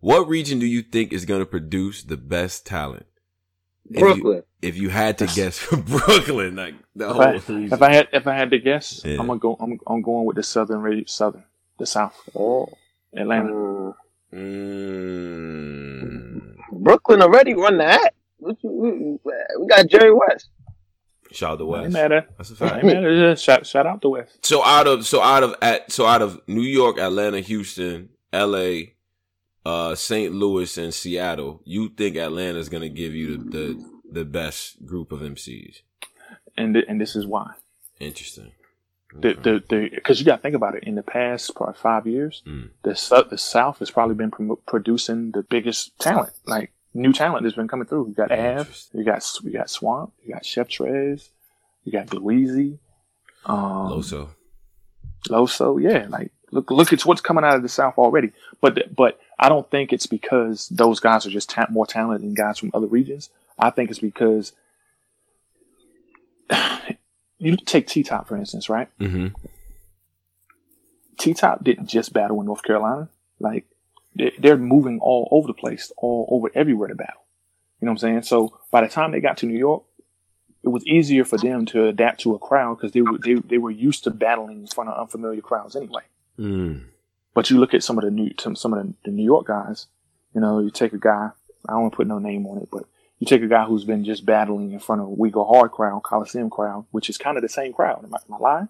[0.00, 3.06] what region do you think is going to produce the best talent?
[3.90, 4.42] If you- Brooklyn.
[4.62, 8.26] if you had to guess Brooklyn, like the If whole I, if I had if
[8.26, 9.18] I had to guess, Yeah.
[9.20, 9.56] I'm gonna go.
[9.60, 11.44] I'm, I'm going with the southern region, southern,
[11.78, 12.68] the south, Oh.
[13.16, 13.50] Atlanta.
[13.50, 13.94] Mm.
[14.34, 16.56] Mm.
[16.72, 18.14] Brooklyn already won the app.
[18.38, 18.90] What you- We
[19.60, 20.48] we got Jerry West.
[21.32, 22.10] Shout out to I ain't West.
[22.10, 22.26] mad.
[22.38, 22.84] That's a I fact.
[22.84, 24.44] ain't mad Shout shout out to West.
[24.46, 28.94] So out of so out of at so out of New York, Atlanta, Houston, L.A.,
[29.64, 30.32] uh, St.
[30.34, 35.12] Louis, and Seattle, you think Atlanta's going to give you the, the the best group
[35.12, 35.82] of MCs?
[36.56, 37.52] And th- and this is why.
[38.00, 38.52] Interesting.
[39.12, 40.84] The the the because you got to think about it.
[40.84, 42.70] In the past probably five years, Mm.
[42.82, 47.56] the the South has probably been prom- producing the biggest talent, like new talent that's
[47.56, 48.08] been coming through.
[48.08, 51.28] You got Av, you got you got Swamp, you got Chef Trez,
[51.84, 52.78] you got Louise,
[53.46, 54.28] um, Loso.
[55.28, 55.80] Loso.
[55.82, 58.32] Yeah, like look look at what's coming out of the South already.
[58.60, 62.34] But but I don't think it's because those guys are just ta- more talented than
[62.34, 63.30] guys from other regions.
[63.58, 64.52] I think it's because
[67.38, 68.88] you take T Top for instance, right?
[68.98, 69.28] Mm-hmm.
[71.18, 73.08] T Top didn't just battle in North Carolina.
[73.38, 73.66] Like
[74.16, 77.22] they- they're moving all over the place, all over everywhere to battle.
[77.80, 78.22] You know what I'm saying?
[78.22, 79.84] So by the time they got to New York,
[80.64, 83.58] it was easier for them to adapt to a crowd because they were they, they
[83.58, 86.02] were used to battling in front of unfamiliar crowds anyway.
[86.38, 86.86] Mm.
[87.34, 89.86] But you look at some of the new some, of the, the New York guys.
[90.34, 91.30] You know, you take a guy.
[91.68, 92.84] I don't want to put no name on it, but
[93.18, 95.70] you take a guy who's been just battling in front of a We Go Hard
[95.72, 98.04] crowd, Coliseum crowd, which is kind of the same crowd.
[98.04, 98.68] Am I, am I lying?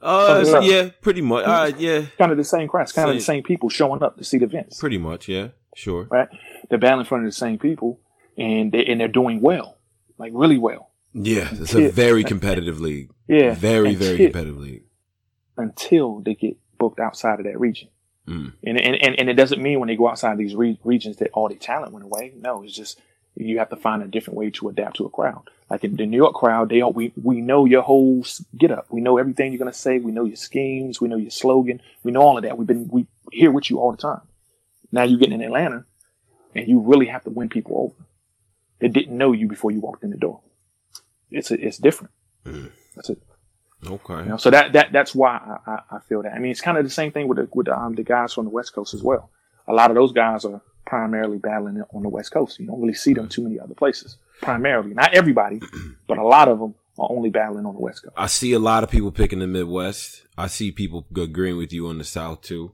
[0.00, 1.44] Uh, Something yeah, pretty much.
[1.46, 2.82] Uh, yeah, Kind of the same crowd.
[2.82, 3.42] It's kind of the Same.
[3.44, 4.80] people showing up to see the events.
[4.80, 5.28] pretty much.
[5.28, 6.08] Yeah, sure.
[6.10, 6.28] right?
[6.68, 8.00] They're battling in front of the same people,
[8.36, 9.78] and they and they're doing well,
[10.18, 10.90] like really well.
[11.14, 13.10] Yeah, it's a very competitive league.
[13.28, 14.84] Yeah, Very, very until, competitive league.
[15.56, 17.88] until they get booked outside of that region.
[18.26, 18.52] Mm.
[18.64, 21.30] And, and and and it doesn't mean when they go outside these re- regions that
[21.32, 22.32] all their talent went away.
[22.36, 23.00] No, it's just
[23.34, 25.48] you have to find a different way to adapt to a crowd.
[25.70, 28.24] Like in the New York crowd, they all, we we know your whole
[28.56, 28.86] get up.
[28.90, 29.98] We know everything you're gonna say.
[29.98, 31.00] We know your schemes.
[31.00, 31.80] We know your slogan.
[32.02, 32.58] We know all of that.
[32.58, 34.22] We've been we here with you all the time.
[34.90, 35.84] Now you're getting in Atlanta,
[36.54, 38.08] and you really have to win people over.
[38.80, 40.40] They didn't know you before you walked in the door.
[41.30, 42.12] It's a, it's different.
[42.44, 42.70] Mm.
[42.94, 43.22] That's it.
[43.86, 44.14] Okay.
[44.14, 46.32] You know, so that that that's why I, I, I feel that.
[46.32, 48.32] I mean, it's kind of the same thing with the, with the, um, the guys
[48.32, 49.30] from the West Coast as well.
[49.66, 52.60] A lot of those guys are primarily battling on the West Coast.
[52.60, 54.18] You don't really see them too many other places.
[54.40, 55.60] Primarily, not everybody,
[56.06, 58.14] but a lot of them are only battling on the West Coast.
[58.16, 60.26] I see a lot of people picking the Midwest.
[60.36, 62.72] I see people agreeing with you on the South too.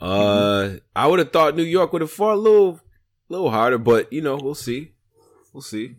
[0.00, 2.80] Uh, I would have thought New York would have fought a little,
[3.28, 4.92] little harder, but you know, we'll see.
[5.52, 5.96] We'll see.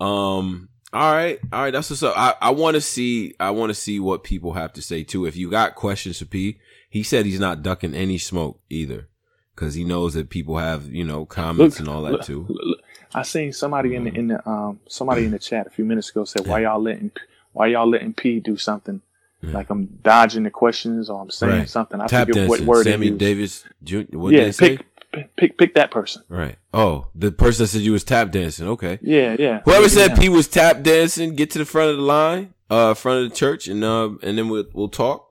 [0.00, 1.70] Um, all right, all right.
[1.72, 2.16] That's what's up.
[2.16, 3.34] I, I want to see.
[3.40, 5.26] I want to see what people have to say too.
[5.26, 6.58] If you got questions for P,
[6.88, 9.08] he said he's not ducking any smoke either,
[9.54, 12.46] because he knows that people have you know comments and all that look, too.
[12.48, 12.78] look, look.
[13.14, 16.10] I seen somebody in the in the um somebody in the chat a few minutes
[16.10, 17.10] ago said why y'all letting
[17.52, 19.00] why y'all letting P do something
[19.42, 19.52] Yeah.
[19.52, 21.68] like I'm dodging the questions or I'm saying Right.
[21.68, 22.00] something.
[22.00, 23.10] I Tap forget what dancing, word they Sammy.
[23.10, 23.64] Davis.
[23.82, 24.76] What did yeah, they say?
[24.78, 24.86] pick,
[25.36, 26.22] pick pick that person.
[26.28, 26.56] Right.
[26.72, 28.68] Oh, the person that said you was tap dancing.
[28.68, 28.98] Okay.
[29.02, 29.60] Yeah, yeah.
[29.64, 29.88] Whoever Yeah.
[29.88, 33.30] said P was tap dancing, get to the front of the line, uh, front of
[33.30, 35.28] the church, and uh, and then we'll we'll talk,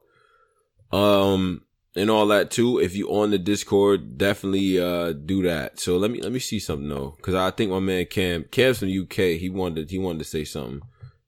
[0.92, 1.62] um,
[1.96, 2.80] and all that too.
[2.80, 5.80] If you on the Discord, definitely uh do that.
[5.80, 8.80] So let me let me see something though, because I think my man Cam Cam's
[8.80, 9.40] from the UK.
[9.40, 10.82] He wanted he wanted to say something.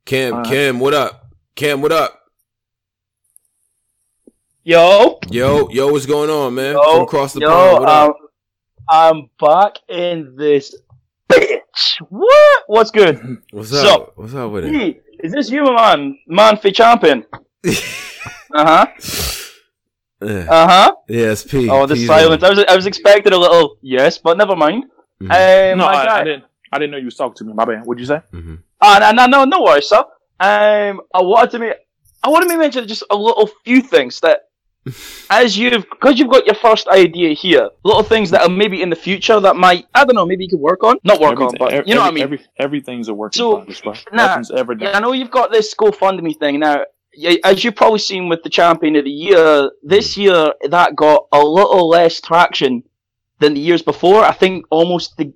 [0.05, 0.45] Cam right.
[0.45, 1.31] Cam, what up?
[1.55, 2.21] Cam, what up?
[4.63, 6.73] Yo, Yo yo, what's going on, man?
[6.73, 7.79] yo, from across the yo, pond.
[7.81, 8.09] What up?
[8.09, 8.15] um,
[8.89, 10.75] I'm back in this
[11.31, 12.01] bitch.
[12.09, 12.63] What?
[12.67, 13.37] What's good?
[13.51, 14.13] What's so- up?
[14.17, 14.73] What's up with it?
[14.73, 16.17] Hey, is this you, my man?
[16.27, 17.25] Man for champion?
[17.65, 17.71] Uh
[18.53, 18.85] huh.
[20.21, 20.95] Uh huh.
[21.09, 21.69] Yes, P.
[21.69, 22.43] Oh, the P's silence.
[22.43, 22.47] on.
[22.51, 24.85] I was, I was expecting a little yes, but never mind.
[25.21, 25.71] Mhm.
[25.71, 26.19] Um, No, my I, guy.
[26.19, 26.43] I didn't.
[26.71, 27.53] I didn't know you was talking to me.
[27.53, 27.85] My bad.
[27.85, 28.21] What'd you say?
[28.33, 28.59] Mhm.
[28.81, 29.99] Ah, no, no, no, no worries, sir.
[30.39, 31.73] Um, I wanted to make,
[32.23, 34.44] I wanted to mention just a little few things that,
[35.29, 38.89] as you've, because you've got your first idea here, little things that are maybe in
[38.89, 41.53] the future that might, I don't know, maybe you could work on, not work on,
[41.57, 42.23] but you know what I mean.
[42.23, 44.89] Every, everything's a work in So, progress, nah, Nothing's ever done.
[44.89, 46.83] Yeah, I know you've got this GoFundMe thing now.
[47.43, 51.39] As you've probably seen with the Champion of the Year, this year that got a
[51.39, 52.83] little less traction
[53.39, 54.23] than the years before.
[54.23, 55.33] I think almost the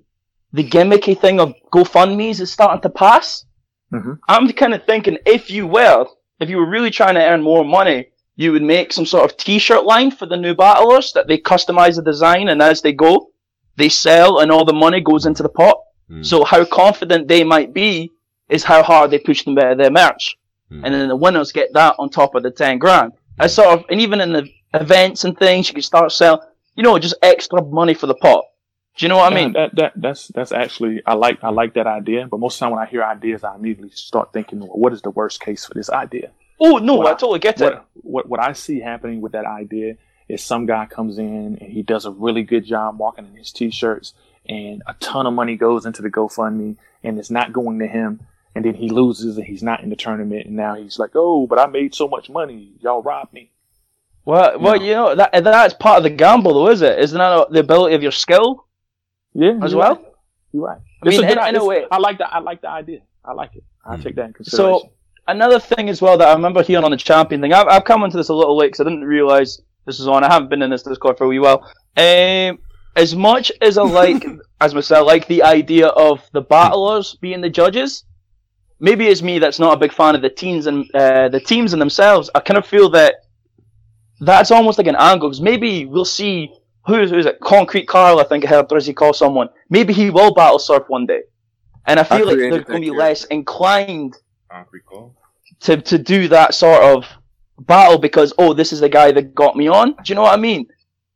[0.52, 3.44] the gimmicky thing of GoFundMe's is starting to pass.
[3.92, 4.18] Mhm.
[4.28, 6.06] I'm kind of thinking if you were,
[6.40, 8.08] if you were really trying to earn more money,
[8.40, 11.96] you would make some sort of T-shirt line for the new battlers that they customize
[11.96, 13.28] the design, and as they go,
[13.76, 15.76] they sell, and all the money goes into the pot.
[16.10, 16.24] Mm.
[16.24, 18.10] So how confident they might be
[18.48, 20.38] is how hard they push them better their merch.
[20.72, 20.82] Mm.
[20.84, 23.12] And then the winners get that on top of the 10 grand.
[23.38, 26.40] I sort of, and even in the events and things, you can start selling,
[26.76, 28.44] you know, just extra money for the pot.
[28.96, 29.52] Do you know what I Yeah, mean?
[29.52, 32.64] that, that that's that's actually I like I like that idea, but most of the
[32.64, 35.66] time when I hear ideas, I immediately start thinking, well, what is the worst case
[35.66, 36.30] for this idea?
[36.60, 37.64] Oh, no, What I totally get it.
[37.64, 39.96] What what what I see happening with that idea
[40.28, 44.14] is some guy comes in and he does a really good job marketing his t-shirts,
[44.48, 48.20] and a ton of money goes into the GoFundMe, and it's not going to him,
[48.54, 51.46] and then he loses and he's not in the tournament, and now he's like, oh,
[51.46, 53.50] but I made so much money, y'all robbed me.
[54.24, 56.98] Well, well, you know, that that's part of the gamble, though, is it?
[56.98, 58.66] Isn't that the ability of your skill
[59.34, 59.94] Yeah, as well?
[59.96, 60.04] right.
[60.52, 60.78] You're right.
[61.02, 62.32] I It's mean, a good in- in a way- I like that.
[62.34, 63.00] I like the idea.
[63.24, 63.64] I like it.
[63.84, 64.02] I Hmm.
[64.02, 64.88] take that in consideration.
[64.88, 64.90] So,
[65.30, 68.02] another thing as well that I remember hearing on the champion thing, I've, I've come
[68.04, 70.24] into this a little late because I didn't realize this was on.
[70.24, 71.64] I haven't been in this Discord for a wee while.
[71.96, 72.58] Um,
[72.96, 74.24] as much as I like,
[74.60, 78.04] as myself, like the idea of the battlers being the judges,
[78.78, 81.72] maybe it's me that's not a big fan of the teams and uh, the teams
[81.72, 82.30] and themselves.
[82.34, 83.26] I kind of feel that
[84.20, 86.52] that's almost like an angle because maybe we'll see
[86.86, 87.40] who's who's it?
[87.40, 89.48] Concrete Carl, I think I heard Drizzy call someone.
[89.68, 91.22] Maybe he will battle Surf one day,
[91.86, 94.16] and I feel like created they're going to be less inclined
[94.50, 95.14] Concrete call.
[95.60, 97.06] To to do that sort of
[97.60, 99.92] battle because oh this is the guy that got me on.
[99.92, 100.66] Do you know what I mean?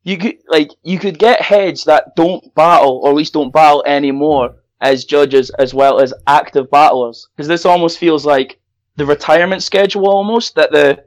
[0.03, 3.83] You could like you could get heads that don't battle or at least don't battle
[3.87, 8.61] anymore as judges as well as active battlers because this almost feels like
[8.97, 11.03] the retirement schedule almost that the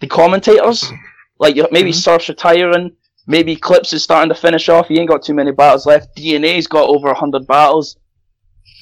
[0.00, 0.92] the commentators
[1.38, 1.98] like maybe mm-hmm.
[1.98, 2.92] Surf's retiring,
[3.26, 4.88] maybe Clips is starting to finish off.
[4.88, 6.16] He ain't got too many battles left.
[6.16, 7.96] DNA's got over hundred battles.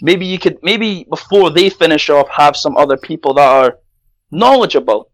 [0.02, 3.78] Maybe you could maybe before they finish off have some other people that are
[4.34, 5.10] knowledgeable,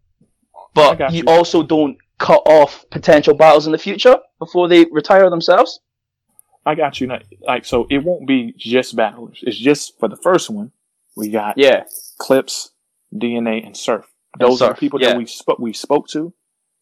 [0.73, 1.23] but you you.
[1.27, 5.79] also don't cut off potential battles in the future before they retire themselves.
[6.65, 7.07] I got you.
[7.07, 9.39] Like- Like, so it won't be just battlers.
[9.41, 10.71] It's just for the first one.
[11.15, 11.83] We got Yeah,
[12.19, 12.71] Clips,
[13.13, 14.05] DNA, and Surf.
[14.33, 15.09] And Those are people yeah.
[15.09, 16.33] that we spoke we spoke to,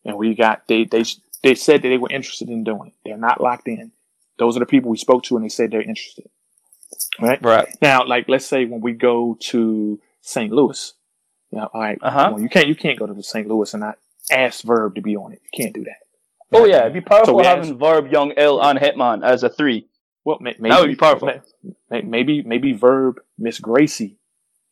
[0.06, 1.04] and we got they they
[1.42, 2.94] they said that they were interested in doing it.
[3.04, 3.92] They're not locked in.
[4.38, 6.30] Those are the people we spoke to, and they said they're interested.
[7.20, 7.68] Right right.
[7.82, 10.52] now, like let's say when we go to St.
[10.52, 10.94] Louis,
[11.52, 12.30] you know, all right, Uh-huh.
[12.34, 13.48] well, you can't you can't go to the St.
[13.48, 13.98] Louis and not
[14.32, 15.42] ask Verb to be on it.
[15.54, 15.98] You can't do that.
[16.52, 19.50] Oh yeah, it'd be powerful we having asked- Verb, Young, Ill, and Hitman as a
[19.50, 19.88] three.
[20.26, 21.32] Well, may- maybe That would be powerful.
[21.90, 24.18] may- Maybe maybe Verb, Miss Gracie,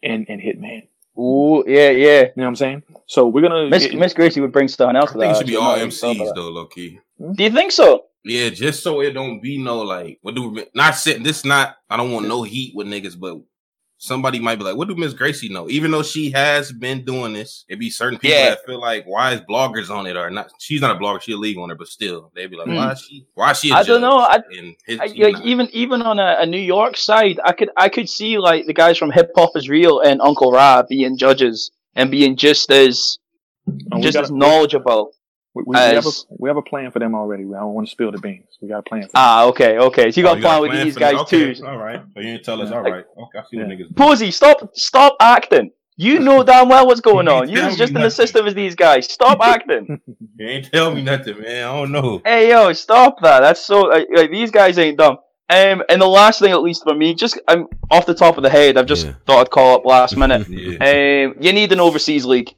[0.03, 0.87] and and Hitman.
[1.19, 2.21] Ooh, yeah, yeah.
[2.21, 2.83] You know what I'm saying?
[3.07, 5.37] So we're gonna Miss it- Miss Gracie would bring something else I to think it
[5.37, 5.65] should be actually.
[5.65, 6.99] all I'm not even thought MCs about though, low key.
[7.35, 8.03] Do you think so?
[8.23, 11.77] Yeah, just so it don't be no like what do we not sitting this not
[11.89, 13.37] I don't want no heat with niggas, but
[13.97, 15.67] somebody might be like, what do Miss Gracie know?
[15.69, 18.49] Even though she has been doing this, it'd be certain people Yeah.
[18.51, 21.31] that feel like why is bloggers on it or not she's not a blogger, she
[21.33, 22.75] a league owner, but still they'd be like, Hmm.
[22.75, 24.39] why is she why is she a I don't know, I-
[24.85, 28.07] his, I, like even even on a, a New York side, I could I could
[28.07, 32.11] see like the guys from Hip Hop is Real and Uncle Ra being judges and
[32.11, 33.17] being just as
[33.65, 35.11] and we just as knowledgeable.
[35.57, 37.43] We, we, we have a, we have a plan for them already.
[37.45, 38.57] I don't want to spill the beans.
[38.61, 39.11] We got a plan for them.
[39.15, 40.11] Ah, okay, okay.
[40.11, 41.15] So you Oh, got a plan with plan these for them?
[41.15, 41.65] guys Okay, too.
[41.65, 42.01] All right.
[42.13, 43.05] So you didn't tell us, all right.
[43.17, 43.75] Okay, I see what Yeah.
[43.75, 43.95] niggas.
[43.95, 45.71] Posey, stop stop acting.
[45.95, 47.49] You know damn well what's going You on.
[47.49, 49.11] You're just in the system as these guys.
[49.11, 49.99] Stop acting.
[50.37, 51.63] You ain't tell me nothing, man.
[51.67, 52.21] I don't know.
[52.23, 53.39] Hey yo, stop that.
[53.39, 55.17] That's so like, like these guys ain't dumb.
[55.49, 58.35] Um, and the last thing, at least for me, just I'm um, off the top
[58.35, 59.13] of the head, I've just Yeah.
[59.25, 60.45] thought I'd call up last minute.
[60.49, 61.29] Yeah.
[61.31, 62.53] um, you need an overseas league.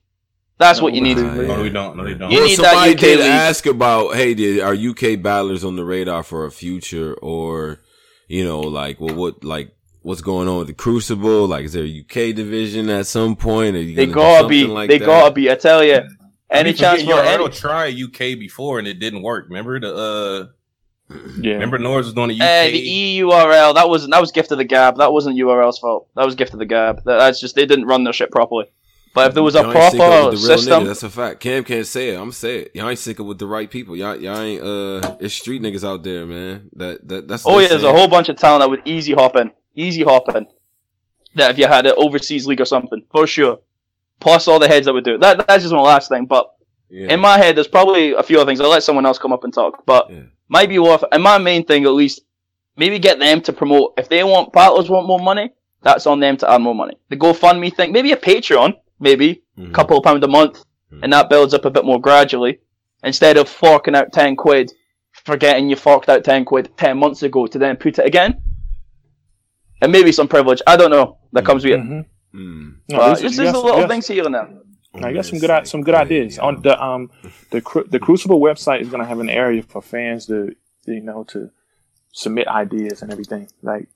[0.59, 1.17] That's No, what you need.
[1.17, 1.95] nah, No, we don't.
[1.97, 2.29] No, they don't.
[2.31, 3.27] You well, need that somebody UK did league.
[3.27, 7.79] ask about, hey, did are UK battlers on the radar for a future, or
[8.27, 11.47] you know, like, well, what, like, what's going on with the Crucible?
[11.47, 13.75] Like, is there a UK division at some point?
[13.77, 14.65] Are you They gotta be.
[14.65, 15.05] like they that?
[15.05, 15.49] gotta be.
[15.49, 16.01] I tell you.
[16.51, 17.47] Any I chance for you any?
[17.49, 19.45] try UK before and it didn't work.
[19.49, 21.53] Remember the uh Yeah.
[21.53, 22.41] remember Norris was doing the UK.
[22.41, 24.97] Uh, the EURL that was that was gift of the gab.
[24.97, 26.07] That wasn't URL's fault.
[26.15, 27.03] That was gift of the gab.
[27.05, 28.65] That, that's just they didn't run their shit properly.
[29.13, 30.87] But if there was a Y'all ain't sync up proper with the real system, niggas,
[30.87, 31.39] That's a fact.
[31.39, 32.19] Cam can't say it.
[32.19, 32.71] I'm say it.
[32.75, 33.95] Y'all ain't sync up with the right people.
[33.95, 34.61] Y'all, y'all ain't.
[34.61, 36.69] Uh, it's street niggas out there, man.
[36.73, 37.43] That that that's.
[37.45, 40.03] oh yeah, that's there's a whole bunch of talent that would easy hop in, easy
[40.03, 40.45] hop in.
[41.35, 43.59] That if you had an overseas league or something, for sure.
[44.19, 45.21] Plus all the heads that would do it.
[45.21, 46.25] That that's just my last thing.
[46.25, 46.51] But
[46.89, 47.13] Yeah.
[47.13, 48.59] in my head, there's probably a few other things.
[48.59, 49.85] I'll let someone else come up and talk.
[49.85, 50.23] But Yeah.
[50.49, 51.03] might be worth.
[51.11, 52.21] And my main thing, at least,
[52.75, 53.93] maybe get them to promote.
[53.97, 55.51] If they want battlers want more money,
[55.83, 56.95] that's on them to add more money.
[57.09, 60.99] The GoFundMe thing, maybe a Patreon, maybe a couple of pound a month, Mhm.
[61.03, 62.59] and that builds up a bit more gradually.
[63.03, 64.71] Instead of forking out ten quid,
[65.25, 68.41] forgetting you forked out ten quid ten months ago to then put it again,
[69.81, 70.61] and maybe some privilege.
[70.67, 71.79] I don't know that comes with it.
[71.79, 72.05] Mhm.
[72.33, 72.75] Mm.
[72.89, 74.49] No, But this- just you a little you things here and there.
[74.95, 77.09] I got some good some good ideas on the um
[77.51, 80.53] the the Crucible website is gonna have an area for fans to
[80.85, 81.49] you know to
[82.11, 83.87] submit ideas and everything like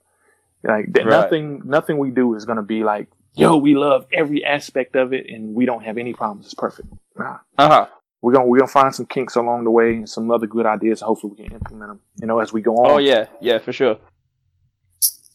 [0.63, 1.05] like Right.
[1.05, 5.27] nothing nothing we do is gonna be like yo we love every aspect of it
[5.29, 6.87] and we don't have any problems it's perfect
[7.17, 7.85] nah Uh huh.
[8.21, 11.01] we're gonna we're gonna find some kinks along the way and some other good ideas
[11.01, 13.73] hopefully we can implement them you know as we go on Oh yeah, yeah, for
[13.73, 13.97] sure,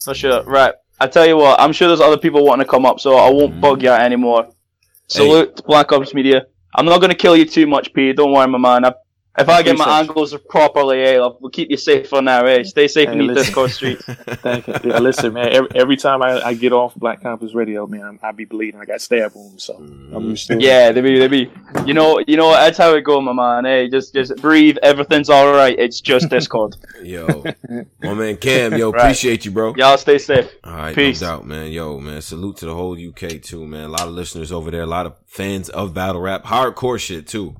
[0.04, 0.42] for sure.
[0.44, 0.74] Right.
[1.00, 3.30] I tell you what, I'm sure there's other people wanting to come up, so I
[3.30, 3.60] won't Mhm.
[3.60, 4.48] bug you out anymore.
[5.06, 6.46] Salute to Black Ops Media.
[6.74, 8.12] I'm not going to kill you too much, P.
[8.12, 8.84] Don't worry, my man.
[8.84, 8.92] I,
[9.38, 9.90] if I get my Appreciate you.
[10.10, 12.44] angles properly, eh, I'll, we'll keep you safe for now.
[12.44, 12.62] Eh?
[12.64, 13.44] Stay safe Hey, in the listen.
[13.44, 13.98] Discord street.
[14.42, 14.74] Thank you.
[14.84, 15.48] Yeah, listen, man.
[15.52, 18.80] Every, every time I, I get off Black Compass Radio, man, I be bleeding.
[18.80, 20.60] I got stab wounds, so I'm used to.
[20.60, 21.50] Yeah, they be, they be.
[21.86, 22.50] You know, you know?
[22.52, 23.64] That's how it go, my man.
[23.64, 24.76] Hey, just, just breathe.
[24.82, 25.78] Everything's all right.
[25.78, 26.76] It's just Discord.
[27.02, 27.44] Yo,
[28.02, 29.00] my man Cam, yo, Right.
[29.02, 29.74] appreciate you, bro.
[29.76, 30.50] Y'all stay safe.
[30.64, 31.20] All right, Peace.
[31.20, 31.70] no doubt, man.
[31.70, 33.84] Yo, man, salute to the whole UK too, man.
[33.84, 37.26] A lot of listeners over there, a lot of fans of battle rap, hardcore shit
[37.28, 37.54] too.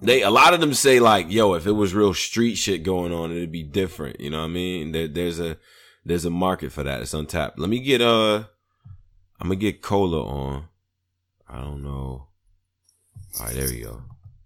[0.00, 3.12] They a lot of them say like, yo, if it was real street shit going
[3.12, 4.20] on, it'd be different.
[4.20, 4.92] You know what I mean?
[4.92, 5.58] There, there's a
[6.04, 7.02] there's a market for that.
[7.02, 7.58] It's untapped.
[7.58, 8.44] Let me get uh,
[9.40, 10.64] I'm gonna get Cola on.
[11.48, 12.28] I don't know.
[13.38, 14.02] All right, there we go.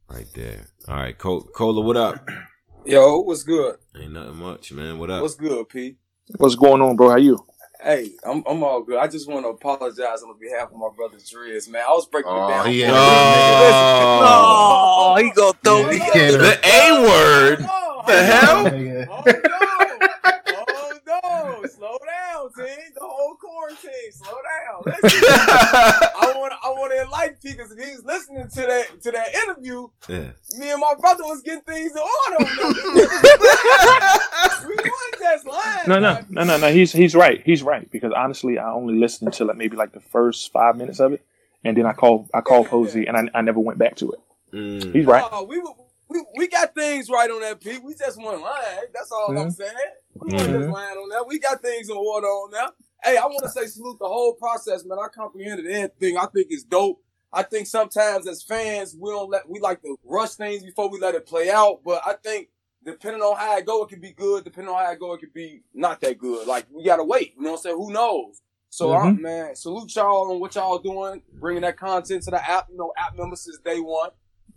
[0.08, 0.66] Right there.
[0.88, 2.28] All right, Col- Cola, what up?
[2.84, 3.76] Yo, what's good?
[4.00, 4.98] Ain't nothing much, man.
[4.98, 5.22] What up?
[5.22, 5.96] What's good, P?
[6.36, 7.10] What's going on, bro?
[7.10, 7.44] How you?
[7.82, 8.96] Hey, I'm I'm all good.
[8.98, 11.82] I just want to apologize on behalf of my brother Driz, man.
[11.86, 12.66] I was breaking Oh, it down.
[12.70, 12.96] he for ain't him.
[12.96, 15.06] Oh.
[15.08, 15.98] Oh, he gonna throw me.
[15.98, 17.58] The A word.
[17.68, 18.66] Oh, The hell?
[19.10, 19.95] Oh no!
[22.58, 22.64] No!
[22.64, 22.84] Slow team.
[22.94, 24.12] The whole quarantine.
[24.12, 24.82] Slow down.
[25.02, 27.66] I want I want to enlighten people.
[27.70, 30.30] If he's listening to that to that interview, Yeah.
[30.58, 32.44] me and my brother was getting things in order.
[34.66, 35.88] we wasn't just lying.
[35.88, 36.72] No, no, no, no, no.
[36.72, 37.42] He's he's right.
[37.44, 41.00] He's right because honestly, I only listened to like maybe like the first five minutes
[41.00, 41.24] of it,
[41.64, 44.20] and then I called I called Posey, and I, I never went back to it.
[44.52, 44.94] Mm.
[44.94, 45.24] He's right.
[45.30, 45.70] No, we, were-
[46.08, 47.82] we we got things right on that, Pete.
[47.82, 48.86] We just want lying.
[48.94, 49.56] That's all I'm Mhm.
[49.56, 49.72] saying.
[50.14, 51.26] We weren't just lying on that.
[51.26, 52.72] We got things in order on that.
[53.04, 54.98] Hey, I want to say salute the whole process, man.
[54.98, 56.16] I comprehended everything.
[56.16, 57.02] I think it's dope.
[57.32, 60.98] I think sometimes as fans, we don't let we like to rush things before we
[60.98, 61.80] let it play out.
[61.84, 62.48] But I think
[62.84, 64.44] depending on how it go, it could be good.
[64.44, 66.46] Depending on how it go, it could be not that good.
[66.46, 67.34] Like we gotta wait.
[67.36, 67.76] You know what I'm saying?
[67.76, 68.40] Who knows?
[68.70, 69.20] So I, Mhm.
[69.20, 72.68] man, salute y'all on what y'all doing, bringing that content to the app.
[72.70, 74.10] You know, app members since day one.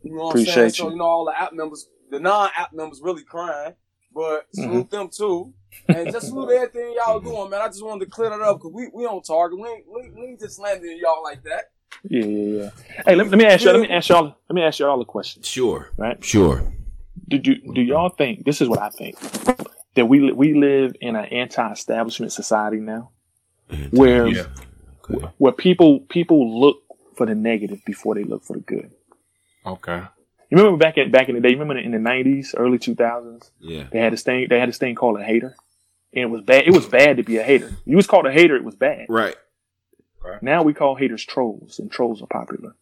[0.03, 0.49] You know what I'm saying?
[0.57, 0.91] Appreciate So you.
[0.91, 3.73] you know all the app members, the non-app members really crying,
[4.13, 4.95] but salute Mm-hmm.
[4.95, 5.53] them too.
[5.87, 7.61] And just salute everything y'all doing, man.
[7.61, 9.59] I just wanted to clear that up because we we on target.
[9.59, 11.65] We ain't, we, we ain't just landing y'all like that.
[12.09, 12.69] Yeah, yeah, yeah.
[13.05, 13.73] Hey, let, let me ask y'all.
[13.73, 14.35] Let me ask y'all.
[14.49, 15.41] Let me ask y'all a question.
[15.43, 15.89] Sure.
[15.97, 16.23] Right?
[16.23, 16.61] Sure.
[17.27, 19.17] Do do do y'all think this is what I think
[19.95, 23.11] that we we live in an anti-establishment society now,
[23.91, 24.43] where Yeah.
[25.11, 25.27] Okay.
[25.39, 26.77] where people people look
[27.15, 28.91] for the negative before they look for the good.
[29.65, 30.01] Okay.
[30.49, 31.49] You remember back in back in the day?
[31.49, 33.83] You remember in the nineties, early two thousands, Yeah.
[33.91, 34.47] they had this thing.
[34.49, 35.55] They had this thing called a hater,
[36.13, 36.67] and it was bad.
[36.67, 37.71] It was bad to be a hater.
[37.85, 38.55] You was called a hater.
[38.55, 39.05] It was bad.
[39.09, 39.35] Right.
[40.41, 42.75] Now we call haters trolls, and trolls are popular.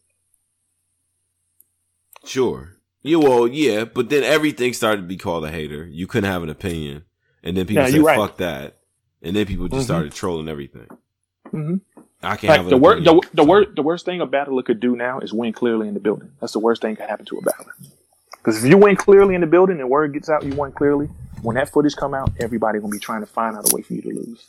[2.25, 2.73] Sure.
[3.03, 5.85] Yeah, well, yeah, but then everything started to be called a hater.
[5.85, 7.05] You couldn't have an opinion.
[7.43, 8.17] And then people Yeah, said, you're right.
[8.17, 8.79] fuck that.
[9.21, 9.85] And then people just Mhm.
[9.85, 10.87] started trolling everything.
[11.51, 11.75] hmm
[12.27, 14.79] I can't Like have the worst, the, the worst, the worst thing a battler could
[14.79, 16.31] do now is win clearly in the building.
[16.41, 17.73] That's the worst thing that can happen to a battler.
[18.31, 21.09] Because if you win clearly in the building and word gets out, you won clearly.
[21.41, 23.93] When that footage come out, everybody gonna be trying to find out a way for
[23.93, 24.47] you to lose.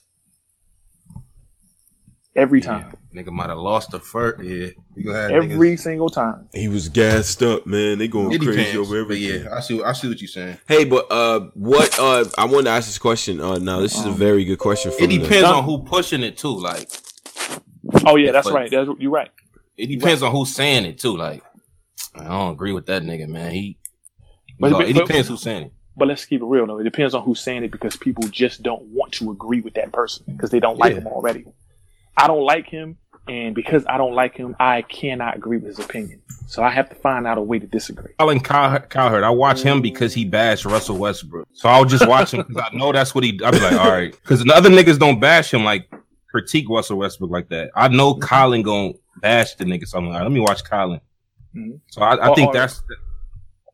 [2.36, 4.44] Every time, Nigga might have lost the first.
[4.44, 4.68] Yeah.
[4.94, 6.48] You gonna every single time.
[6.55, 7.98] He was gassed up, man.
[7.98, 8.34] They going niggas.
[8.34, 9.42] It crazy depends, over but everything.
[9.44, 9.82] yeah, I see.
[9.82, 10.59] I see what you're saying.
[10.68, 13.40] Hey, but uh, what uh, I wanted to ask this question.
[13.40, 14.92] Uh, now this is a very good question.
[14.92, 16.55] From It the- depends on who pushing it too.
[16.60, 16.88] Like
[18.06, 18.70] Oh yeah, that's But- right.
[18.70, 19.31] That's, you're right.
[19.77, 21.16] it depends on who's saying it too.
[21.16, 21.43] Like
[22.15, 23.52] I don't agree with that nigga, man.
[23.52, 23.78] He.
[24.59, 25.73] But- But, but- it depends who's saying it.
[25.97, 26.78] But let's keep it real though.
[26.78, 29.90] It depends on who's saying it because people just don't want to agree with that
[29.93, 31.01] person because they don't like Yeah.
[31.01, 31.44] him already.
[32.16, 32.98] I don't like him,
[33.28, 36.20] and because I don't like him, I cannot agree with his opinion.
[36.47, 38.12] So I have to find out a way to disagree.
[38.19, 41.47] Colin Cow- Cowherd, I watch him because he bashed Russell Westbrook.
[41.52, 43.39] So I'll just watch him because I know that's what he.
[43.44, 45.89] I'll be like, all right, because the other niggas don't bash him like
[46.30, 47.70] critique Russell Westbrook like that.
[47.74, 49.86] I know Colin gonna bash the nigga.
[49.86, 51.00] So I'm like, let me watch Colin.
[51.56, 51.80] Mhm.
[51.88, 52.82] So I, I Or- think or- that's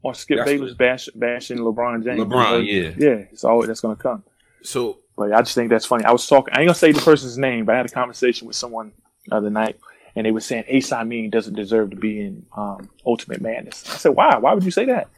[0.02, 2.20] Or Skip That's Bayless bash, bashing LeBron James.
[2.20, 2.66] LeBron.
[2.66, 4.22] Yeah, Yeah, it's always that's gonna come.
[4.62, 6.04] so But I just think that's funny.
[6.04, 6.52] I was talking.
[6.54, 8.92] I ain't gonna say the person's name, but I had a conversation with someone
[9.26, 9.78] the other night,
[10.14, 13.82] and they were saying Ace Amin doesn't deserve to be in um, Ultimate Madness.
[13.88, 14.36] I said, why?
[14.36, 15.08] Why would you say that?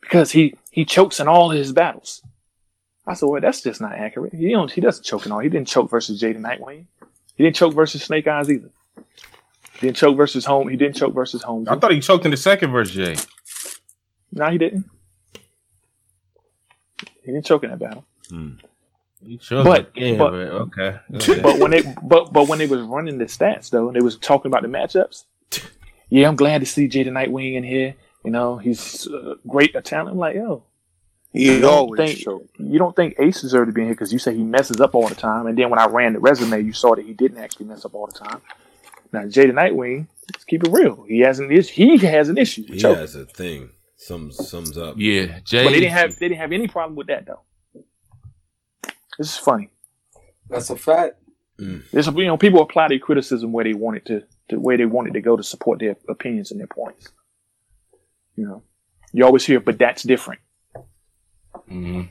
[0.00, 2.22] Because he he chokes in all his battles.
[3.10, 4.32] I said, well, that's just not accurate.
[4.34, 4.70] He don't.
[4.70, 5.40] He doesn't choke in all.
[5.40, 6.86] He didn't choke versus Jaden Nightwing.
[7.36, 8.70] He didn't choke versus Snake Eyes either.
[9.74, 10.68] He didn't choke versus home.
[10.68, 11.66] He didn't choke versus home.
[11.68, 13.16] I thought he choked in the second verse, Jay.
[14.32, 14.84] no, he didn't.
[17.22, 18.04] He didn't choke in that battle.
[19.26, 20.98] He choked, But- yeah, but- but, okay.
[21.14, 21.40] okay.
[21.42, 24.16] but when they but but when they was running the stats though, and they was
[24.16, 25.24] talking about the matchups.
[26.08, 27.94] Yeah, I'm glad to see Jada Nightwing in here.
[28.24, 30.10] You know, he's uh, great a talent.
[30.10, 30.64] I'm like, yo,
[31.32, 32.48] He you don't always think choke.
[32.58, 34.94] you don't think Ace deserved to be in here because you say he messes up
[34.94, 37.38] all the time, and then when I ran the resume, you saw that he didn't
[37.38, 38.40] actually mess up all the time.
[39.12, 41.04] Now Jada Nightwing, let's keep it real.
[41.08, 41.72] He has an issue.
[41.72, 42.62] He has an issue.
[42.62, 43.00] with he choking.
[43.00, 43.70] has a thing.
[43.96, 44.94] Sums sums up.
[44.98, 45.62] yeah, Jay.
[45.62, 47.42] but they didn't have they didn't have any problem with that though.
[49.18, 49.70] This is funny.
[50.48, 51.16] That's a fact.
[51.60, 51.88] Mm.
[51.90, 54.86] This you know people apply their criticism where they want it to, to where they
[54.86, 57.12] want it to go to support their opinions and their points.
[58.36, 58.62] You know,
[59.12, 60.40] you always hear, but that's different.
[61.70, 62.08] Mhm.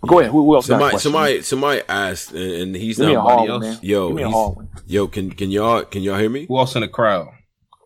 [0.00, 0.30] But go ahead.
[0.32, 3.16] Who, who else got a Somebody, somebody, somebody asked, and, and he's Give me a
[3.16, 3.28] not.
[3.30, 3.62] hard else.
[3.64, 3.78] man.
[3.82, 4.68] Yo, Give me a he's- hard one.
[4.86, 6.46] Yo, can can y'all can y'all hear me?
[6.46, 7.28] Who else in the crowd?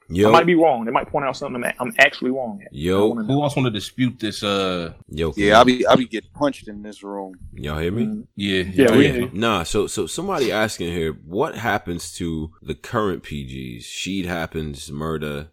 [0.09, 0.85] Yo, I might be wrong.
[0.85, 2.69] They might point out something I'm, I'm actually wrong at.
[2.75, 3.15] Yo.
[3.15, 4.43] Who else want to dispute this?
[4.43, 5.33] Uh, yo.
[5.39, 7.35] Yeah, I'll be I'll be getting punched in this room.
[7.55, 8.05] y'all hear me?
[8.05, 8.27] Mhm.
[8.37, 9.31] yeah, Yeah, we hear.
[9.33, 13.85] Nah, so so somebody asking here, what happens to the current PGs?
[13.85, 15.49] Sheed happens, murder,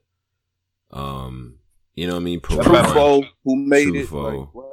[0.92, 1.60] um,
[1.96, 2.42] you know what I mean?
[2.42, 4.08] True Truffaut, who made it?
[4.08, 4.54] Truffaut.
[4.54, 4.66] Like,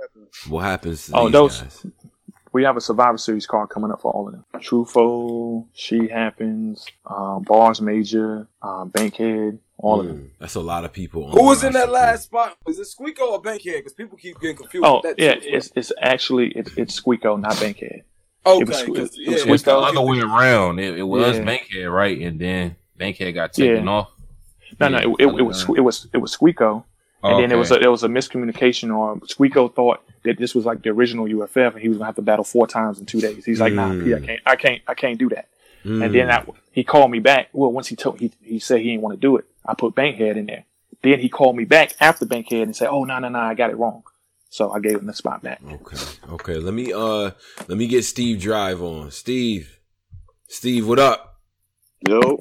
[0.48, 1.86] what happens to Oh, these those- guys?
[2.52, 4.44] we have a Survivor Series card coming up for all of them.
[4.56, 10.16] Trufo, She Happens, um, Bars Major, um, Bankhead, all of them.
[10.18, 11.24] Mm, That's a lot of people.
[11.26, 11.92] on Who was in that roster.
[11.92, 12.56] last spot?
[12.66, 13.74] Is it Squeako or Bankhead?
[13.76, 14.86] Because people keep getting confused.
[14.86, 15.40] Oh with that yeah, too.
[15.44, 18.02] it's it's actually it's it's Squeako, not Bankhead.
[18.46, 18.60] okay.
[18.62, 19.54] it was- 'cause, it was yeah, Squeako.
[19.54, 20.78] It's the other way around.
[20.78, 21.44] It, it was Yeah.
[21.44, 22.18] Bankhead, right?
[22.20, 23.90] And then Bankhead got taken Yeah.
[23.90, 24.10] off.
[24.80, 26.84] No, no, it, it, it was it was it was Squeako,
[27.22, 28.94] and then it was a, it was a miscommunication.
[28.96, 32.16] Or Squeako thought that this was like the original UFF, and he was gonna have
[32.16, 33.44] to battle four times in two days.
[33.44, 34.04] He's like, Nah, Mm.
[34.04, 35.48] P, I can't, I can't, I can't do that.
[35.84, 36.04] Mm.
[36.04, 37.48] And then I, he called me back.
[37.52, 39.94] Well, once he told he he said he didn't want to do it, I put
[39.94, 40.64] Bankhead in there.
[41.02, 43.70] Then he called me back after Bankhead and said, "Oh no, no, no, I got
[43.70, 44.02] it wrong."
[44.50, 45.60] So I gave him the spot back.
[45.64, 45.96] Okay.
[46.30, 46.54] Okay.
[46.56, 47.30] Let me uh
[47.68, 49.10] let me get Steve Drive on.
[49.10, 49.78] Steve.
[50.48, 51.40] Steve, what up?
[52.08, 52.40] Yo,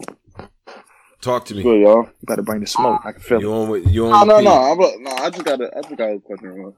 [1.25, 1.63] Talk to me.
[1.63, 2.03] good y'all.
[2.03, 3.01] You gotta bring the smoke.
[3.03, 3.55] I can feel You it.
[3.63, 4.51] on with you No, on no, with no.
[4.77, 4.95] P?
[4.97, 6.55] I'm, no, I just got a, I just got a question.
[6.61, 6.73] Man.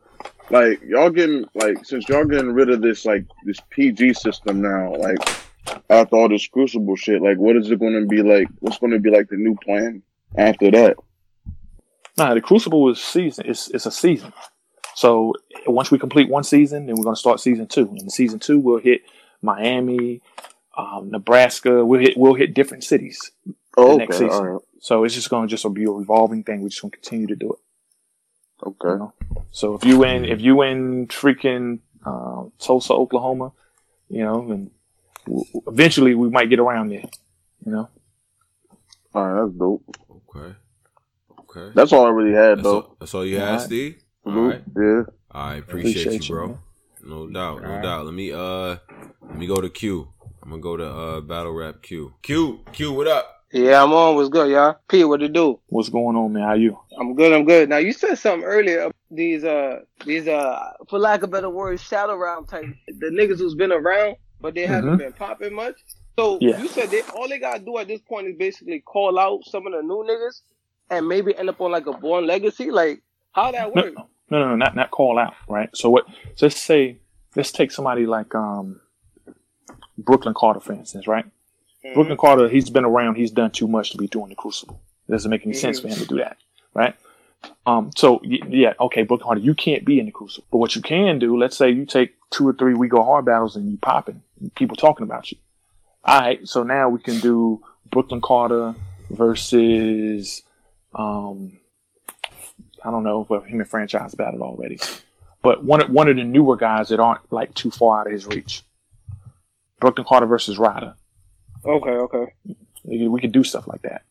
[0.49, 4.95] Like y'all getting like since y'all getting rid of this like this PG system now,
[4.95, 5.17] like
[5.89, 8.47] after all this Crucible shit, like what is it going to be like?
[8.59, 10.01] What's going to be like the new plan
[10.37, 10.95] after that?
[12.17, 13.45] Nah, the Crucible is season.
[13.49, 14.31] It's it's a season.
[14.95, 15.33] So
[15.65, 17.89] once we complete one season, then we're gonna start season two.
[17.99, 19.01] And season two, we'll hit
[19.41, 20.21] Miami,
[20.77, 21.85] um, Nebraska.
[21.85, 23.31] We'll hit we'll hit different cities.
[23.77, 24.45] Oh, the next okay, season.
[24.45, 26.61] all right, So it's just gonna just be a revolving thing.
[26.61, 27.59] We're just gonna continue to do it.
[28.65, 28.97] You okay.
[28.99, 29.13] know?
[29.51, 33.51] So if you win, if you win freaking uh, Tulsa, Oklahoma,
[34.09, 34.71] you know, and
[35.25, 37.03] w- eventually we might get around there.
[37.65, 37.89] You know.
[39.13, 39.83] All right, that's dope.
[40.35, 40.55] Okay.
[41.39, 41.71] Okay.
[41.75, 42.75] That's all I really had That's though.
[42.81, 43.61] all, that's all you had, Alright.
[43.61, 44.03] Steve?
[44.25, 44.49] All Salute.
[44.49, 44.63] right.
[44.75, 45.03] Yeah.
[45.31, 46.47] I appreciate, Appreciate you, you, bro.
[46.47, 46.59] man.
[47.03, 47.83] No doubt, no Alright.
[47.83, 48.05] doubt.
[48.05, 48.77] Let me uh
[49.21, 50.13] let me go to Q.
[50.43, 52.13] I'm gonna go to uh battle rap Q.
[52.21, 53.36] Q, Q, what up?
[53.51, 54.15] Yeah, I'm on.
[54.15, 54.77] What's good, y'all?
[54.89, 55.59] P, what to do?
[55.67, 56.43] What's going on, man?
[56.43, 56.77] How you?
[56.99, 57.31] I'm good.
[57.31, 57.69] I'm good.
[57.69, 58.91] Now you said something earlier.
[59.09, 62.65] These uh, these uh, for lack of better words, shadow round type.
[62.87, 64.97] The niggas who's been around, but they haven't Mhm.
[64.97, 65.75] been popping much.
[66.19, 66.59] So Yeah.
[66.59, 69.65] you said they all they gotta do at this point is basically call out some
[69.65, 70.41] of the new niggas,
[70.89, 72.69] and maybe end up on like a Born Legacy.
[72.69, 73.01] Like
[73.31, 73.93] how that No, work?
[73.95, 74.07] no,
[74.39, 75.69] no, no, not not call out, right?
[75.73, 76.05] So what?
[76.35, 76.97] So let's say
[77.37, 78.81] let's take somebody like um
[79.97, 81.25] Brooklyn Carter, for instance, right?
[81.87, 81.93] Mhm.
[81.93, 83.15] Brooklyn Carter, he's been around.
[83.15, 84.79] He's done too much to be doing the Crucible.
[85.07, 86.37] It doesn't make any sense for him to do that,
[86.73, 86.95] right?
[87.65, 90.81] Um, so yeah, okay, Brooklyn Carter, you can't be in the Crucible, but what you
[90.81, 93.77] can do, let's say you take two or three we go hard battles and you
[93.77, 94.21] popping,
[94.55, 95.37] people talking about you.
[96.03, 97.61] All right, so now we can do
[97.91, 98.75] Brooklyn Carter
[99.11, 100.41] versus,
[100.95, 101.57] um,
[102.83, 104.79] I don't know, but him and franchise battled already,
[105.41, 108.13] but one of- one of the newer guys that aren't like too far out of
[108.13, 108.63] his reach.
[109.79, 110.95] Brooklyn Carter versus Ryder.
[111.65, 112.33] Okay, okay.
[112.83, 114.03] We we could do stuff like that.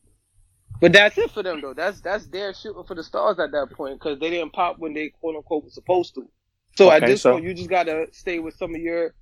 [0.81, 1.73] But that's it for them though.
[1.74, 4.93] That's that's their shooting for the stars at that point because they didn't pop when
[4.94, 6.28] they quote unquote were supposed to.
[6.77, 9.14] So at this so- point, you just gotta stay with some of your,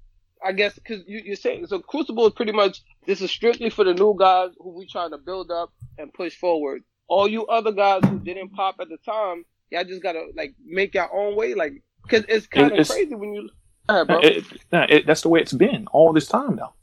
[0.44, 1.78] I guess, because you, you're saying so.
[1.78, 5.18] Crucible is pretty much this is strictly for the new guys who we trying to
[5.18, 6.82] build up and push forward.
[7.06, 10.94] All you other guys who didn't pop at the time, y'all just gotta like make
[10.94, 13.48] your own way, like because it's kind of it's- crazy when you.
[13.88, 14.20] Go ahead, bro.
[14.20, 16.74] It- nah, it- that's the way it's been all this time now.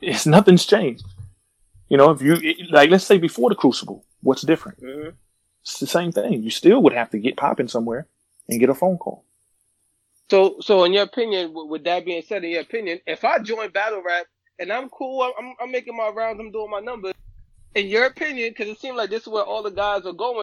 [0.00, 1.04] It's nothing's changed.
[1.88, 4.80] You know, if you it- like, let's say before the Crucible, what's different?
[4.80, 5.14] Mhm.
[5.62, 6.42] It's the same thing.
[6.42, 8.06] You still would have to get popping somewhere
[8.48, 9.24] and get a phone call.
[10.30, 13.70] So, so in your opinion, with, that being said, in your opinion, if I join
[13.70, 14.26] battle rap
[14.58, 17.14] and I'm cool, I'm, I'm, making my rounds, I'm doing my numbers.
[17.74, 20.42] In your opinion, because it seems like this is where all the guys are going,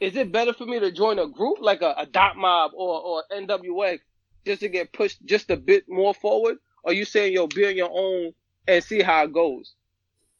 [0.00, 3.00] is it better for me to join a group like a, a dot mob or
[3.00, 4.00] or NWX
[4.44, 6.58] just to get pushed just a bit more forward?
[6.82, 8.32] Or you saying yo, be on your own
[8.68, 9.74] and see how it goes?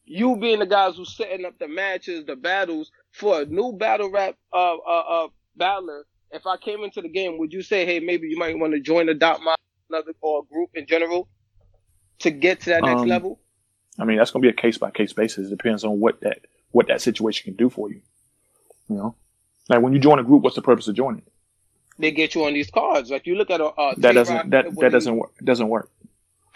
[0.05, 4.11] You being the guys who's setting up the matches, the battles for a new battle
[4.11, 8.01] rap uh uh, uh battler if I came into the game, would you say, hey,
[8.01, 9.59] maybe you might want to join a dot mob,
[9.89, 11.29] another or a group in general,
[12.21, 13.41] to get to that next Um, level?
[13.99, 15.47] I mean, that's going to be a case by case basis.
[15.47, 16.41] It depends on what that
[16.73, 18.03] what that situation can do for you.
[18.89, 19.15] You know,
[19.69, 21.23] like when you join a group, what's the purpose of joining?
[21.99, 23.11] They get you on these cards.
[23.11, 25.33] Like you look at a, a That doesn't that that doesn't work.
[25.43, 25.91] Doesn't work.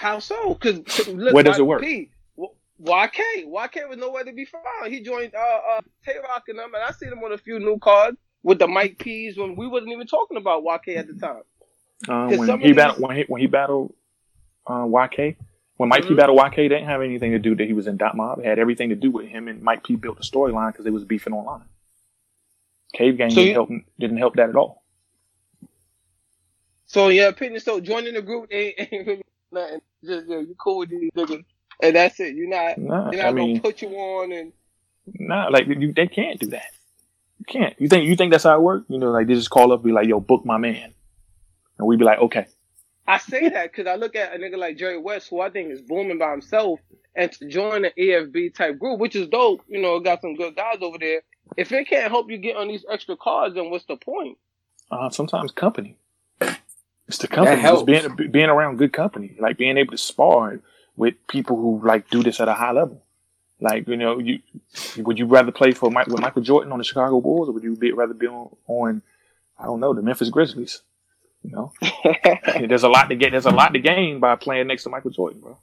[0.01, 0.55] How so?
[0.55, 1.83] Because Where does it work?
[1.83, 2.09] P,
[2.39, 4.91] YK, YK was nowhere to be found.
[4.91, 5.39] He joined uh,
[5.77, 8.59] uh, Tay Roc and them, and I seen him on a few new cards with
[8.59, 11.43] the Mike P's when we wasn't even talking about YK at the time.
[12.09, 13.93] Uh, when he battled when he when he battled
[14.67, 15.37] uh, YK,
[15.77, 16.17] when Mike P Mhm.
[16.17, 18.39] battled YK, they didn't have anything to do that he was in Dot Mob.
[18.39, 20.91] It had everything to do with him and Mike P built the storyline because they
[20.91, 21.67] was beefing online.
[22.95, 23.69] Cave Gang So didn't you- help
[23.99, 24.83] didn't help that at all.
[26.87, 29.23] So yeah, opinion, so joining the group ain't, ain't really
[29.53, 29.81] nothing.
[30.05, 31.45] Just yo, you cool with these niggas,
[31.83, 32.35] and that's it.
[32.35, 32.79] You're not.
[32.79, 34.53] Nah, they're not I gonna mean, put you on and.
[35.07, 36.71] nah, like you, they can't do that.
[37.39, 37.75] You can't.
[37.79, 38.87] You think you think that's how it works?
[38.89, 40.95] You know, like they just call up, be like, "Yo, book my man,"
[41.79, 42.47] and we'd be like, "Okay."
[43.07, 45.73] I say that because I look at a nigga like Jerry West, who I think
[45.73, 46.81] is booming by himself,
[47.17, 49.63] and to join the EFB type group, which is dope.
[49.69, 51.23] You know, got some good guys over there.
[51.57, 54.39] If it can't help you get on these extra cards, then what's the point?
[54.91, 55.97] Uh, sometimes company.
[57.11, 57.57] It's the company.
[57.57, 57.83] It's helps.
[57.83, 60.61] being being around good company, like being able to spar
[60.95, 63.03] with people who like do this at a high level.
[63.61, 64.39] Like you know, you
[64.99, 67.65] would you rather play for Mike, with Michael Jordan on the Chicago Bulls, or would
[67.65, 69.03] you be, rather be on, on
[69.59, 70.83] I don't know the Memphis Grizzlies?
[71.43, 71.73] You know,
[72.69, 73.33] there's a lot to get.
[73.33, 75.59] There's a lot to gain by playing next to Michael Jordan, bro.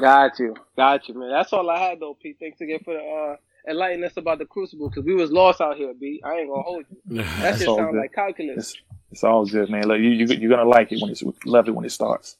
[0.00, 1.28] Got you, got you, man.
[1.28, 2.38] That's all I had though, Pete.
[2.40, 3.36] Thanks again for the uh,
[3.70, 6.22] enlightening us about the Crucible because we was lost out here, B.
[6.24, 7.18] I ain't gonna hold you.
[7.22, 8.56] That That's shit all sound like calculus.
[8.56, 8.82] It's,
[9.12, 9.86] it's all good, man.
[9.86, 12.38] Look, you, you you're gonna like it when it's love it when it starts.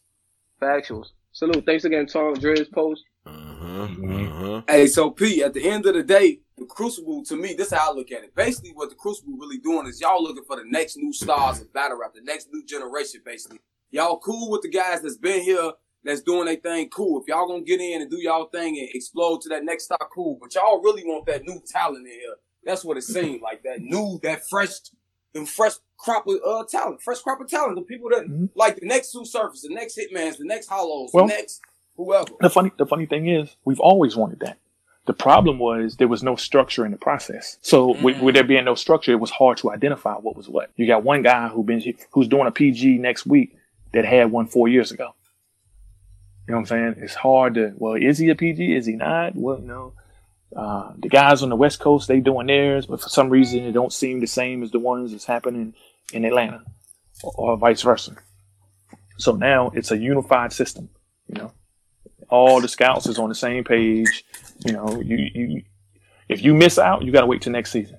[0.61, 1.09] Factuals.
[1.33, 1.65] Salute.
[1.65, 2.35] Thanks again, Tom.
[2.35, 3.05] Dre's post.
[3.25, 4.63] Uh-huh.
[4.67, 7.75] Hey, so P, at the end of the day, the Crucible, to me, this is
[7.75, 8.35] how I look at it.
[8.35, 11.73] Basically, what the Crucible really doing is y'all looking for the next new stars of
[11.73, 13.61] battle rap, the next new generation, basically.
[13.91, 15.73] Y'all cool with the guys that's been here,
[16.05, 17.21] that's doing their thing, cool.
[17.21, 19.99] If y'all gonna get in and do y'all thing and explode to that next star,
[20.13, 20.39] cool.
[20.41, 22.35] But y'all really want that new talent in here.
[22.65, 23.63] That's what it seemed like.
[23.63, 24.71] That new, that fresh,
[25.33, 27.77] them fresh crop of uh, talent, fresh crop of talent.
[27.77, 31.27] The people that like the next Sue Surface, the next Hitmans, the next Hollows, Well-
[31.27, 31.61] the next
[31.97, 32.33] whoever.
[32.41, 34.59] The funny the funny thing is, we've always wanted that.
[35.05, 37.59] The problem was there was no structure in the process.
[37.61, 40.71] So with, with there being no structure, it was hard to identify what was what.
[40.77, 41.83] You got one guy who been
[42.13, 43.57] who's doing a PG next week
[43.93, 45.15] that had one four years ago.
[46.47, 46.95] You know what I'm saying?
[46.99, 48.75] It's hard to well, is he a PG?
[48.77, 49.35] Is he not?
[49.35, 49.95] Well, you know,
[50.57, 53.73] uh, the guys on the West Coast they doing theirs, but for some reason it
[53.73, 55.75] don't seem the same as the ones that's happening
[56.13, 56.63] in Atlanta,
[57.23, 58.17] or, or vice versa.
[59.17, 60.89] So now it's a unified system.
[61.29, 61.53] You know,
[62.29, 64.25] all the scouts is on the same page.
[64.65, 65.63] You know, you you
[66.29, 67.99] if you miss out, you got to wait till next season.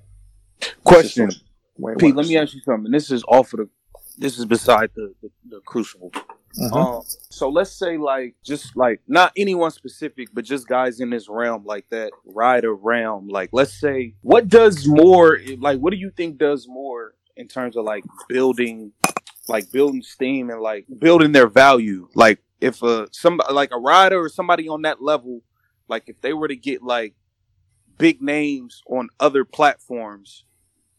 [0.83, 2.15] Question, It's just where it Pete.
[2.15, 2.91] Let me ask you something.
[2.91, 3.69] This is off of the.
[4.17, 6.11] This is beside the the, the crucible.
[6.57, 6.71] Mhm.
[6.75, 11.27] Um, so let's say like just like not anyone specific, but just guys in this
[11.27, 13.27] realm like that rider realm.
[13.27, 17.75] Like let's say what does more like what do you think does more in terms
[17.75, 18.91] of like building
[19.47, 22.07] like building steam and like building their value?
[22.13, 25.41] Like if a somebody like a rider or somebody on that level,
[25.87, 27.15] like if they were to get like
[27.97, 30.45] big names on other platforms,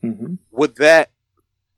[0.03, 0.39] Mhm.
[0.51, 1.11] would that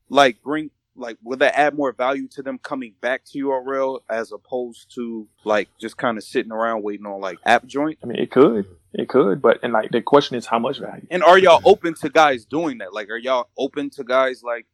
[0.09, 4.33] like bring like will that add more value to them coming back to URL as
[4.33, 7.99] opposed to like just kind of sitting around waiting on like app joint?
[8.03, 11.07] I mean, it could, it could, but and like the question is how much value.
[11.11, 12.93] And are y'all open to guys doing that?
[12.93, 14.67] Like, are y'all open to guys like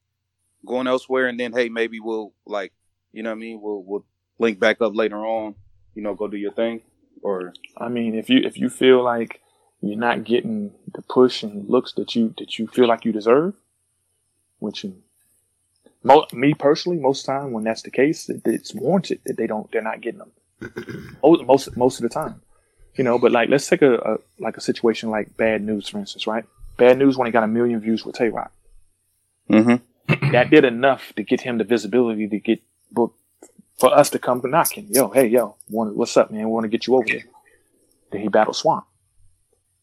[0.64, 2.72] going elsewhere and then hey, maybe we'll like,
[3.12, 3.60] you know what I mean?
[3.60, 4.04] We'll we'll
[4.38, 5.54] link back up later on.
[5.94, 6.82] You know, go do your thing.
[7.22, 9.40] Or I mean, if you if you feel like
[9.80, 13.54] you're not getting the push and looks that you that you feel like you deserve,
[14.58, 14.96] which you,
[16.02, 19.70] mo- me personally, most time when that's the case, it, it's warranted that they don't
[19.72, 20.32] they're not getting them.
[21.22, 22.40] most most most of the time,
[22.94, 23.18] you know.
[23.18, 26.44] But like, let's take a, a like a situation like Bad News, for instance, right?
[26.76, 28.52] Bad News when he got a million views with Tay Roc.
[29.50, 30.30] mm-hmm.
[30.32, 32.60] that did enough to get him the visibility to get
[32.90, 33.18] booked
[33.78, 34.88] for us to come knocking.
[34.90, 36.40] Yo, hey, yo, want what's up, man?
[36.40, 37.24] We want to get you over there.
[38.10, 38.86] Then he battled Swamp.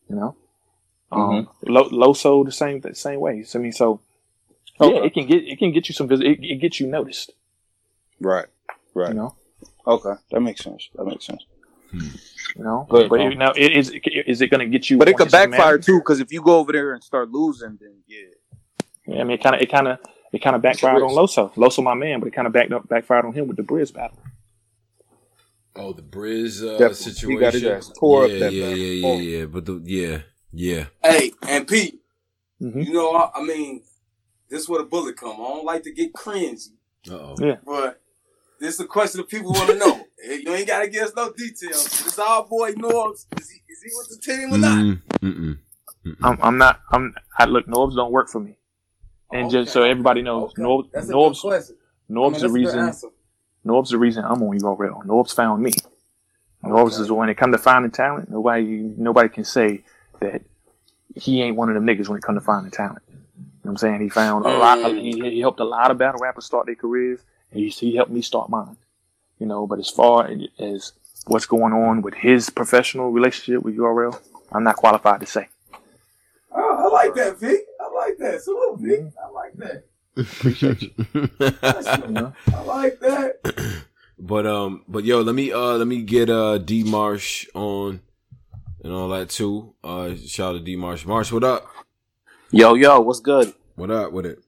[0.09, 0.35] You know,
[1.11, 3.43] um, Lo- Loso the same the same way.
[3.43, 4.01] So, I mean, so
[4.81, 7.31] yeah, it can get it can get you some vis- it, it gets you noticed.
[8.19, 8.45] right,
[8.93, 9.09] right.
[9.09, 9.35] You know,
[9.87, 10.89] Okay, that makes sense.
[10.95, 11.43] That makes sense.
[11.91, 12.85] you know.
[12.89, 13.31] Good, but Paul.
[13.31, 14.97] it, now, it, is is it going to get you?
[14.97, 16.93] But it could on just a backfire man- too, because if you go over there
[16.93, 18.19] and start losing, then yeah.
[19.07, 19.97] Yeah, I mean, it kind of it kind of
[20.31, 21.51] it kind of backfired on Loso.
[21.55, 23.91] Loso, my man, but it kind of backed up backfired on him with the Briz
[23.93, 24.19] battle.
[25.75, 26.87] Oh, the Briz uh, Definitely.
[27.05, 27.39] He situation.
[27.39, 28.77] got his ass tore up yeah, that yeah, battle.
[28.77, 29.45] yeah, yeah, yeah.
[29.45, 30.17] But the yeah,
[30.51, 30.85] yeah.
[31.03, 32.01] Hey, and Pete,
[32.61, 32.85] Mhm.
[32.85, 33.81] you know, I, I mean,
[34.49, 35.33] this is where the bullet come.
[35.33, 36.69] I don't like to get cringy,
[37.11, 37.35] oh.
[37.39, 37.57] Yeah.
[37.65, 38.01] but
[38.59, 40.05] this is a question that people want to know.
[40.21, 41.85] You ain't got to give us no details.
[41.85, 43.25] This our boy Norbs.
[43.39, 44.77] Is he, is he with the team or not?
[44.77, 45.57] Mm, mm-mm.
[46.21, 46.81] I'm, I'm not.
[46.91, 47.15] I'm.
[47.37, 47.67] I look.
[47.67, 48.57] Norbs don't work for me.
[49.31, 50.61] And just so everybody knows, Okay.
[50.61, 51.75] Norbs, That's a Norbs, good question.
[52.09, 53.11] I Norbs mean, the that's a good reason.
[53.65, 55.05] Norbs the reason I'm on URL.
[55.05, 55.71] Norbs found me.
[56.63, 58.29] Norbs is when it come to finding talent.
[58.29, 59.83] Nobody, nobody can say
[60.19, 60.41] that
[61.15, 63.03] he ain't one of them niggas when it come to finding talent.
[63.69, 64.01] You know what I'm saying?
[64.01, 64.79] He found a lot.
[64.79, 64.99] Mm.
[64.99, 67.19] He, he helped a lot of battle rappers start their careers.
[67.51, 68.77] And he, he helped me start mine.
[69.37, 70.27] You know, but as far
[70.57, 70.93] as
[71.27, 74.19] what's going on with his professional relationship with URL,
[74.51, 75.49] I'm not qualified to say.
[76.51, 77.59] Oh, I like that, Pete.
[77.79, 78.41] I like that.
[78.41, 79.13] Salute, Pete.
[79.23, 79.83] I like that.
[80.17, 80.91] Appreciate you.
[82.51, 83.83] I like that.
[84.21, 88.01] But um, but yo, let me uh, let me get uh D Marsh on
[88.83, 89.75] and all that too.
[89.81, 91.05] Uh, shout out to D Marsh.
[91.05, 91.65] Marsh, what up?
[92.51, 93.53] Yo, yo, what's good?
[93.79, 94.43] What up with it?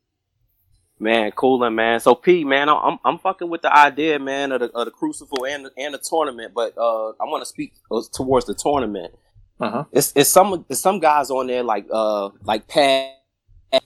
[0.99, 2.01] Man, coolin', man.
[2.01, 4.91] So P, man, I'm I'm I'm fucking with the idea, man, of the, of the
[4.91, 6.51] crucible and and the tournament.
[6.53, 9.13] But uh, I want to speak uh, towards the tournament.
[9.61, 9.85] Uh-huh.
[9.93, 13.11] It's it's some it's some guys on there like uh like Pat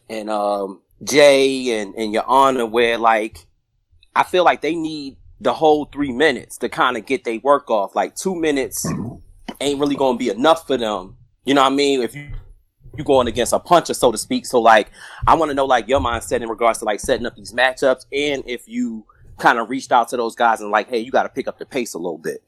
[0.09, 3.45] and um Jay and and Your Honor, where like
[4.15, 7.69] I feel like they need the whole three minutes to kind of get their work
[7.69, 7.95] off.
[7.95, 8.83] Like two minutes
[9.61, 11.17] ain't really gonna be enough for them.
[11.45, 12.01] You know what I mean?
[12.01, 12.31] If you
[12.97, 14.45] you going against a puncher, so to speak.
[14.45, 14.91] So like,
[15.27, 18.05] I want to know like your mindset in regards to like setting up these matchups,
[18.11, 19.05] and if you
[19.37, 21.59] kind of reached out to those guys and like, hey, you got to pick up
[21.59, 22.43] the pace a little bit.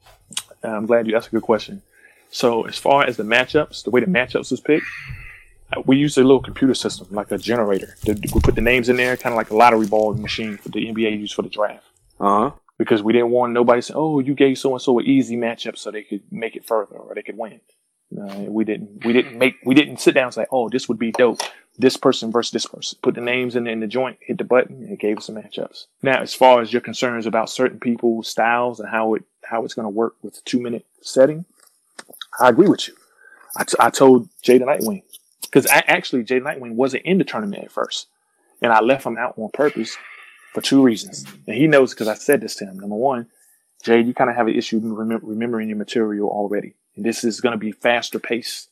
[0.62, 1.82] I'm glad you asked a good question.
[2.30, 4.86] So as far as the matchups, the way the matchups was picked,
[5.74, 7.96] uh, we used a little computer system, like a generator.
[8.06, 10.86] We put the names in there, kind of like a lottery ball machine for the
[10.86, 11.84] NBA used for the draft.
[12.20, 12.50] Uh huh.
[12.78, 15.36] Because we didn't want nobody to say, "Oh, you gave so and so an easy
[15.36, 17.60] matchup so they could make it further or they could win."
[18.16, 19.04] Uh, we didn't.
[19.04, 19.56] We didn't make.
[19.64, 21.40] We didn't sit down and say, "Oh, this would be dope."
[21.80, 22.98] This person versus this person.
[23.02, 25.36] Put the names in, in the joint, hit the button, and it gave us some
[25.36, 25.86] matchups.
[26.02, 29.74] Now, as far as your concerns about certain people's styles and how it how it's
[29.74, 31.44] going to work with the two minute setting,
[32.40, 32.94] I agree with you.
[33.56, 35.02] I, t- I told the Nightwing
[35.42, 38.06] because actually Jay Nightwing wasn't in the tournament at first,
[38.60, 39.96] and I left him out on purpose
[40.52, 41.24] for two reasons.
[41.46, 42.78] And he knows because I said this to him.
[42.78, 43.26] Number one,
[43.82, 47.40] Jay, you kind of have an issue remem- remembering your material already, and this is
[47.40, 48.70] going to be faster paced.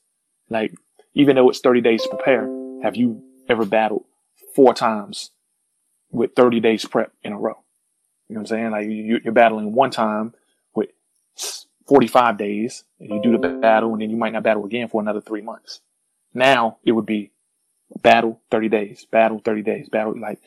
[0.50, 0.74] Like
[1.14, 2.48] even though it's thirty days to prepare,
[2.82, 4.04] have you ever battled
[4.54, 5.30] four times
[6.10, 7.62] with thirty days prep in a row?
[8.28, 8.70] You know what I'm saying?
[8.72, 10.34] Like you, you're battling one time
[10.74, 10.90] with
[11.86, 15.00] 45 days and you do the battle and then you might not battle again for
[15.00, 15.80] another three months.
[16.34, 17.30] Now it would be
[18.02, 20.18] battle 30 days, battle 30 days, battle.
[20.18, 20.40] Like,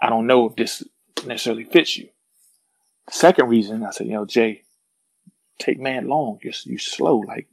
[0.00, 0.84] I don't know if this
[1.26, 2.10] necessarily fits you.
[3.10, 4.62] Second reason, I said, you know, Jay,
[5.58, 6.38] take man long.
[6.42, 7.18] You're, you're slow.
[7.18, 7.48] Like,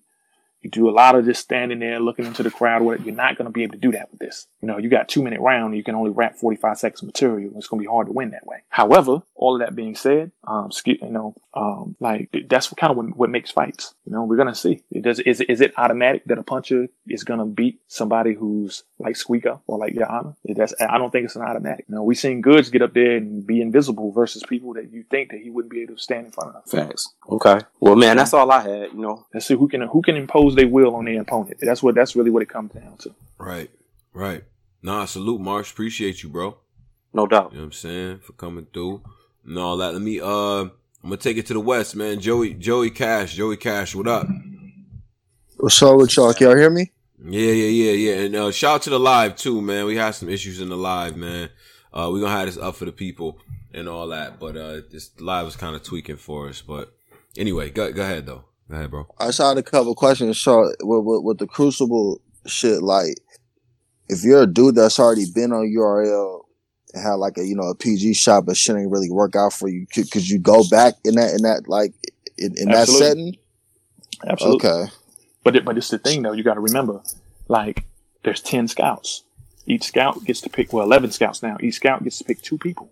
[0.66, 2.82] you do a lot of this standing there looking into the crowd.
[2.82, 4.48] Where you're not going to be able to do that with this.
[4.62, 5.78] You know, you got two minute round.
[5.78, 7.52] You can only wrap 45 seconds of material.
[7.56, 8.64] It's going to be hard to win that way.
[8.70, 12.98] However, all of that being said, um, you know, um, like that's what kind of
[12.98, 13.94] what, what makes fights.
[14.06, 14.82] You know, we're going to see.
[14.90, 18.84] It does, is, is it automatic that a puncher is going to beat somebody who's
[18.98, 20.36] like Squeaker or like Your Honor?
[20.46, 21.86] That's, I don't think it's an automatic.
[21.88, 25.04] You know, we've seen Goodz get up there and be invisible versus people that you
[25.12, 26.66] think that he wouldn't be able to stand in front of.
[26.66, 27.14] Facts.
[27.30, 27.60] Okay.
[27.80, 28.92] Well, man, that's all I had.
[28.94, 31.58] You know, Let's see who can who can impose their will on their opponent.
[31.62, 33.14] That's what that's really what it comes down to.
[33.38, 33.70] Right,
[34.14, 34.44] right.
[34.82, 35.72] Nah, salute, Marsh.
[35.72, 36.58] Appreciate you, bro.
[37.14, 37.52] No doubt.
[37.52, 38.20] You know what I'm saying?
[38.20, 39.02] For coming through
[39.46, 39.94] and all that.
[39.94, 40.26] Let me uh
[40.66, 40.72] I'm
[41.04, 42.20] gonna take it to the west, man.
[42.20, 43.36] Joey Joey Cash.
[43.36, 44.28] Joey Cash, what up?
[45.58, 46.34] What's up with y'all?
[46.34, 46.92] Can y'all hear me?
[47.24, 48.26] Yeah, yeah, yeah, yeah.
[48.26, 49.86] And uh shout out to the live too, man.
[49.86, 51.50] We had some issues in the live, man.
[51.94, 53.40] Uh we're gonna have this up for the people
[53.74, 54.40] and all that.
[54.40, 56.62] But uh this live was kinda tweaking for us.
[56.62, 56.94] But
[57.38, 58.44] anyway, go go ahead though.
[58.70, 59.08] Go ahead, bro.
[59.20, 60.40] I saw a couple questions.
[60.40, 63.20] So with, with, with the Crucible shit, like
[64.10, 66.42] if you're a dude that's already been on URL
[66.94, 69.54] and had like a you know a PG shot, but shit ain't really work out
[69.54, 71.94] for you, could, could you go back in that in that like
[72.38, 73.36] in, in that setting?
[74.28, 74.70] Absolutely.
[74.70, 74.92] Okay.
[75.44, 76.32] But it, but it's the thing though.
[76.32, 77.02] You got to remember,
[77.48, 77.86] like
[78.24, 79.24] there's ten scouts.
[79.68, 80.74] Each scout gets to pick.
[80.74, 81.58] Well, eleven scouts now.
[81.60, 82.92] Each scout gets to pick two people.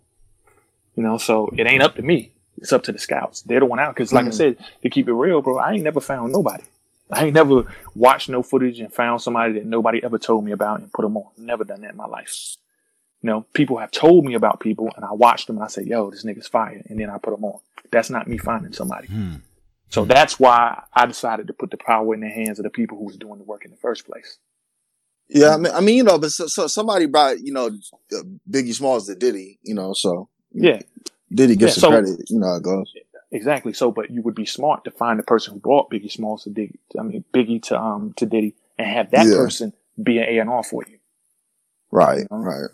[0.95, 2.32] You know, so it ain't up to me.
[2.57, 3.41] It's up to the scouts.
[3.41, 3.95] They're the one out.
[3.95, 4.33] Because like I Mhm.
[4.33, 6.63] said, to keep it real, bro, I ain't never found nobody.
[7.11, 7.65] I ain't never
[7.95, 11.17] watched no footage and found somebody that nobody ever told me about and put them
[11.17, 11.27] on.
[11.37, 12.55] Never done that in my life.
[13.21, 15.83] You know, people have told me about people, and I watched them and I say,
[15.83, 17.59] "Yo, this nigga's fire," and then I put them on.
[17.91, 19.07] That's not me finding somebody.
[19.89, 22.97] So that's why I decided to put the power in the hands of the people
[22.97, 24.37] who was doing the work in the first place.
[25.29, 27.69] Yeah, I mean, I mean, you know, but so, so somebody brought you know
[28.49, 30.81] Biggie Smalls to Diddy, you know, so Yeah,
[31.33, 32.93] Diddy gets Yeah, some so- credit, you know how it goes.
[33.31, 33.73] exactly.
[33.73, 36.49] So, but you would be smart to find the person who brought Biggie Smalls to
[36.49, 36.79] Diddy.
[36.99, 39.35] I mean, Biggie to um to Diddy, and have that Yeah.
[39.35, 40.97] person be an A and R for you.
[41.91, 42.69] Right, right.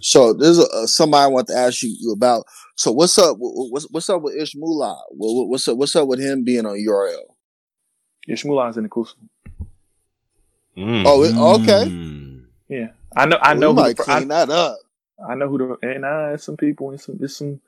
[0.00, 2.44] So there's a, uh, somebody I want to ask you about.
[2.74, 3.36] So what's up?
[3.36, 5.00] wh- wh- What's what's up with Ish Moolah?
[5.12, 5.76] Wh- wh- What's up?
[5.76, 7.36] What's up with him being on URL?
[8.28, 9.28] Ishmulah's in the crucible.
[10.76, 11.84] Oh, it, okay.
[12.68, 13.36] Yeah, I know.
[13.40, 13.68] I We know.
[13.68, 14.78] who might the, I, clean that up.
[15.28, 17.60] I know who the and uh, there's some people and some there's some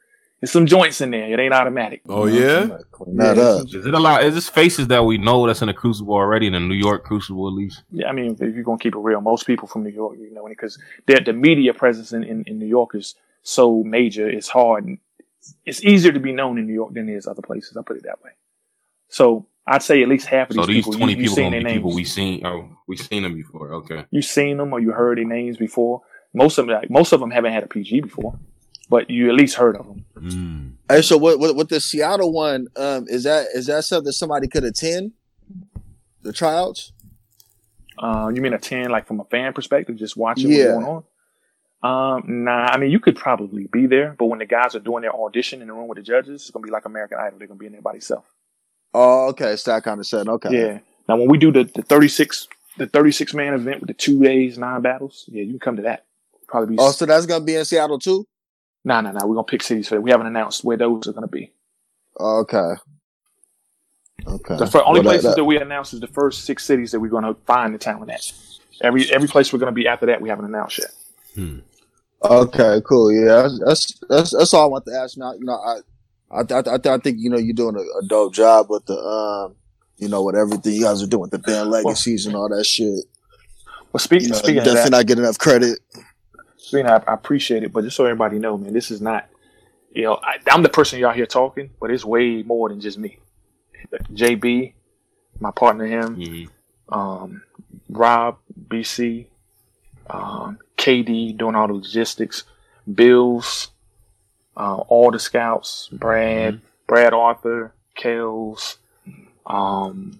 [0.44, 1.32] there's some joints in there.
[1.32, 2.02] It ain't automatic.
[2.06, 2.66] Oh yeah.
[3.14, 3.66] that up.
[3.66, 4.22] Is it a lot?
[4.24, 7.02] Is this faces that we know that's in the Crucible already in the New York
[7.02, 7.82] Crucible at least?
[7.90, 10.34] Yeah, I mean, if you're gonna keep it real, most people from New York, you
[10.34, 14.28] know, because the the media presence in, in, in New York is so major.
[14.28, 14.84] It's hard.
[14.84, 14.98] and
[15.64, 17.74] It's easier to be known in New York than it is other places.
[17.74, 18.32] I will put it that way.
[19.08, 21.36] So I'd say at least half of So these these people, twenty you, you people
[21.36, 21.96] seen gonna their be people names.
[21.96, 22.44] we seen.
[22.44, 23.72] Oh, we seen them before.
[23.76, 24.04] Okay.
[24.10, 26.02] you seen them or you heard their names before.
[26.34, 28.38] Most of them, like, most of them haven't had a PG before,
[28.94, 30.78] but you at least heard of them.
[30.88, 32.68] Hey, so what, what with the Seattle one?
[32.76, 35.10] Um, is that is that something somebody could attend?
[36.22, 36.92] The tryouts?
[37.98, 40.76] Uh, you mean attend like from a fan perspective, just watching Yeah.
[40.76, 41.04] what's going
[41.82, 42.16] on?
[42.16, 45.02] Um, nah, I mean you could probably be there, but when the guys are doing
[45.02, 47.40] their audition in the room with the judges, it's gonna be like American Idol.
[47.40, 48.28] They're gonna be in there by themselves.
[48.94, 49.50] Oh, okay.
[49.54, 50.30] It's that kind of setting.
[50.30, 50.50] Okay.
[50.56, 50.78] Yeah.
[51.08, 52.46] Now when we do the, the thirty six
[52.78, 55.76] the thirty six man event with the two days, nine battles, yeah, you can come
[55.78, 56.04] to that.
[56.46, 58.24] Probably be Oh, so that's gonna be in Seattle too.
[58.84, 59.26] Nah no, no.
[59.26, 60.00] we're gonna pick cities for that.
[60.00, 61.52] We haven't announced where those are gonna be.
[62.18, 62.72] Okay.
[64.26, 64.56] Okay.
[64.56, 67.00] The fir- only Well, places that- that, we announced is the first six cities that
[67.00, 68.32] we're gonna find the talent at.
[68.82, 71.62] Every every place we're gonna be after that we haven't announced yet.
[72.24, 73.12] Okay, cool.
[73.12, 75.16] Yeah, that's that's that's, that's all I want to ask.
[75.18, 75.78] Now, you know, I
[76.30, 78.96] I I, I, I think you know you're doing a, a dope job with the
[78.98, 79.56] um,
[79.98, 82.64] you know, with everything you guys are doing with the band legacies and all that
[82.64, 83.04] shit.
[83.92, 85.78] Well, speaking You know, speaking of definitely that, not getting enough credit.
[86.64, 89.28] Speaking, of, I, I appreciate it, but just so everybody know, man, this is not.
[89.92, 92.98] You know, I, I'm the person y'all here talking, but it's way more than just
[92.98, 93.18] me.
[94.12, 94.72] JB,
[95.40, 96.48] my partner, him,
[96.88, 97.42] um,
[97.90, 98.38] Rob,
[98.68, 99.26] BC,
[100.08, 102.44] um, KD doing all the logistics,
[102.92, 103.68] Bills,
[104.56, 108.78] uh, all the scouts, Brad, Brad Arthur, Kels,
[109.44, 110.18] um,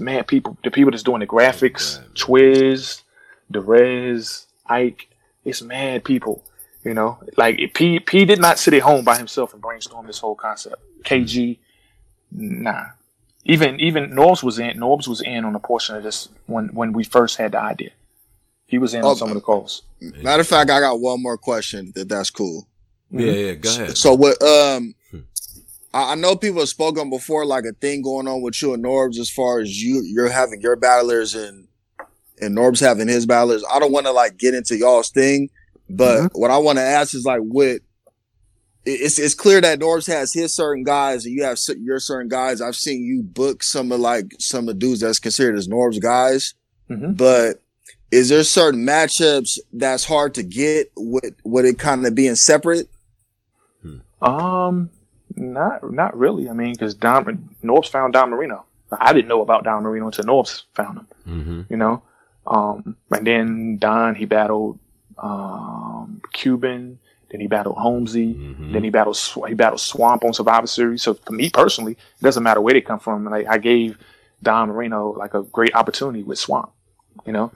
[0.00, 3.02] man, people, the people that's doing the graphics, Twiz,
[3.52, 5.08] Derez, Ike,
[5.44, 6.44] it's mad people.
[6.84, 10.18] You know, like P P did not sit at home by himself and brainstorm this
[10.20, 10.76] whole concept.
[11.02, 11.58] KG,
[12.32, 12.86] nah.
[13.44, 14.78] Even even Norbs was in.
[14.78, 17.90] Norbs was in on a portion of this when when we first had the idea.
[18.66, 19.82] He was in Oh, on some of the uh, calls.
[20.00, 21.92] Matter of fact, I got one more question.
[21.94, 22.68] That that's cool.
[23.10, 23.38] Yeah, mm-hmm.
[23.38, 23.96] yeah, go ahead.
[23.96, 24.40] So what?
[24.42, 25.20] Um, hmm.
[25.92, 28.84] I, I know people have spoken before, like a thing going on with you and
[28.84, 31.67] Norbs as far as you you're having your battlers and
[32.40, 33.64] and Norbs having his battlers.
[33.70, 35.50] I don't want to like get into y'all's thing,
[35.88, 37.80] but what I want to ask is like, what?
[38.84, 42.62] It's it's clear that Norbs has his certain guys and you have your certain guys.
[42.62, 46.00] I've seen you book some of like some of the dudes that's considered as Norbs
[46.00, 46.54] guys,
[46.88, 47.60] but
[48.10, 52.88] is there certain matchups that's hard to get with with it kind of being separate?
[54.22, 54.90] Um,
[55.36, 56.48] not not really.
[56.48, 57.24] I mean, because Don
[57.62, 58.64] Norbs found Don Marino.
[58.90, 61.06] I didn't know about Don Marino until Norbs found him.
[61.28, 61.62] Mm-hmm.
[61.68, 62.02] You know,
[62.48, 64.78] um, and then Don he battled
[65.18, 66.98] um, Cuban.
[67.30, 68.34] Then he battled Holmesy.
[68.34, 68.72] Mm-hmm.
[68.72, 71.02] Then he battled Sw- he battled Swamp on Survivor Series.
[71.02, 73.26] So for me personally, it doesn't matter where they come from.
[73.26, 73.98] Like I gave
[74.42, 76.72] Don Marino like a great opportunity with Swamp.
[77.26, 77.52] You know,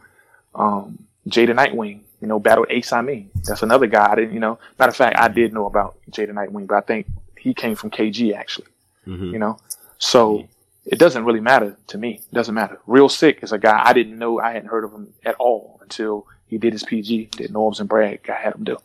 [0.55, 0.99] um,
[1.29, 2.01] Jada Nightwing.
[2.21, 3.31] You know, battled Ace Amin.
[3.47, 4.35] That's another guy I didn't.
[4.35, 7.07] You know, matter of fact, I did know about Jada Nightwing, but I think
[7.37, 8.69] he came from KG actually.
[9.09, 9.33] Mm-hmm.
[9.33, 9.59] You know,
[9.99, 10.47] so
[10.85, 12.21] it doesn't really matter to me.
[12.31, 12.81] It doesn't matter.
[12.87, 14.41] Real Sick is a guy I didn't know.
[14.41, 17.89] I hadn't heard of him at all until he did his PG that Norbs and
[17.89, 18.77] Brad I had him do.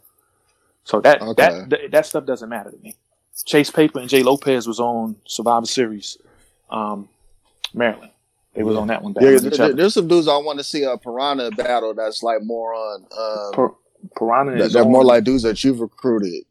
[0.84, 1.34] So that Okay.
[1.50, 2.96] that, that that stuff doesn't matter to me.
[3.46, 6.18] Chase Paper and Jay Lopez was on Survivor Series,
[6.70, 7.08] um,
[7.74, 8.12] Maryland.
[8.56, 9.14] They was on that one.
[9.20, 12.42] Yeah, there- there- there's some dudes I want to see a piranha battle that's like
[12.44, 13.06] more on.
[13.16, 13.76] Um, Pir-
[14.18, 16.44] Piranha that, is they're more like dudes that you've recruited.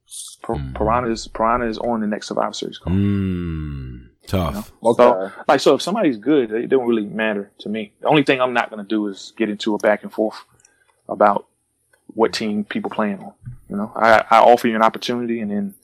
[0.43, 2.79] Pir- Piranha is Piranha is on the next Survivor Series.
[2.79, 2.95] card.
[2.95, 4.73] Mm, tough.
[4.83, 7.93] So, like, so if somebody's good, it don't really matter to me.
[8.01, 10.45] The only thing I'm not going to do is get into a back and forth
[11.09, 11.47] about
[12.15, 13.33] what team people playing on.
[13.69, 15.75] You know, I, I offer you an opportunity, and then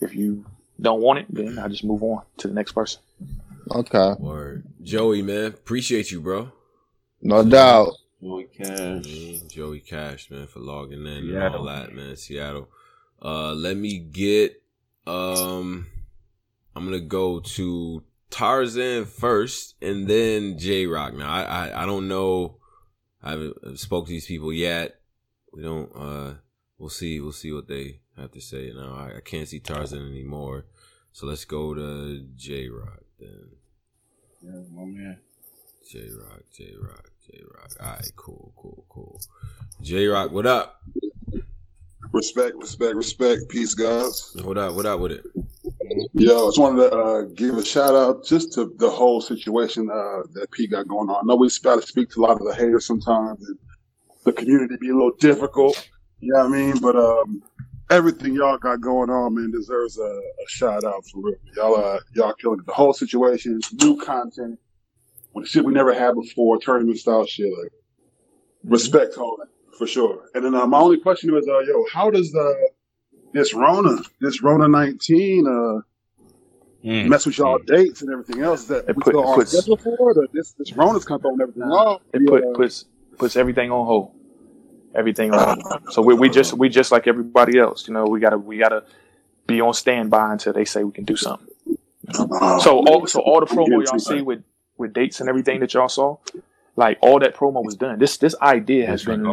[0.00, 0.44] if you
[0.80, 3.00] don't want it, then I just move on to the next person.
[3.70, 4.14] Okay.
[4.18, 4.64] Word.
[4.82, 6.52] Joey, man, appreciate you, bro.
[7.22, 7.92] No doubt.
[8.22, 9.42] Joey Cash.
[9.48, 11.60] Joey Cash, man, for logging in and Seattle.
[11.60, 12.16] all that, man.
[12.16, 12.68] Seattle.
[13.20, 14.60] Uh, let me get.
[15.06, 15.86] Um,
[16.74, 21.14] I'm gonna go to Tarzan first, and then J Rock.
[21.14, 22.56] Now, I, I I don't know.
[23.22, 25.00] I haven't spoke to these people yet.
[25.52, 25.90] We don't.
[25.94, 26.34] Uh,
[26.78, 27.20] we'll see.
[27.20, 28.72] We'll see what they have to say.
[28.74, 30.66] Now, I, I can't see Tarzan anymore.
[31.12, 33.50] So let's go to J Rock then.
[34.40, 35.18] Yeah, my man.
[35.88, 37.70] J Rock, J Rock, J Rock.
[37.80, 39.20] All right, cool, cool, cool.
[39.82, 40.80] J Rock, what up?
[42.12, 43.48] Respect, respect, respect.
[43.48, 44.34] Peace, guys.
[44.42, 44.74] What up?
[44.74, 45.26] What up with it?
[46.14, 49.90] Yo, I just wanted to uh, give a shout out just to the whole situation
[49.90, 51.16] uh, that P got going on.
[51.16, 53.58] I know we got to speak to a lot of the haters sometimes, and
[54.24, 55.88] the community be a little difficult.
[56.20, 56.78] You know what I mean?
[56.78, 57.42] But um,
[57.90, 61.36] everything y'all got going on, man, deserves a, a shout out for real.
[61.56, 62.66] Y'all, uh, y'all killing it.
[62.66, 64.58] The whole situation, new content,
[65.34, 67.52] with shit we never had before, tournament style shit.
[67.58, 67.72] Like
[68.64, 70.28] respect on it for sure.
[70.34, 72.70] And then uh, my only question was, uh, yo, how does the
[73.32, 75.80] this Rona, this Rona nineteen, uh,
[76.82, 78.62] mess with y'all dates and everything else?
[78.62, 81.20] Is that we put- still on puts- schedule for it, or this this Rona's come
[81.20, 82.02] throwing everything off?
[82.12, 82.84] It put puts
[83.18, 84.12] puts everything on hold.
[84.94, 85.92] Everything on hold.
[85.92, 87.88] So we, we just we just like everybody else.
[87.88, 88.84] You know, we gotta we gotta
[89.46, 91.48] be on standby until they say we can do something.
[92.12, 94.42] So all so all the promo y'all see with
[94.76, 96.16] with dates and everything that y'all saw,
[96.76, 97.98] like all that promo was done.
[97.98, 99.24] This this idea has been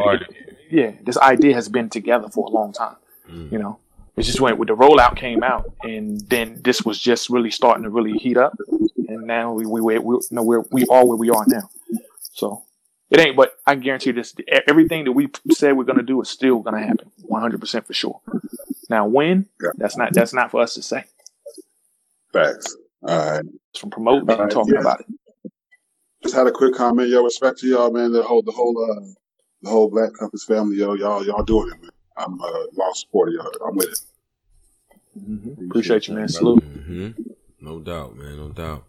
[0.70, 2.96] yeah, this idea has been together for a long time.
[3.30, 3.52] Mm.
[3.52, 3.80] You know,
[4.20, 7.84] it's just when, when the rollout came out, and then this was just really starting
[7.84, 8.54] to really heat up,
[9.08, 11.70] and now we we we, we you know we're we are where we are now.
[12.34, 12.64] So
[13.10, 14.36] it ain't, but I guarantee this:
[14.68, 17.94] everything that we said we're gonna do is still gonna happen, one hundred percent for
[17.94, 18.22] sure.
[18.90, 19.48] Now, when
[19.78, 21.06] that's not that's not for us to say.
[22.34, 22.76] Facts.
[23.08, 23.46] All right.
[23.72, 24.82] It's from promoting it and right, talking yeah.
[24.82, 25.52] about it.
[26.24, 27.24] Just had a quick comment, yo.
[27.24, 28.12] Respect to y'all, man.
[28.12, 29.02] The whole, the whole, uh,
[29.62, 30.94] the whole Black Compass family, yo.
[30.96, 31.91] Y'all, y'all doing it, man.
[32.18, 33.50] I'm uh, long supporter, y'all.
[33.66, 34.02] I'm with it.
[35.68, 36.27] Appreciate you, man.
[36.27, 36.64] Salute.
[36.64, 37.10] hmm
[37.60, 38.38] No doubt, man.
[38.38, 38.86] No doubt.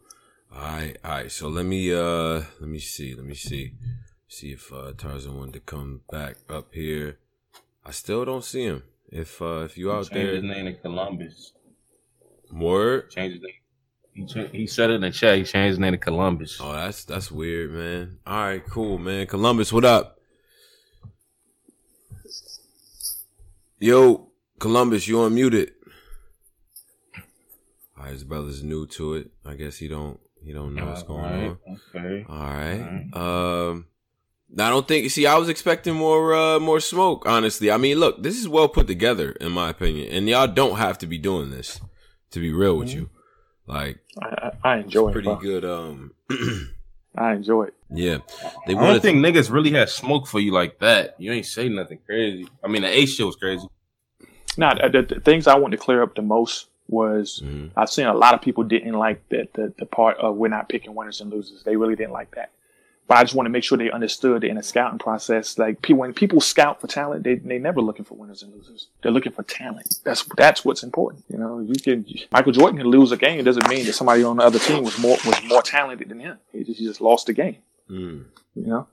[0.53, 1.31] All right, all right.
[1.33, 3.73] So let me uh let me see, let me see,
[4.29, 7.19] see if uh Tarzan wanted to come back up here.
[7.85, 8.83] I still don't see him.
[9.11, 11.53] If uh if you out Changed there, his name to Columbus.
[12.53, 13.11] word.
[13.11, 13.53] Change his name.
[14.13, 15.39] He, cha- he said it in the chat.
[15.39, 16.59] He changed his name to Columbus.
[16.61, 18.19] Oh, that's that's weird, man.
[18.27, 19.27] All right, cool, man.
[19.27, 20.19] Columbus, what up?
[23.79, 25.71] Yo, Columbus, you unmuted.
[28.01, 29.31] All right, his brother's new to it.
[29.45, 31.81] I guess he don't he don't know what's going Alright, on.
[31.95, 32.25] okay.
[32.27, 33.09] All right.
[33.13, 33.87] Um,
[34.59, 35.11] I don't think.
[35.11, 37.25] See, I was expecting more uh more smoke.
[37.27, 40.79] Honestly, I mean, look, this is well put together in my opinion, and y'all don't
[40.79, 41.79] have to be doing this.
[42.31, 43.11] To be real with you,
[43.67, 45.13] like I, I, I enjoy it's it.
[45.13, 45.37] pretty bro.
[45.37, 45.65] good.
[45.67, 46.15] Um,
[47.19, 47.75] I enjoy it.
[47.91, 48.19] yeah,
[48.67, 51.17] they I wanted don't think niggas really had smoke for you like that.
[51.19, 52.49] You ain't say nothing crazy.
[52.65, 53.67] I mean, the A shit was crazy.
[54.57, 57.79] Now, the, the things I want to clear up the most was Mm-hmm.
[57.79, 60.69] I've seen a lot of people didn't like that the, the part of we're not
[60.69, 61.63] picking winners and losers.
[61.63, 62.51] They really didn't like that.
[63.11, 66.15] But I just want to make sure they understood in a scouting process, like when
[66.15, 68.87] people scout for talent, they they never looking for winners and losers.
[69.03, 69.97] They're looking for talent.
[70.05, 71.25] That's that's what's important.
[71.29, 73.41] You know, you can Michael Jordan can lose a game.
[73.41, 76.21] It doesn't mean that somebody on the other team was more was more talented than
[76.21, 76.39] him.
[76.53, 77.57] He just, he just lost the game.
[77.91, 78.27] Mm.
[78.55, 78.87] You know.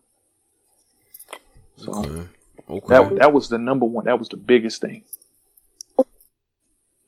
[1.76, 2.28] So Okay.
[2.70, 2.88] Okay.
[2.90, 4.06] that that was the number one.
[4.06, 5.04] That was the biggest thing.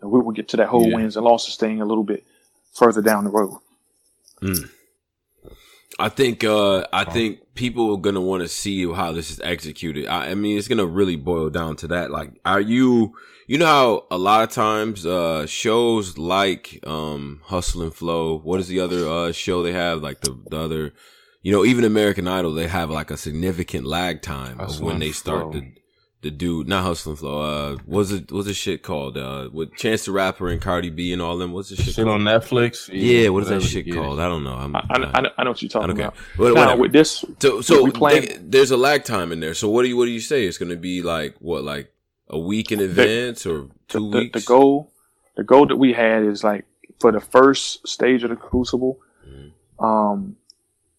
[0.02, 0.96] And we will get to that whole Yeah.
[0.96, 2.24] wins and losses thing a little bit
[2.74, 3.58] further down the road.
[4.42, 4.70] Mm.
[6.00, 10.08] I think uh I think people are gonna want to see how this is executed.
[10.08, 12.10] I, I mean, it's gonna really boil down to that.
[12.12, 13.14] Like, are you
[13.48, 18.60] you know how a lot of times uh shows like um Hustle and Flow, what
[18.62, 20.02] is the other uh show they have?
[20.02, 20.94] Like the the other
[21.42, 25.12] you know, even American Idol, they have like a significant lag time of when they
[25.12, 25.52] start Flow.
[25.54, 25.74] to the
[26.22, 27.42] dude, not Hustle and Flow.
[27.42, 28.32] Uh, what's it?
[28.32, 29.18] What's the shit called?
[29.18, 31.54] Uh, with Chance the Rapper and Cardi B and all them.
[31.54, 31.94] What's the shit?
[31.96, 32.10] Shit called?
[32.10, 32.90] on Netflix?
[32.90, 33.96] Yeah, Yeah, what is that shit yeah.
[33.96, 34.20] called?
[34.20, 34.54] I don't know.
[34.56, 36.02] I'm, I, I, know- I, know, I know what you're talking Okay.
[36.04, 36.16] about.
[36.38, 36.82] Well, now whatever.
[36.82, 39.54] with this, So, so we they- there's a lag time in there.
[39.54, 40.46] So what do you what do you say?
[40.46, 41.94] It's going to be like what, like
[42.28, 44.40] a week in advance or two the, weeks?
[44.42, 44.92] the goal,
[45.38, 46.66] the goal that we had is like
[47.00, 49.00] for the first stage of the Crucible.
[49.28, 49.86] Mm-hmm.
[49.86, 50.36] Um,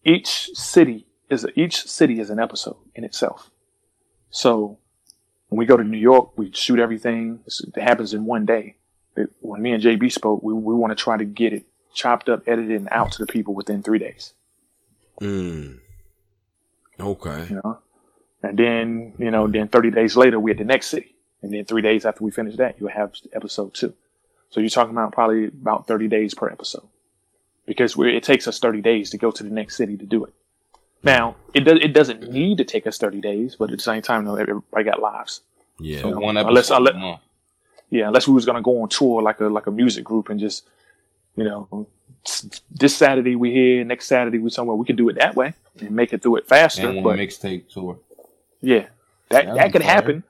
[0.03, 3.51] each city is each city is an episode in itself.
[4.31, 4.79] So
[5.51, 7.41] when we go to New York, we shoot everything.
[7.45, 8.77] It happens in one day.
[9.13, 12.29] But when me and JB spoke, we we want to try to get it chopped
[12.29, 14.31] up, edited, and out to the people within three days.
[15.19, 15.79] Mm.
[16.97, 17.47] Okay.
[17.49, 17.79] You know,
[18.41, 21.65] and then you know, then thirty days later, we're at the next city, and then
[21.65, 23.93] three days after we finish that, you'll have episode two.
[24.51, 26.87] So you're talking about probably about thirty days per episode,
[27.65, 30.23] because we it takes us thirty days to go to the next city to do
[30.23, 30.33] it.
[31.03, 34.01] Now it does it doesn't need to take us thirty days, but at the same
[34.01, 35.41] time, though, everybody got lives.
[35.79, 36.01] Yeah.
[36.01, 37.19] So You know, one unless episode unless a
[37.89, 40.39] yeah, unless we was gonna go on tour like a like a music group and
[40.39, 40.65] just
[41.35, 41.87] you know
[42.69, 44.75] this Saturday we here, next Saturday we somewhere.
[44.75, 46.89] We can do it that way and make it through it faster.
[46.89, 47.99] And one mixtape tour.
[48.61, 48.87] yeah,
[49.29, 49.91] that That'd that could fire.
[49.91, 50.23] happen,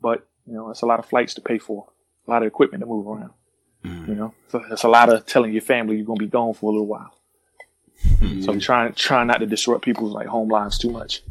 [0.00, 1.86] but you know, it's a lot of flights to pay for,
[2.26, 3.30] a lot of equipment to move around.
[3.84, 4.08] Mm.
[4.08, 6.70] You know, so it's a lot of telling your family you're gonna be gone for
[6.70, 7.14] a little while.
[8.42, 11.22] So I'm trying trying not to disrupt people's like home lives too much.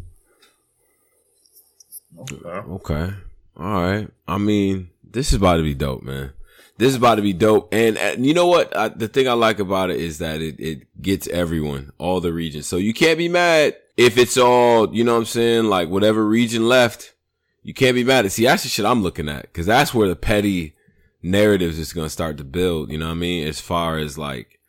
[2.44, 3.14] Okay.
[3.58, 4.08] All right.
[4.28, 6.34] I mean, this is about to be dope, man.
[6.78, 7.74] This is about to be dope.
[7.74, 8.76] And, and you know what?
[8.76, 12.34] I, the thing I like about it is that it, it gets everyone, all the
[12.34, 12.66] regions.
[12.66, 15.66] So you can't be mad if it's all, you know what I'm saying?
[15.66, 17.14] Like whatever region left,
[17.62, 18.32] you can't be mad at.
[18.32, 19.54] See, that's the shit I'm looking at.
[19.54, 20.74] Cause that's where the petty
[21.22, 22.92] narratives is going to start to build.
[22.92, 23.48] You know what I mean?
[23.48, 24.60] As far as like,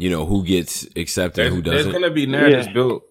[0.00, 1.90] you know, who gets accepted, There's, who doesn't.
[1.92, 2.72] There's gonna be narratives Yeah.
[2.72, 3.02] built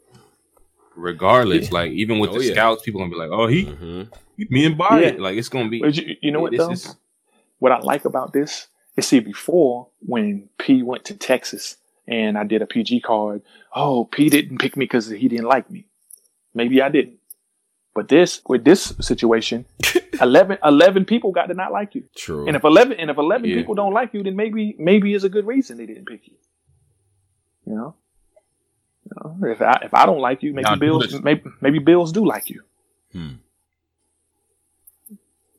[0.95, 1.65] regardless.
[1.67, 1.73] Yeah.
[1.79, 2.51] Like even with Oh, the yeah.
[2.53, 4.09] scouts, people gonna be like, "Oh, he, Mhm.
[4.37, 5.15] he me and Body." Yeah.
[5.17, 5.79] Like it's gonna be.
[5.79, 6.71] But you, you know what this though?
[6.71, 6.95] is-
[7.59, 11.75] what I like about this is see before when P went to Texas
[12.07, 13.41] and I did a PG card.
[13.75, 15.85] Oh, P didn't pick me because he didn't like me.
[16.53, 17.17] Maybe I didn't.
[17.93, 19.65] But this with this situation,
[20.21, 22.03] 11, 11 people got to not like you.
[22.15, 22.47] True.
[22.47, 23.57] And if eleven and if eleven Yeah.
[23.57, 26.35] people don't like you, then maybe maybe is a good reason they didn't pick you.
[27.69, 27.95] You know.
[29.05, 32.11] You know, if I if I don't like you, maybe Now, Bills maybe maybe Bills
[32.11, 32.61] do like you.
[33.13, 33.35] Hmm.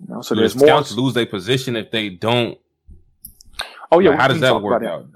[0.09, 0.69] know, so Do there's the more.
[0.69, 2.59] scouts lose their position if they don't.
[3.93, 5.07] Oh yeah, Like, how does that work out?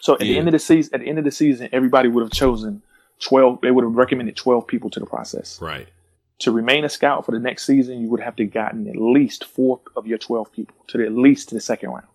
[0.00, 2.22] So at the end of the season, at the end of the season, everybody would
[2.22, 2.82] have chosen
[3.20, 3.60] twelve.
[3.62, 5.60] They would have recommended twelve people to the process.
[5.60, 5.88] Right.
[6.40, 9.44] To remain a scout for the next season, you would have to gotten at least
[9.44, 12.06] four of your twelve people to the, at least to the second round.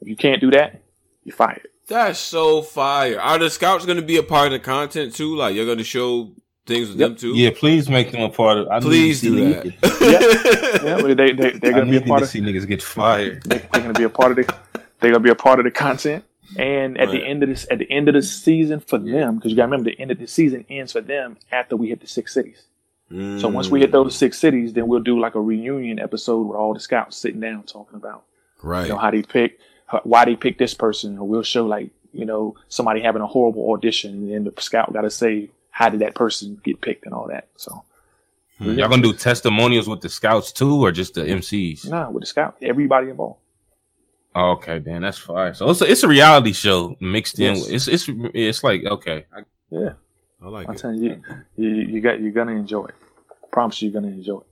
[0.00, 0.82] If you can't do that,
[1.24, 1.68] you're fired.
[1.90, 3.20] That's so fire.
[3.20, 5.36] Are the scouts going to be a part of the content too?
[5.36, 6.32] Like you're going to show
[6.66, 7.36] things with them too?
[7.36, 8.68] Yeah, please make them a part of.
[8.68, 10.82] I need to Please see do niggas that.
[10.84, 12.30] yeah, yeah, they they they're gonna be a part to of.
[12.30, 13.42] see niggas get fired.
[13.42, 14.54] They're gonna be a part of the.
[15.00, 16.24] They're gonna be a part of the content.
[16.56, 19.52] And at the end of this, at the end of the season for them, because
[19.52, 22.00] you got to remember, the end of the season ends for them after we hit
[22.00, 22.64] the six cities.
[23.08, 23.92] So once we hit mm.
[23.92, 27.40] those six cities, then we'll do like a reunion episode with all the scouts sitting
[27.40, 28.24] down talking about
[28.62, 28.84] Right.
[28.84, 29.64] you know how they pick, how-
[30.04, 33.70] why they picked this person, or we'll show like you know somebody having a horrible
[33.72, 37.14] audition, and then the scout got to say how did that person get picked and
[37.14, 37.48] all that.
[37.56, 37.84] So
[38.58, 38.78] Hmm.
[38.78, 41.88] Y'all gonna do testimonials with the scouts too, or just the MCs?
[41.88, 43.38] nah, with the scout, everybody involved.
[44.34, 45.54] Oh, okay, then that's fine.
[45.54, 47.54] So it's a, it's a reality show mixed in.
[47.56, 47.62] Yes.
[47.64, 48.04] With, it's it's
[48.34, 49.40] it's like okay, I,
[49.70, 49.92] Yeah,
[50.42, 50.78] I like I'm it.
[50.78, 51.22] telling you,
[51.56, 52.94] you, you got you're gonna enjoy it.
[53.30, 54.46] I promise you, you're gonna enjoy it.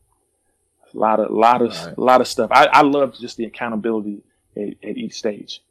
[0.95, 1.99] A lot of, lot of, Alright.
[1.99, 2.51] a lot of stuff.
[2.51, 4.23] I, I love just the accountability
[4.59, 5.63] at, at each stage.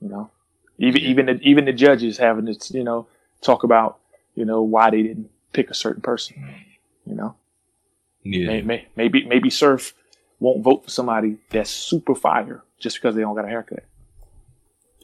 [0.00, 0.30] You know,
[0.78, 3.06] even even the, even the judges having to you know
[3.40, 3.98] talk about
[4.34, 6.36] you know why they didn't pick a certain person.
[7.06, 7.34] You know,
[8.24, 8.46] yeah.
[8.48, 9.94] May- may- maybe maybe Surf
[10.40, 13.84] won't vote for somebody that's super fire just because they don't got a haircut.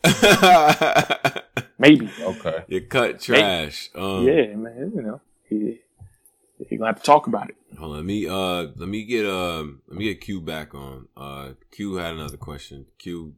[1.78, 2.10] Maybe.
[2.20, 2.64] Okay.
[2.68, 3.90] You cut trash.
[3.94, 4.92] Um, yeah, man.
[4.94, 7.56] You know, you're gonna have to talk about it.
[7.78, 11.08] Hold on, let me uh let me get um let me get Q back on.
[11.16, 12.86] Uh Q had another question.
[12.98, 13.34] Q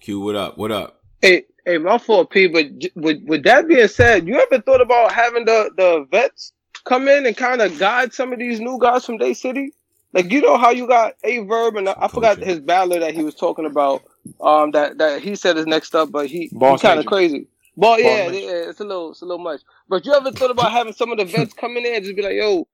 [0.00, 0.58] Q what up?
[0.58, 1.02] What up?
[1.20, 2.48] Hey, hey, my fault, P.
[2.48, 6.52] But with with that being said, you ever thought about having the the vets
[6.84, 9.72] come in and kind of guide some of these new guys from Day City?
[10.12, 13.14] Like you know how you got a verb and I, I forgot his battler that
[13.14, 14.02] he was talking about.
[14.40, 17.46] Um, that that he said is next up, but he, he kind of crazy.
[17.76, 19.62] But yeah, yeah, it's a little it's a little much.
[19.88, 22.16] But you ever thought about having some of the vets come in there and just
[22.16, 22.66] be like, yo,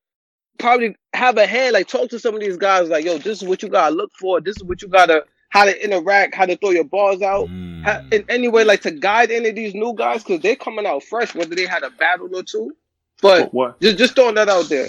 [0.58, 3.48] probably have a hand, like talk to some of these guys, like, yo, this is
[3.48, 4.40] what you gotta look for.
[4.40, 7.82] This is what you gotta how to interact, how to throw your balls out, Mm.
[7.82, 10.84] ha- in any way, like to guide any of these new guys because they're coming
[10.86, 12.76] out fresh, whether they had a battle or two.
[13.22, 14.88] But What, what just just throwing that out there.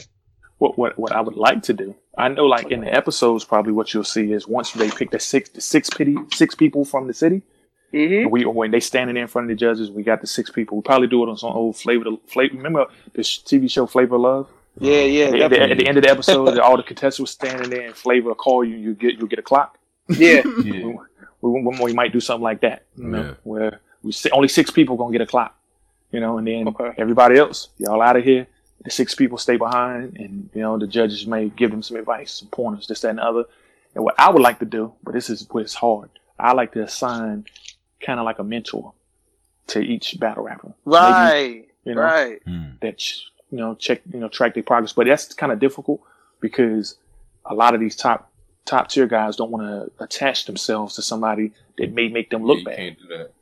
[0.57, 1.95] what what what I would like to do.
[2.17, 5.19] I know, like in the episodes, probably what you'll see is once they pick the
[5.19, 7.41] six the six pity six people from the city.
[7.93, 8.29] Mm-hmm.
[8.29, 10.77] We when they standing in front of the judges, we got the six people.
[10.77, 12.03] We probably do it on some old flavor.
[12.27, 12.57] Flavor.
[12.57, 14.47] Remember this TV show Flavor Love?
[14.77, 15.71] Yeah, um, yeah, At the, at the- definitely.
[15.71, 18.35] at the end of the episode, all the contestants were standing there, and Flavor will
[18.35, 18.77] call you.
[18.77, 19.77] You get you get a clock.
[20.07, 20.41] Yeah.
[20.63, 20.97] we,
[21.41, 22.83] we, we might do something like that.
[22.95, 23.33] You know, Yeah.
[23.43, 25.55] where we say only six people gonna get a clock.
[26.11, 28.47] You know, and then everybody else, y'all out of here.
[28.83, 32.31] The six people stay behind, and you know the judges may give them some advice,
[32.39, 33.43] some pointers, this, that, and the other.
[33.93, 36.09] And what I would like to do, but this is where it's hard.
[36.39, 37.45] I like to assign
[38.01, 38.93] kind of like a mentor
[39.67, 40.73] to each battle rapper.
[40.85, 41.67] Maybe, Right.
[41.83, 42.41] you know, right.
[42.45, 42.63] Hmm.
[42.81, 44.93] that ch- you know check you know track their progress.
[44.93, 46.01] But that's kind of difficult
[46.39, 46.97] because
[47.45, 48.31] a lot of these top
[48.65, 52.59] top tier guys don't want to attach themselves to somebody that may make them look
[52.59, 52.77] you bad.
[52.77, 53.33] can't do that.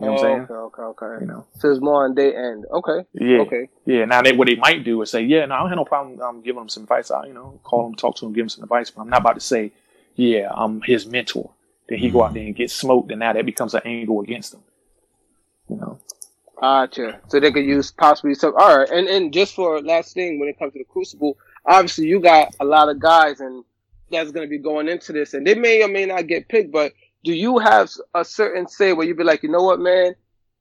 [0.00, 0.40] You know what I'm saying?
[0.42, 1.24] Okay, okay, okay.
[1.24, 1.46] You know.
[1.58, 2.66] So it's more on day end.
[2.70, 3.04] Okay.
[3.14, 3.38] Yeah.
[3.38, 3.68] Okay.
[3.84, 4.04] Yeah.
[4.04, 6.20] Now, they, what they might do is say, yeah, no, I don't have no problem
[6.20, 7.10] um, giving them some advice.
[7.10, 8.90] I, you know, call them, talk to them, give them some advice.
[8.90, 9.72] But I'm not about to say,
[10.14, 11.50] yeah, I'm his mentor.
[11.88, 14.54] Then he go out there and get smoked, and now that becomes an angle against
[14.54, 14.60] him.
[15.68, 15.98] You know.
[16.60, 17.20] Gotcha.
[17.28, 18.54] So they could use possibly some.
[18.58, 21.36] All right, and and just for last thing, when it comes to the Crucible,
[21.66, 23.64] obviously you got a lot of guys, and
[24.10, 26.72] that's going to be going into this, and they may or may not get picked.
[26.72, 26.92] But
[27.24, 30.14] do you have a certain say where you be like, you know what, man,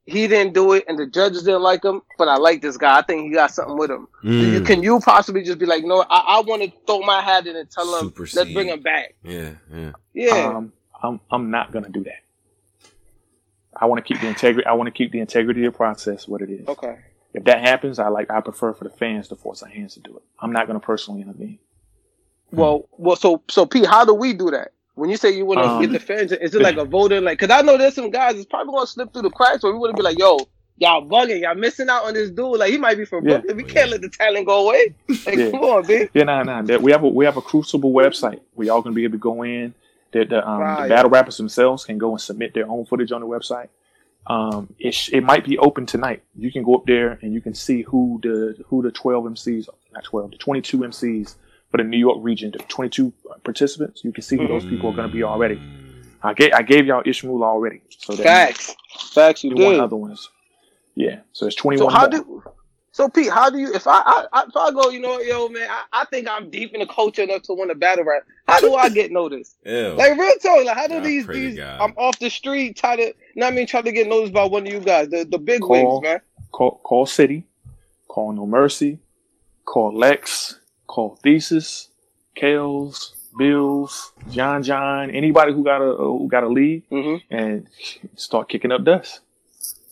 [0.05, 2.99] he didn't do it, and the judges didn't like him, but I like this guy.
[2.99, 4.07] I think he got something with him.
[4.21, 4.65] Do you, Mm.
[4.65, 7.55] can you possibly just be like, no, I, I want to throw my hat in
[7.55, 9.15] and tell him, let's bring him back.
[9.23, 9.91] Yeah, yeah.
[10.13, 10.53] Yeah.
[10.57, 12.21] Um, I'm I'm not gonna do that.
[13.79, 14.65] I want to keep the integrity.
[14.65, 16.67] I want to keep the integrity of the process what it is.
[16.67, 16.97] Okay.
[17.33, 18.31] If that happens, I like.
[18.31, 20.23] I prefer for the fans to force our hands to do it.
[20.39, 21.59] I'm not gonna personally intervene.
[22.51, 24.71] Well, well, so so Pete, how do we do that?
[24.95, 27.21] When you say you want to Um, get the fans, is it like a voter?
[27.21, 29.71] Like, cause I know there's some guys that's probably gonna slip through the cracks, where
[29.71, 30.39] we want to be like, yo,
[30.77, 32.57] y'all bugging, y'all missing out on this dude.
[32.57, 33.37] Like, he might be from Yeah.
[33.39, 33.57] Brooklyn.
[33.57, 34.95] We can't let the talent go away.
[35.27, 35.51] Like, Yeah.
[35.51, 36.07] come on, B.
[36.15, 36.77] Yeah, nah, nah.
[36.77, 38.39] We have a we have a Crucible website.
[38.55, 39.75] We all gonna be able to go in.
[40.13, 40.83] That the, um, Right.
[40.83, 43.67] the battle rappers themselves can go and submit their own footage on the website.
[44.25, 46.21] Um, it sh- it might be open tonight.
[46.35, 49.69] You can go up there and you can see who the who the twelve MCs,
[49.93, 51.35] not twelve, the twenty two MCs
[51.71, 53.13] for the New York region, the twenty two
[53.43, 54.03] participants.
[54.03, 55.61] You can see who those people are gonna be already.
[56.23, 57.81] I gave I gave y'all Ishmael already.
[57.89, 58.75] So that Facts,
[59.13, 59.43] facts.
[59.43, 59.81] You you want did.
[59.81, 60.29] other ones.
[60.95, 61.19] Yeah.
[61.31, 61.77] So it's 21.
[61.79, 61.93] So one.
[61.93, 62.43] how do?
[62.97, 63.71] So Pete, how do you?
[63.75, 66.27] If I, I, I if I go, you know, what, yo, man, I, I think
[66.27, 68.23] I'm deep in the culture enough to win a battle rap.
[68.47, 69.55] How do I get noticed?
[69.67, 69.89] Ew.
[69.95, 71.55] Like real talk, like how do Y'all these these?
[71.57, 71.79] God.
[71.79, 74.33] I'm off the street, try to, you know what I mean, try to get noticed
[74.33, 76.21] by one of you guys, the the big Call, wigs, man.
[76.51, 77.45] call, call City,
[78.07, 78.97] call No Mercy,
[79.65, 81.89] call Lex, call Thesis,
[82.35, 87.31] Kales, Bills, John John, anybody who got a who got a lead, Mm-hmm.
[87.31, 87.67] and
[88.15, 89.19] start kicking up dust.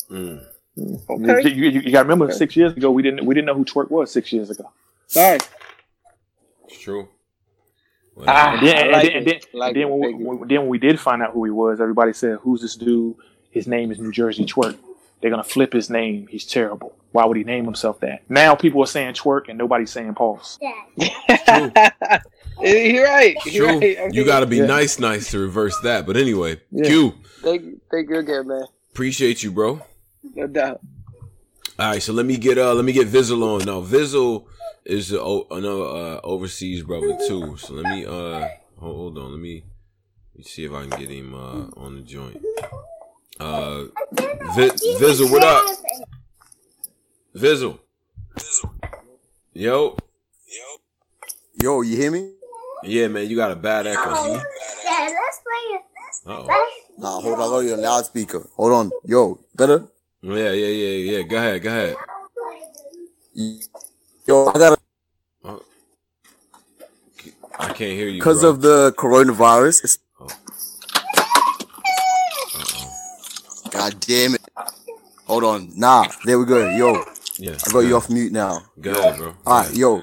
[0.09, 0.43] Mm.
[0.77, 1.49] Okay.
[1.53, 2.33] You, you, you got to remember, Okay.
[2.35, 4.69] six years ago we didn't we didn't know who Twork was six years ago.
[5.15, 5.49] All right.
[6.67, 7.07] It's true.
[8.15, 9.39] Well, Ah, And then, I and then, and then.
[9.53, 12.39] Like then when, we, then when we did find out who he was, everybody said,
[12.41, 13.15] "Who's this dude?
[13.51, 14.75] His name is New Jersey Twork."
[15.21, 16.27] They're gonna flip his name.
[16.27, 16.93] He's terrible.
[17.11, 18.29] Why would he name himself that?
[18.29, 20.59] Now people are saying Twork and nobody's saying Pulse.
[20.61, 21.09] You're
[23.05, 23.35] right.
[23.45, 23.79] You're true.
[23.79, 23.97] right.
[23.99, 24.65] I You got to be yeah.
[24.65, 26.05] nice, nice to reverse that.
[26.05, 26.85] But anyway, Yeah.
[26.87, 27.81] Q, Thank you.
[27.91, 28.65] Thank you again, man.
[28.91, 29.81] appreciate you, bro.
[30.33, 30.81] No doubt.
[31.77, 33.81] All right, so let me get uh let me get Vizzle on now.
[33.81, 34.45] Vizzle
[34.85, 37.57] is a, o- another uh, overseas brother too.
[37.57, 38.47] So let me uh
[38.79, 39.63] hold, hold on, let me
[40.33, 42.41] let me see if I can get him uh on the joint.
[43.39, 43.85] Uh,
[44.55, 44.69] Vi-
[44.99, 45.63] Vizzle, what up?
[47.35, 47.79] Vizzle.
[49.53, 49.97] Yo.
[50.47, 50.77] Yo,
[51.61, 52.31] Yo, you hear me?
[52.83, 54.09] Yeah, man, you got a bad echo.
[54.13, 54.43] yeah
[54.85, 55.39] let's
[56.25, 56.47] Uh-oh.
[56.97, 58.47] Nah, hold on, I got your loudspeaker.
[58.55, 58.91] Hold on.
[59.05, 59.87] Yo, better?
[60.21, 61.21] Yeah, yeah, yeah, yeah.
[61.23, 61.95] Go ahead, go ahead.
[64.27, 64.77] Yo, I gotta,
[67.59, 68.19] I can't hear you.
[68.19, 69.83] because of the coronavirus.
[69.83, 69.99] It's,
[73.71, 74.41] God damn it.
[75.27, 75.71] Hold on.
[75.75, 76.69] Nah, there we go.
[76.69, 77.03] Yo,
[77.37, 78.63] Yeah, I got you off mute now.
[78.79, 79.35] Go ahead, bro.
[79.45, 80.01] Alright, yo.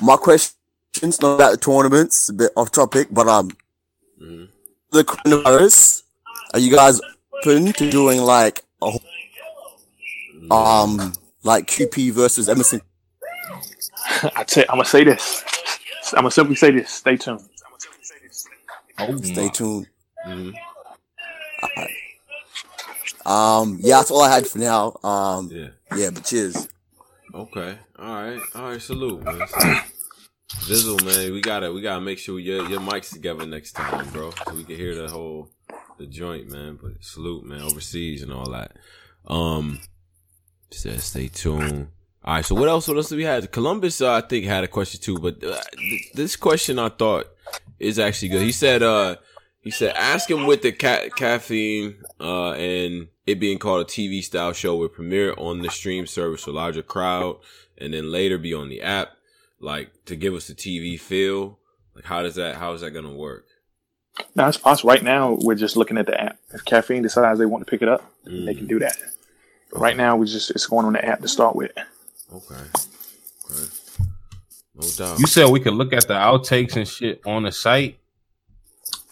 [0.00, 3.50] My question's not about the tournaments, a bit off topic, but um,
[4.20, 4.48] Mhm.
[4.90, 6.02] the coronavirus.
[6.54, 7.00] Are you guys
[7.44, 9.02] open to doing like a whole-
[10.50, 11.12] um
[11.42, 12.80] like QP versus Emerson?
[14.36, 15.42] I tell, I'm gonna say this.
[16.12, 16.90] I'm gonna simply say this.
[16.90, 17.40] Stay tuned.
[18.98, 19.86] Oh, Stay tuned.
[20.26, 20.54] Mhm.
[21.62, 21.90] Alright.
[23.26, 24.96] Um, yeah, that's all I had for now.
[25.02, 25.68] Um, Yeah.
[25.96, 26.68] yeah, but cheers.
[27.34, 27.78] Okay.
[27.98, 28.40] All right.
[28.54, 28.80] All right.
[28.82, 29.40] Salute, man.
[30.66, 31.32] Vizzle, man.
[31.32, 34.64] We gotta we gotta make sure your your mics together next time, bro, so we
[34.64, 35.50] can hear the whole
[35.98, 36.78] the joint, man.
[36.80, 37.62] But salute, man.
[37.62, 38.72] Overseas and all that.
[39.26, 39.80] Um,
[40.78, 41.88] says stay tuned.
[42.24, 42.44] All right.
[42.44, 42.88] So what else?
[42.88, 43.50] What else do we have?
[43.50, 47.26] Columbus, uh, I think had a question too, but uh, th- this question I thought
[47.78, 48.42] is actually good.
[48.42, 49.16] He said, uh,
[49.60, 54.22] he said, ask him with the ca- Caffeine, uh, and it being called a TV
[54.22, 57.38] style show would premiere on the stream service for a larger crowd
[57.78, 59.12] and then later be on the app,
[59.60, 61.58] like to give us the TV feel.
[61.94, 63.46] Like, how does that, how is that going to work?
[64.36, 64.90] Now it's possible.
[64.90, 66.38] Right now, we're just looking at the app.
[66.52, 68.46] If Caffeine decides they want to pick it up, Mm.
[68.46, 68.96] they can do that.
[69.74, 71.72] Right now, we just it's going on the app to start with.
[72.32, 72.54] Okay.
[73.50, 73.68] Okay.
[74.74, 75.18] No doubt.
[75.18, 77.98] You said we could look at the outtakes and shit on the site.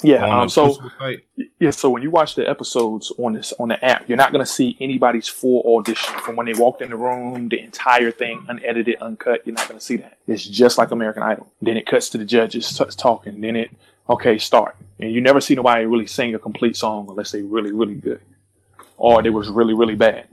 [0.03, 0.41] Yeah.
[0.41, 1.25] Um, so site?
[1.61, 1.71] yeah.
[1.71, 4.51] So when you watch the episodes on this on the app, you're not going to
[4.51, 8.97] see anybody's full audition from when they walked in the room, the entire thing, unedited,
[9.01, 9.47] uncut.
[9.47, 10.19] You're not going to see that.
[10.27, 11.53] It's just like American Idol.
[11.61, 13.41] Then it cuts to the judges starts talking.
[13.41, 13.71] Then it
[14.11, 17.71] okay start, and you never see nobody really sing a complete song unless they really
[17.71, 18.21] really good,
[18.97, 20.27] or they was really really bad.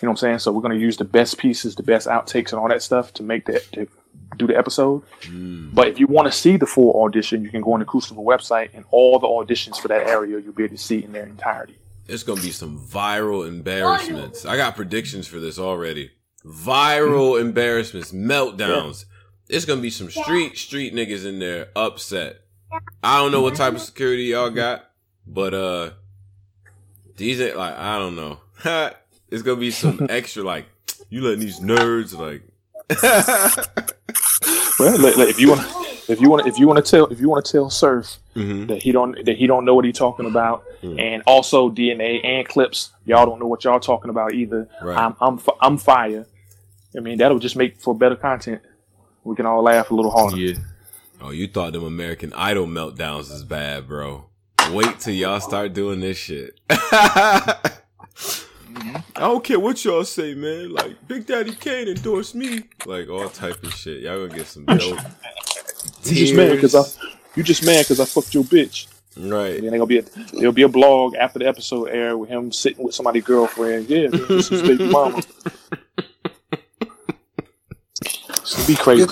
[0.00, 0.38] You know what I'm saying?
[0.40, 3.14] So we're going to use the best pieces, the best outtakes, and all that stuff
[3.14, 3.88] to make that to
[4.36, 5.02] do the episode.
[5.22, 5.74] Mm.
[5.74, 8.24] But if you want to see the full audition, you can go on the Crucible
[8.24, 11.24] website, and all the auditions for that area you'll be able to see in their
[11.26, 11.76] entirety.
[12.08, 14.44] It's gonna be some viral oh, embarrassments.
[14.44, 16.12] I got predictions for this already.
[16.44, 17.48] Viral mm-hmm.
[17.48, 19.06] embarrassments, meltdowns.
[19.48, 22.42] It's gonna be some street street niggas in there upset.
[23.02, 23.62] I don't know what mm-hmm.
[23.62, 24.84] type of security y'all got,
[25.26, 25.90] but uh,
[27.16, 28.38] these ain't like I don't know.
[29.30, 30.66] it's gonna be some extra like
[31.10, 32.42] you letting these nerds like.
[34.78, 35.62] Well, like, like, if you want,
[36.10, 38.66] if you want, if you want to tell, if you want to tell Surf Mm-hmm.
[38.66, 42.46] that he don't that he don't know what he's talking about, and also DNA and
[42.46, 44.68] clips, y'all don't know what y'all talking about either.
[44.82, 44.98] Right.
[44.98, 46.26] I'm I'm I'm fire.
[46.94, 48.60] I mean, that'll just make for better content.
[49.24, 50.36] We can all laugh a little harder.
[50.36, 50.58] Yeah.
[51.22, 54.26] Oh, you thought them American Idol meltdowns is bad, bro.
[54.72, 56.60] Wait till y'all start doing this shit.
[58.76, 60.72] I don't care what y'all say, man.
[60.72, 62.64] Like Big Daddy Kane endorsed me.
[62.84, 64.02] Like all type of shit.
[64.02, 64.98] Y'all gonna get some dope.
[66.04, 66.98] You just mad because I, tears.
[67.36, 68.88] you just mad because I fucked your bitch.
[69.16, 69.54] Right.
[69.54, 72.52] And then there'll be a there'll be a blog after the episode air with him
[72.52, 73.88] sitting with somebody's girlfriend.
[73.88, 75.22] Yeah, this is baby mama.
[78.02, 79.06] It's gonna be crazy.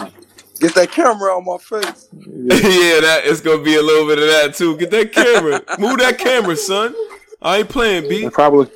[0.60, 2.08] Get that camera on my face.
[2.12, 4.76] yeah, that it's gonna be a little bit of that too.
[4.76, 5.62] Get that camera.
[5.78, 6.94] Move that camera, son.
[7.40, 8.24] I ain't playing, B.
[8.24, 8.70] And probably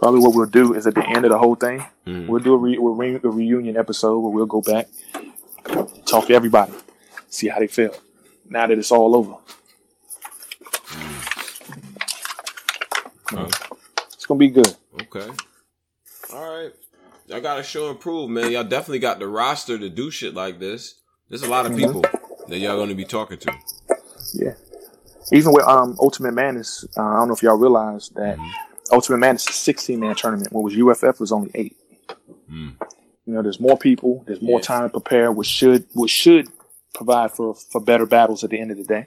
[0.00, 2.26] Probably what we'll do is at the end of the whole thing, Mm.
[2.26, 4.88] we'll do a, re- we'll re- a reunion episode where we'll go back,
[6.06, 6.72] talk to everybody,
[7.28, 7.94] see how they feel
[8.48, 9.34] now that it's all over.
[14.14, 14.74] It's gonna be good.
[15.02, 15.28] Okay.
[16.32, 16.72] All right.
[17.26, 18.50] Y'all got to show and prove, man.
[18.50, 20.94] Y'all definitely got the roster to do shit like this.
[21.28, 21.76] There's a lot of Mhm.
[21.78, 22.02] people
[22.48, 23.52] that y'all going to be talking to.
[24.34, 24.54] Yeah.
[25.32, 28.36] Even with um Ultimate Madness, uh, I don't know if y'all realize that
[28.92, 31.76] Ultimate Madness is a 16 man tournament, whereas UFF was only eight.
[32.50, 32.74] Mm.
[33.26, 36.48] You know, there's more people, there's more time to prepare, which should which should
[36.94, 39.06] provide for for better battles at the end of the day.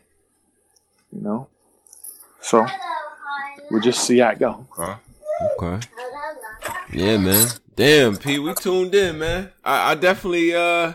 [1.11, 1.47] You know,
[2.41, 2.65] so
[3.69, 4.65] we'll just see how it go.
[4.79, 4.93] Okay.
[5.57, 5.87] Okay.
[6.93, 7.47] Yeah, man.
[7.75, 9.51] Damn, P, we tuned in, man.
[9.63, 10.93] I, I definitely uh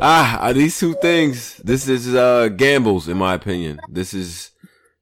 [0.00, 1.56] ah uh, these two things.
[1.56, 3.80] This is uh gambles, in my opinion.
[3.88, 4.50] This is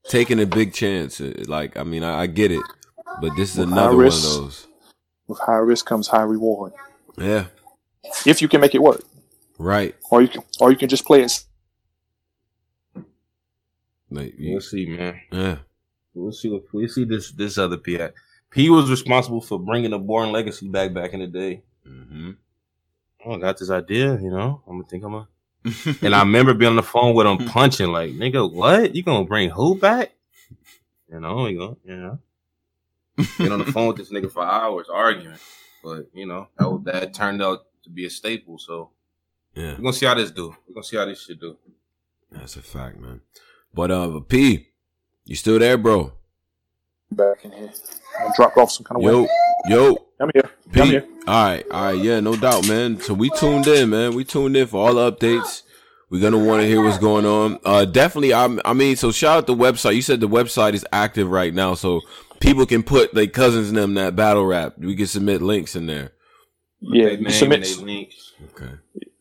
[0.08, 1.20] taking a big chance.
[1.20, 2.62] Like, I mean, I, I get it,
[3.20, 4.22] but this is With high another one of risk.
[4.22, 4.66] those.
[5.26, 6.72] With high risk comes high reward.
[7.16, 7.46] Yeah.
[8.26, 9.02] If you can make it work,
[9.58, 9.94] Right.
[10.10, 11.44] or you can, or you can just play it.
[14.10, 15.20] Like, We'll see, man.
[15.30, 15.56] Yeah.
[16.14, 16.50] We'll see.
[16.50, 17.98] What, we'll see this this other P.
[18.50, 21.62] P was responsible for bringing the Born Legacy back back in the day.
[21.88, 22.32] Mm-hmm.
[23.24, 24.14] Oh, I got this idea.
[24.20, 25.28] You know, I'm gonna think I'm a.
[26.02, 28.94] and I remember being on the phone with him punching like, "Nigga, what?
[28.94, 30.12] You gonna bring who back?"
[31.10, 31.96] You know, you go, you
[33.18, 33.24] know.
[33.38, 35.36] Been on the phone with this nigga for hours arguing,
[35.82, 38.58] but you know that that turned out to be a staple.
[38.58, 38.90] So
[39.54, 39.72] Yeah.
[39.72, 40.54] we're gonna see how this do.
[40.68, 41.56] We're gonna see how this shit do.
[42.30, 43.20] That's a fact, man.
[43.74, 44.68] But uh, P,
[45.24, 46.12] you still there, bro?
[47.10, 47.70] Back in here,
[48.18, 49.28] I dropped off some kind of Yo, way.
[49.68, 49.96] yo.
[50.18, 50.50] I'm here.
[50.72, 50.80] P.
[50.80, 51.06] I'm here.
[51.26, 53.00] All right, all right, yeah, no doubt, man.
[53.00, 54.14] So we tuned in, man.
[54.14, 55.62] We tuned in for all the updates.
[56.10, 57.58] We're gonna want to hear what's going on.
[57.64, 58.32] Uh, definitely.
[58.34, 59.94] I, I mean, so shout out the website.
[59.94, 62.00] You said the website is active right now, so
[62.42, 64.74] people can put their cousins in them that battle rap.
[64.78, 66.12] We can submit links in there.
[66.80, 67.78] Yeah, They submit.
[67.80, 68.32] links.
[68.54, 68.72] Okay.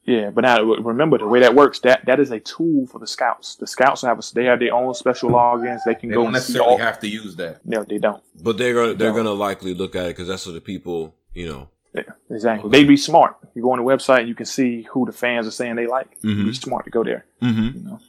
[0.04, 1.80] Yeah, but now remember the way that works.
[1.82, 3.56] That that is a tool for the scouts.
[3.56, 5.80] The scouts have a, they have their own special logins.
[5.86, 6.78] They can They go don't necessarily all.
[6.80, 7.64] have to use that.
[7.66, 8.22] No, they don't.
[8.44, 9.18] But they're gonna they're No.
[9.18, 11.70] gonna likely look at it because that's what the people, you know.
[11.94, 12.72] Yeah, exactly.
[12.72, 13.38] They be smart.
[13.54, 15.88] You go on the website and you can see who the fans are saying they
[15.88, 16.20] like.
[16.22, 16.46] Mhm.
[16.46, 17.26] Be smart to go there.
[17.42, 17.78] Mm-hmm.
[17.78, 18.00] You know,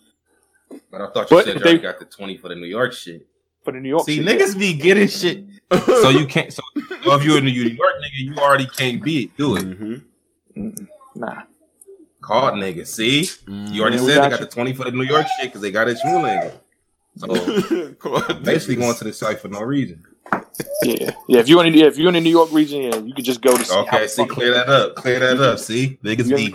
[0.90, 2.94] But I thought you But said you they- got the twenty for the New York
[2.94, 3.26] shit.
[3.64, 4.04] For the New York.
[4.06, 5.44] See, shit, niggas be getting shit.
[6.00, 6.52] so you can't.
[6.52, 9.36] So, so if you're in the New York nigga, you already can't be it.
[9.36, 9.64] Do it.
[9.64, 10.84] Mm-hmm.
[11.16, 11.42] Nah.
[12.20, 12.86] Caught nigga.
[12.86, 14.46] See, you already Yeah, said got they got you.
[14.46, 16.52] the twenty for the New York shit because they got it you nigga.
[17.16, 20.04] So basically going to the site for no reason.
[20.82, 21.40] Yeah, yeah.
[21.40, 23.40] If you're in the, if you're in the New York region, yeah, you could just
[23.40, 24.94] go to see Okay, see, clear that up.
[24.96, 25.58] Clear that up.
[25.58, 26.46] See, niggas You're be.
[26.46, 26.52] in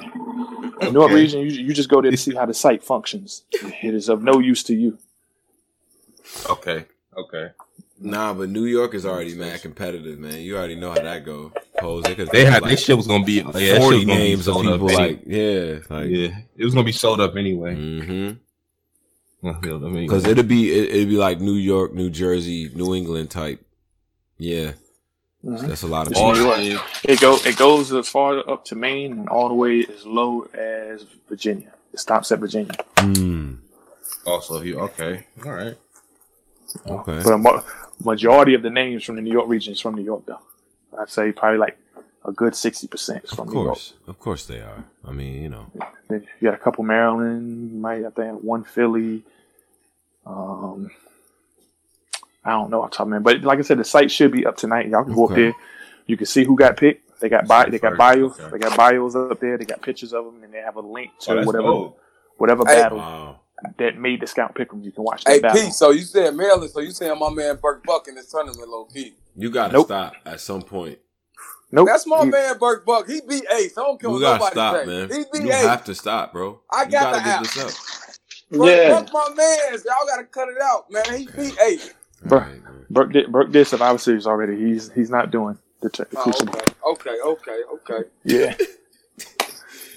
[0.79, 1.13] the New York Okay.
[1.15, 1.39] region.
[1.41, 3.43] You, you just go there to see how the site functions.
[3.83, 4.97] It is of no use to you.
[6.49, 6.85] Okay.
[7.17, 7.51] Okay.
[7.99, 10.39] Nah, but New York is already mad competitive, man.
[10.39, 11.51] You already know how that go.
[11.79, 14.05] Pose they, They had like this shit was gonna be like, that shit forty was
[14.05, 16.91] gonna be games of sold up people like yeah, like yeah, it was gonna be
[16.91, 17.75] sold up anyway.
[17.75, 18.33] Mm-hmm.
[19.41, 23.63] Because it'd be it, it'd be like New York, New Jersey, New England type.
[24.37, 24.73] Yeah,
[25.45, 25.67] Mhm.
[25.67, 26.79] that's a lot of It's people.
[27.03, 30.43] It go it goes as far up to Maine and all the way as low
[30.53, 31.73] as Virginia.
[31.93, 32.73] It stops at Virginia.
[32.97, 33.59] Mm,
[34.25, 35.25] also, you okay?
[35.45, 35.75] All right.
[36.87, 37.21] Okay.
[37.23, 37.63] But a mo-
[38.03, 40.39] majority of the names from the New York region is from New York, though.
[40.99, 41.77] I'd say probably like
[42.25, 43.67] a good sixty percent is from Of New York.
[43.75, 44.83] course, of course they are.
[45.05, 45.65] I mean, you know.
[46.09, 49.23] Then you got a couple Maryland, you might I think one Philly.
[50.25, 50.91] Um,
[52.43, 54.31] I don't know off the top of my but like I said, the site should
[54.31, 54.87] be up tonight.
[54.87, 55.53] Y'all can go up there.
[56.05, 57.19] You can see who got picked.
[57.19, 58.39] They got bi- they got first, bios.
[58.39, 58.49] okay.
[58.51, 59.57] They got bios up there.
[59.57, 61.99] They got pictures of them, and they have a link to Oh, whatever dope.
[62.37, 62.75] whatever Hey.
[62.81, 63.39] battle Wow.
[63.77, 64.81] That made the scout pick them.
[64.83, 65.61] You can watch Hey, that battle.
[65.63, 68.67] Pete, so you said Maryland, so you saying my man Burke Buck in this tournament,
[68.69, 69.13] low key.
[69.35, 69.87] You got to Nope.
[69.87, 70.99] stop at some point.
[71.71, 71.87] Nope.
[71.87, 73.07] That's my man Burke Buck.
[73.07, 73.77] He beat Ace.
[73.77, 74.85] I don't care You what gotta nobody stop, say.
[74.85, 75.09] man.
[75.09, 75.63] He beat You Ace.
[75.63, 76.61] have to stop, bro.
[76.71, 77.41] I you got gotta the get app.
[77.41, 77.73] this up.
[78.51, 78.89] Burke Yeah.
[78.89, 79.73] Buck, my man.
[79.85, 81.17] Y'all gotta cut it out, man.
[81.17, 81.89] He beat Ace.
[82.23, 82.85] Bur- Right, man.
[82.89, 84.55] Burke did, Burke did Survivor Series already.
[84.57, 86.53] He's he's not doing the, t- the Oh, Crucible.
[86.53, 88.09] okay, okay, okay, okay.
[88.23, 88.55] Yeah.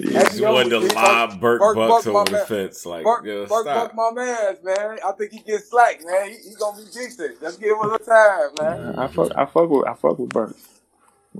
[0.02, 0.28] Yeah.
[0.28, 2.46] Hey, yo, wanted to Burke- lob Burke Burke Bucks Buck, my over the man.
[2.46, 2.86] fence.
[2.86, 3.94] Like, Burke, yo, Burke stop.
[3.94, 4.98] Buck, my man, man.
[5.06, 6.28] I think he gets slack, man.
[6.30, 7.40] He, he gonna be decent.
[7.40, 8.98] Just give him a time, man.
[8.98, 10.56] I fuck I fuck with I fuck with Burke.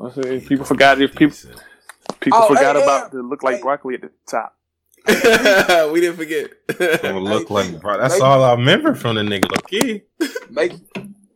[0.04, 1.36] I say people forgot if people
[2.20, 3.16] people Oh, forgot hey, about Am.
[3.16, 3.62] the look like Hey.
[3.62, 4.56] broccoli at the top.
[5.92, 6.50] we didn't forget.
[7.02, 7.98] Gonna look Hey, like bro.
[7.98, 9.50] That's make- all I remember from the nigga.
[9.58, 10.04] Okay.
[10.50, 10.72] Make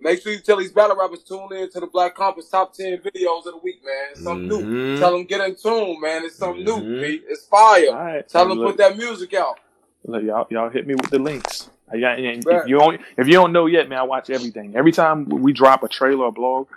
[0.04, 2.98] make sure you tell these battle rappers tune in to the Black Compass top ten
[2.98, 4.06] videos of the week, man.
[4.12, 4.60] It's something new.
[4.60, 4.98] Mhm.
[5.00, 6.24] Tell them get in tune, man.
[6.24, 6.84] It's something Mhm.
[6.84, 7.02] new.
[7.02, 7.24] Pete.
[7.28, 7.88] It's fire.
[7.88, 8.28] All right.
[8.28, 9.58] Tell them look, put that music out.
[10.06, 11.70] look, y'all y'all hit me with the links.
[11.92, 12.60] I got, and Right.
[12.62, 14.76] if you don't if you don't know yet, man, I watch everything.
[14.76, 16.68] Every time we drop a trailer or blog,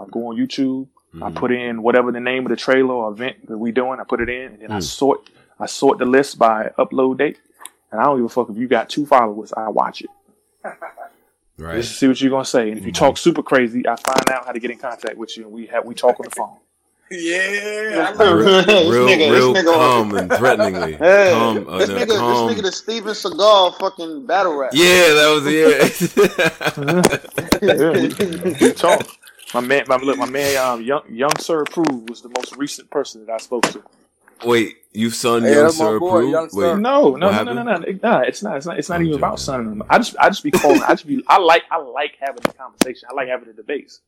[0.00, 0.88] I go on YouTube.
[1.14, 1.36] I Mm-hmm.
[1.36, 4.00] put in whatever the name of the trailer or event that we doing.
[4.00, 4.82] I put it in, and then I Mm.
[4.82, 5.28] sort
[5.60, 7.38] I sort the list by upload date.
[7.92, 9.52] And I don't give a fuck if you got two followers.
[9.52, 10.10] I watch it.
[11.58, 11.76] Right.
[11.76, 12.70] Just to see what you're gonna say.
[12.70, 15.36] And if you talk super crazy, I find out how to get in contact with
[15.36, 16.56] you, and we have we talk on the phone.
[17.10, 18.10] Yeah.
[18.22, 20.92] Real, real, nigga- real nigga- calm and threateningly.
[20.98, 22.48] Hey, calm, uh, this, no, nigga, calm.
[22.48, 24.70] this nigga, the Steven Seagal fucking battle rap.
[24.72, 25.44] Yeah, that was
[27.62, 28.56] yeah.
[28.62, 29.06] we, we talk.
[29.54, 32.88] My man, my look, my man, um, young young Sir Approved was the most recent
[32.90, 33.82] person that I spoke to.
[34.44, 36.32] Wait, you son Hey, young that's my sir boy, approved?
[36.32, 38.20] young Wait, No, no, what no, no, no, no, no, no.
[38.20, 38.56] It's not.
[38.56, 38.78] It's not.
[38.78, 39.60] It's not oh, even about son.
[39.60, 39.82] and them.
[39.90, 40.82] I just, I just be calling.
[40.82, 41.22] I just be.
[41.28, 43.08] I like, I like having the conversation.
[43.10, 44.00] I like having the debates.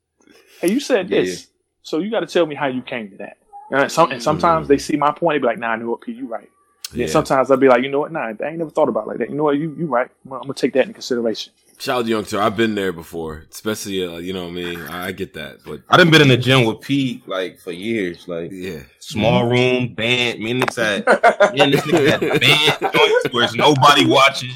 [0.60, 1.48] Hey, you said Yeah, this,
[1.82, 3.38] so you got to tell me how you came to that.
[3.70, 4.68] And, some, and sometimes mm.
[4.68, 5.36] they see my point.
[5.36, 6.48] They be like, Nah, I know what P, you right.
[6.92, 7.06] And Yeah.
[7.08, 8.12] sometimes I'll be like, you know what?
[8.12, 9.30] Nah, I ain't never thought about it like that.
[9.30, 9.56] You know what?
[9.58, 10.08] You, you right.
[10.26, 11.52] I'm, I'm gonna take that into consideration.
[11.78, 12.40] Shout out to young sir.
[12.40, 14.80] I've been there before, especially uh, you know what I mean.
[14.82, 17.72] I, I get that, but I done been in the gym with Pete like for
[17.72, 18.28] years.
[18.28, 20.38] Like yeah, small room band.
[20.38, 24.50] Me and niggas had, me and this nigga had band joints where it's nobody watching.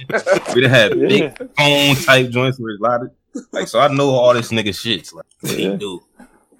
[0.54, 3.10] We done had big phone type joints where it's a lot of
[3.52, 3.68] like.
[3.68, 5.12] So I know all this nigga shits.
[5.12, 6.02] Like what he do.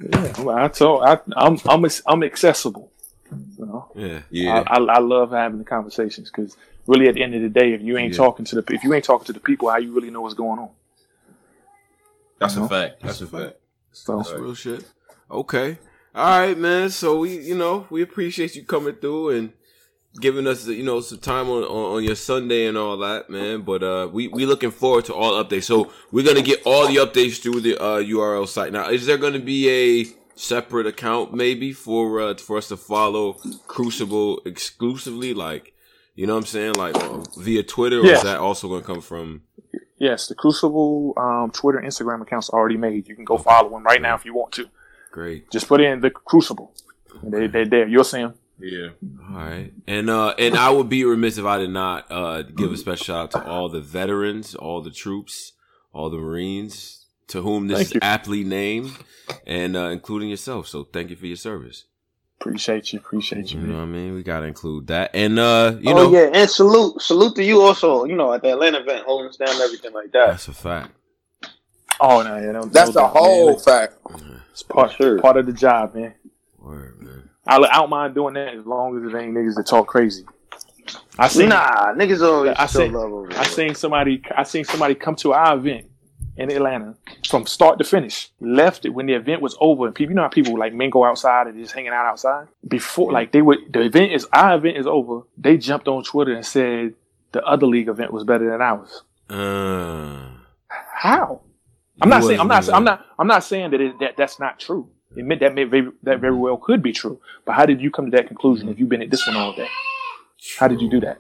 [0.00, 2.90] Yeah, well, I told I, I'm I'm I'm accessible.
[3.58, 4.64] You know, yeah, yeah.
[4.66, 6.56] I, I, I love having the conversations because
[6.88, 8.18] really, at the end of the day, if you ain't Yeah.
[8.18, 10.34] talking to the if you ain't talking to the people, how you really know what's
[10.34, 10.70] going on?
[12.40, 13.02] That's You a fact.
[13.02, 13.56] That's a fact.
[13.92, 14.84] So That's real shit.
[15.30, 15.78] Okay.
[16.14, 16.90] All right, man.
[16.90, 19.52] So we, you know, we appreciate you coming through and
[20.20, 23.62] giving us, you know, some time on, on, on your Sunday and all that, man.
[23.62, 25.64] But uh, we we looking forward to all updates.
[25.64, 28.72] So we're gonna get all the updates through the uh, URL site.
[28.72, 33.34] Now, is there gonna be a separate account maybe for uh, for us to follow
[33.66, 35.74] Crucible exclusively, like?
[36.18, 36.74] You know what I'm saying?
[36.74, 38.16] Like uh, via Twitter, or Yeah.
[38.16, 39.42] is that also going to come from?
[39.98, 43.06] yes, the Crucible um, Twitter, Instagram accounts are already made.
[43.08, 44.66] You can go follow them right now if you want to.
[45.12, 45.48] Great.
[45.52, 46.72] Just put in the Crucible.
[47.22, 47.86] And They they there.
[47.86, 48.34] You'll see them.
[48.58, 48.88] Yeah.
[49.30, 49.72] All right.
[49.86, 53.04] And uh and I would be remiss if I did not uh give a special
[53.04, 55.52] shout out to all the veterans, all the troops,
[55.92, 58.00] all the Marines to whom this Thank is you.
[58.02, 58.90] aptly named
[59.46, 60.66] and uh including yourself.
[60.66, 61.84] So thank you for your service.
[62.40, 63.00] Appreciate you.
[63.00, 63.60] Appreciate you.
[63.60, 64.14] You know what I mean?
[64.14, 65.10] We gotta include that.
[65.14, 68.04] And uh you oh know yeah, and salute, salute to you also.
[68.04, 70.28] You know, at the Atlanta event, holding us down, and everything like that.
[70.28, 70.92] that's a fact.
[72.00, 73.22] Oh no, yeah, no, That's no a doubt, man.
[73.24, 73.94] whole fact.
[74.52, 76.14] It's part part of the job, man.
[76.58, 77.30] Word, man.
[77.46, 80.24] I, I don't mind doing that as long as it ain't niggas that talk crazy.
[81.18, 84.22] I seen Nah, niggas always I seen, love over I seen somebody.
[84.36, 85.87] I seen somebody come to our event
[86.38, 86.94] in Atlanta
[87.28, 88.30] from start to finish.
[88.40, 90.90] Left it when the event was over, and people, you know how people like men
[90.90, 93.58] go outside and just hanging out outside before, like they would.
[93.72, 95.22] The event is our event is over.
[95.36, 96.94] They jumped on Twitter and said
[97.32, 99.02] the other league event was better than ours.
[99.28, 100.30] Uh
[100.68, 101.42] How?
[102.00, 104.60] I'm not saying I'm not I'm not I'm not saying that it, that that's not
[104.60, 104.88] true.
[105.16, 107.20] Admit that may very, that very well could be true.
[107.44, 109.54] But how did you come to that conclusion if you've been at this one all
[109.54, 109.68] day?
[110.58, 111.18] How did you do that?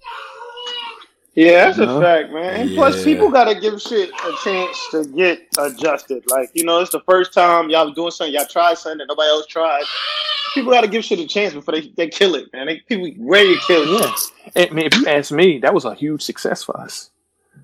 [1.38, 1.98] Yeah, that's No.
[1.98, 2.60] a fact, man.
[2.62, 6.24] And plus, people gotta give shit a chance to get adjusted.
[6.28, 9.28] Like, you know, it's the first time y'all doing something, y'all tried something that nobody
[9.28, 9.84] else tried.
[10.52, 12.66] People gotta give shit a chance before they, they kill it, man.
[12.66, 14.20] They, people ready to kill it.
[14.56, 14.66] Yeah.
[14.68, 17.10] I mean, if you ask me, that was a huge success for us.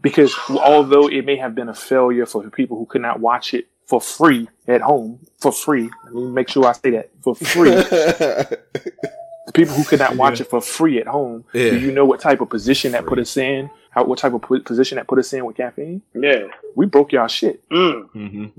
[0.02, 3.54] Because although it may have been a failure for the people who could not watch
[3.54, 7.34] it for free at home, for free, let me make sure I say that, for
[7.34, 7.72] free.
[9.54, 11.70] the people who could not watch it for free at home, Yeah.
[11.70, 13.70] do you know what type of position that put us in?
[13.90, 16.02] How, what type of po- position that put us in with Caffeine?
[16.14, 16.48] Yeah.
[16.74, 17.66] We broke y'all shit.
[17.70, 18.50] Mm.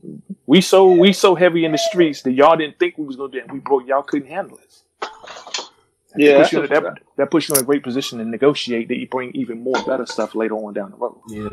[0.47, 3.31] We so we so heavy in the streets that y'all didn't think we was gonna
[3.31, 3.51] do it.
[3.51, 4.81] We broke y'all couldn't handle it.
[6.17, 8.23] Yeah, That puts, that's you in, that, that puts you in a great position to
[8.25, 11.19] negotiate that you bring even more better stuff later on down the road.
[11.27, 11.49] Yeah.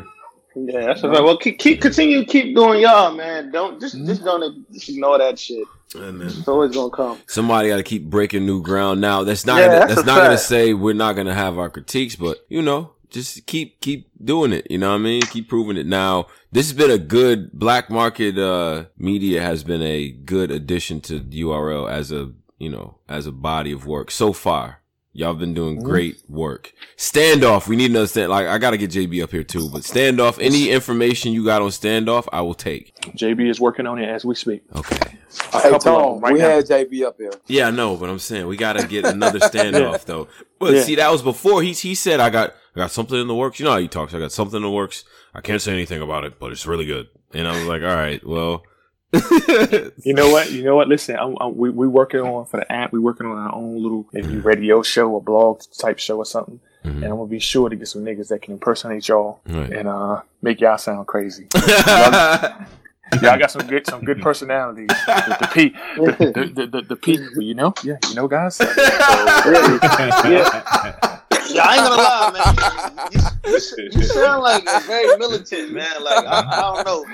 [0.55, 1.23] Yeah, that's a fact.
[1.25, 3.51] Well, keep, keep continue, keep doing y'all, man.
[3.51, 4.07] Don't just Mm-hmm.
[4.07, 5.67] just don't just ignore that shit.
[5.95, 7.19] It's always gonna come.
[7.27, 9.01] Somebody got to keep breaking new ground.
[9.01, 11.27] Now that's not Yeah, gonna, that's that's a not going to say we're not going
[11.27, 14.67] to have our critiques, but you know, just keep keep doing it.
[14.71, 15.27] You know what I mean?
[15.27, 15.87] Keep proving it.
[15.87, 21.01] Now this has been a good black market uh media has been a good addition
[21.03, 24.82] to URL as a you know as a body of work so far.
[25.15, 25.85] Y'all been doing Mhm.
[25.85, 26.73] great work.
[26.97, 28.31] Standoff, we need another stand.
[28.31, 30.39] Like I got to get JB up here too, but standoff.
[30.41, 32.95] Any information you got on standoff, I will take.
[33.15, 34.63] JB is working on it as we speak.
[34.75, 34.97] Okay.
[35.53, 36.49] Hey Tom, right we now.
[36.49, 37.31] had JB up here.
[37.47, 39.99] Yeah, I know, but I'm saying we gotta get another standoff Yeah.
[40.07, 40.29] though.
[40.59, 40.83] But Yeah.
[40.83, 43.59] see, that was before he he said I got I got something in the works.
[43.61, 44.15] You know how he talks.
[44.15, 45.05] I got something in the works.
[45.35, 47.09] I can't say anything about it, but it's really good.
[47.35, 48.63] And I was like, all right, well,
[50.05, 50.51] You know what?
[50.51, 50.89] You know what?
[50.89, 52.93] Listen, I'm, I'm, we we working on for the app.
[52.93, 56.61] We working on our own little maybe radio show or blog type show or something.
[56.85, 59.71] And I'm gonna be sure to get some niggas that can impersonate y'all Right.
[59.73, 61.47] and uh make y'all sound crazy.
[63.21, 64.89] Y'all got some good some good personalities.
[64.89, 68.57] The, the P, the, the, the, the, the P, you know, yeah, you know, guys.
[68.57, 70.31] So, yeah.
[70.31, 71.12] Yeah,
[71.61, 72.43] I ain't gonna lie, man.
[73.13, 73.21] You,
[73.51, 73.59] you,
[74.01, 76.03] you sound like a very militant, man.
[76.03, 77.05] Like I, I don't know.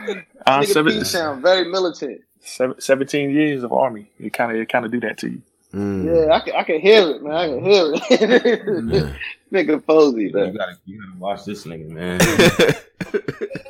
[0.46, 2.22] Uh, Nigga seven- P sound very militant.
[2.40, 5.42] Seven, Seventeen years of army, it kind of it kind of do that to you.
[5.74, 7.32] Yeah, I can, I can hear it, man.
[7.34, 9.14] I can hear it.
[9.52, 10.52] Nigga Posey, man.
[10.52, 12.18] You gotta, you gotta watch this nigga, man.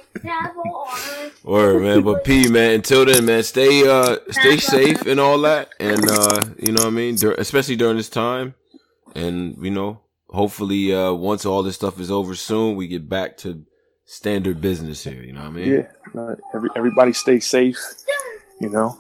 [1.45, 2.03] Word, man.
[2.03, 2.75] But P, man.
[2.77, 6.89] Until then, man, stay uh stay safe and all that, and uh you know what
[6.89, 8.55] I mean, Dur- especially during this time,
[9.15, 13.37] and you know, hopefully, uh once all this stuff is over soon, we get back
[13.39, 13.65] to
[14.05, 15.23] standard business here.
[15.23, 15.87] You know what I mean?
[16.15, 17.79] Yeah, every, everybody stay safe.
[18.61, 18.99] You know,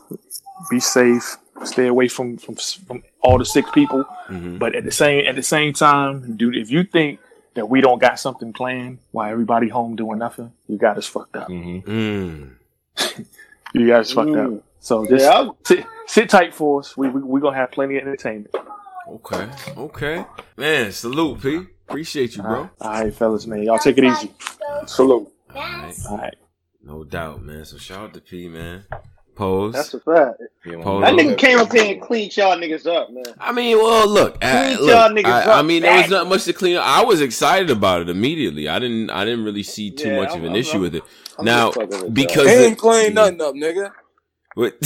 [0.70, 1.36] be safe.
[1.64, 4.04] Stay away from from, from all the sick people.
[4.28, 4.58] Mhm.
[4.58, 7.18] But at the same at the same time, dude, if you think
[7.54, 11.34] that we don't got something planned while everybody home doing nothing, you got us fucked
[11.36, 11.48] up.
[11.48, 12.52] Mm.
[13.74, 14.56] You got us fucked Mm.
[14.58, 14.62] up.
[14.80, 16.96] So just Yeah, sit, sit tight for us.
[16.96, 18.54] We we we gonna have plenty of entertainment.
[19.08, 19.48] Okay.
[19.76, 20.24] Okay.
[20.56, 21.56] Man, salute, P.
[21.88, 22.68] Appreciate you, bro.
[22.80, 23.62] All right, fellas, man.
[23.62, 24.32] Y'all take it easy.
[24.86, 25.28] Salute.
[25.54, 25.94] All right.
[26.10, 26.34] All right.
[26.82, 27.64] No doubt, man.
[27.64, 28.84] So shout out to P, man.
[29.34, 29.72] Pose.
[29.74, 30.42] That's a fact.
[30.64, 31.04] Pose.
[31.04, 33.24] That nigga came up here and cleaned y'all niggas up, man.
[33.38, 36.10] I mean, well, look, I, Clean look, y'all niggas I, up I mean, there was
[36.10, 36.84] not much to clean up.
[36.84, 38.68] I was excited about it immediately.
[38.68, 40.80] I didn't, I didn't really see too Yeah, much I'm- of an I'm- issue I'm-
[40.82, 41.02] with it.
[41.38, 43.92] I'm now, just fucking with because He it- ain't clean nothing up, nigga.
[44.58, 44.74] What?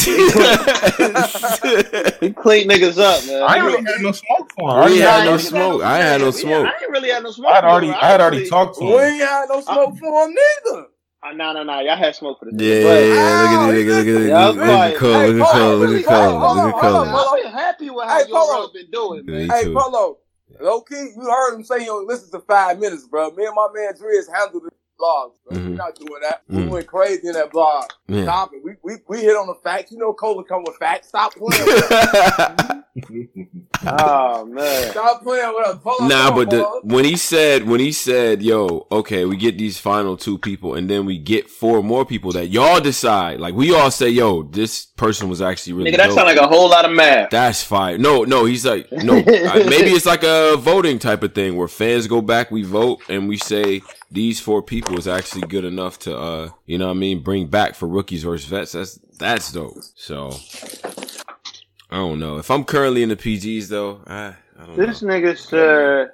[2.20, 3.42] He cleaned niggas up, man.
[3.42, 4.76] I ain't really had no smoke for him.
[4.76, 5.82] I we ain't had had no no smoke.
[5.82, 6.66] I had no smoke.
[6.66, 7.50] I ain't really had no smoke.
[7.50, 8.88] I had already, I had already talked to him.
[8.88, 10.86] We ain't had no smoke for him neither.
[11.24, 11.80] Uh, nah, nah, nah.
[11.80, 13.66] Y'all had smoke for the Yeah, nigga, yeah, but- yeah.
[13.66, 14.90] Look at this, look at this, Yeah, look at quiet.
[14.90, 17.06] this, Cole, look at Cole, look at Cole, look at Cole.
[17.06, 19.36] I feel happy with how Hey, y'all been doing, man.
[19.48, 19.74] Me Hey, too.
[19.74, 20.18] Polo.
[20.60, 23.30] Low key, you heard him say he only listens to five minutes, bro.
[23.30, 24.70] Me and my man Driz handled the
[25.00, 25.58] blogs, bro.
[25.58, 25.70] Mhm.
[25.70, 26.42] We're not doing that.
[26.48, 26.68] We Mm.
[26.68, 27.84] went crazy in that blog.
[28.08, 28.22] Yeah.
[28.24, 28.62] Stop it.
[28.64, 29.90] We, we we hit on the facts.
[29.92, 31.08] You know Cola come with facts.
[31.08, 32.76] Stop playing with us.
[33.84, 34.90] Oh man.
[34.90, 35.78] Stop playing with us.
[35.82, 39.36] Polo, Nah, come on, but the, when he said when he said, "Yo, okay, we
[39.36, 43.40] get these final two people, and then we get four more people that y'all decide."
[43.40, 46.14] Like we all say, "Yo, this person was actually really." Nigga, that dope.
[46.16, 47.30] sound like a whole lot of math.
[47.30, 47.98] That's fire.
[47.98, 49.14] No, no, he's like, no.
[49.18, 49.22] uh,
[49.68, 53.28] maybe it's like a voting type of thing where fans go back, we vote, and
[53.28, 53.82] we say
[54.12, 57.46] these four people is actually good enough to, uh, you know, what I mean, bring
[57.46, 58.72] back for rookies versus vets.
[58.72, 59.78] That's that's dope.
[59.94, 60.32] So
[61.90, 64.02] I don't know if I'm currently in the PGs though.
[64.06, 64.86] I, I don't know.
[64.86, 66.10] This nigga said,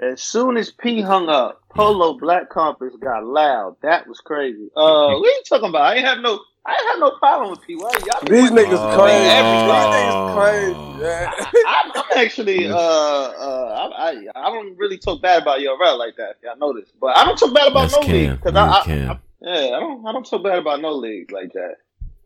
[0.00, 3.76] as soon as P hung up, Polo Black Compass got loud.
[3.82, 4.68] That was crazy.
[4.76, 5.82] Uh, what are you talking about?
[5.82, 7.74] I ain't have no, I ain't have no problem with P.
[7.76, 8.20] Why y'all?
[8.24, 9.28] be These wanting- niggas crazy.
[9.30, 9.54] Oh.
[9.56, 11.32] These niggas crazy, man.
[11.66, 16.16] I'm, I'm actually, uh, uh, I, I, I don't really talk bad about URL like
[16.16, 16.36] that.
[16.44, 18.12] Y'all know this, but I don't talk bad about That's no Cam.
[18.12, 19.10] league because I, I, Cam.
[19.10, 21.76] I, yeah, I don't, I don't talk bad about no league like that.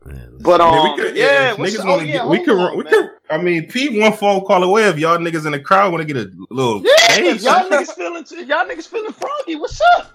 [0.04, 2.06] Man, But I um, mean, we could, yeah, if what's niggas the- want oh, to
[2.06, 2.92] yeah, get, we hold could, on, we man.
[2.92, 3.10] could.
[3.30, 6.12] I mean, P one phone call away if y'all niggas in the crowd want to
[6.12, 6.82] get a little.
[6.84, 9.56] Yeah, y'all niggas feeling, if y'all niggas feeling froggy.
[9.56, 10.13] What's up?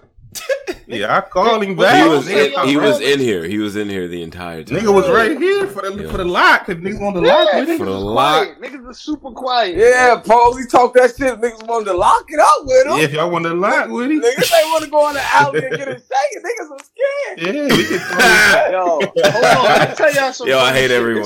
[0.86, 2.02] Yeah, I called him back.
[2.02, 3.44] he was nigga, he was in here.
[3.44, 4.78] He was in here the entire time.
[4.78, 6.68] Nigga was right here for the for the lock.
[6.68, 7.78] If niggas want the lock Yeah, with it.
[7.78, 8.56] For the lock.
[8.58, 8.60] quiet.
[8.60, 9.76] Niggas was super quiet.
[9.76, 11.40] Yeah, Paul, he talked that shit.
[11.40, 12.92] Niggas wanted to lock it up with him.
[12.98, 14.20] Yeah, if y'all want to lock with him.
[14.20, 16.42] Niggas ain't want to go on the alley and get it shaking.
[16.42, 17.54] Niggas was scared.
[17.54, 18.70] Yeah, we can throw it back.
[18.72, 19.64] Yo, hold on.
[19.64, 20.90] Let me tell y'all some Yo, I hate shit.
[20.92, 21.24] everyone.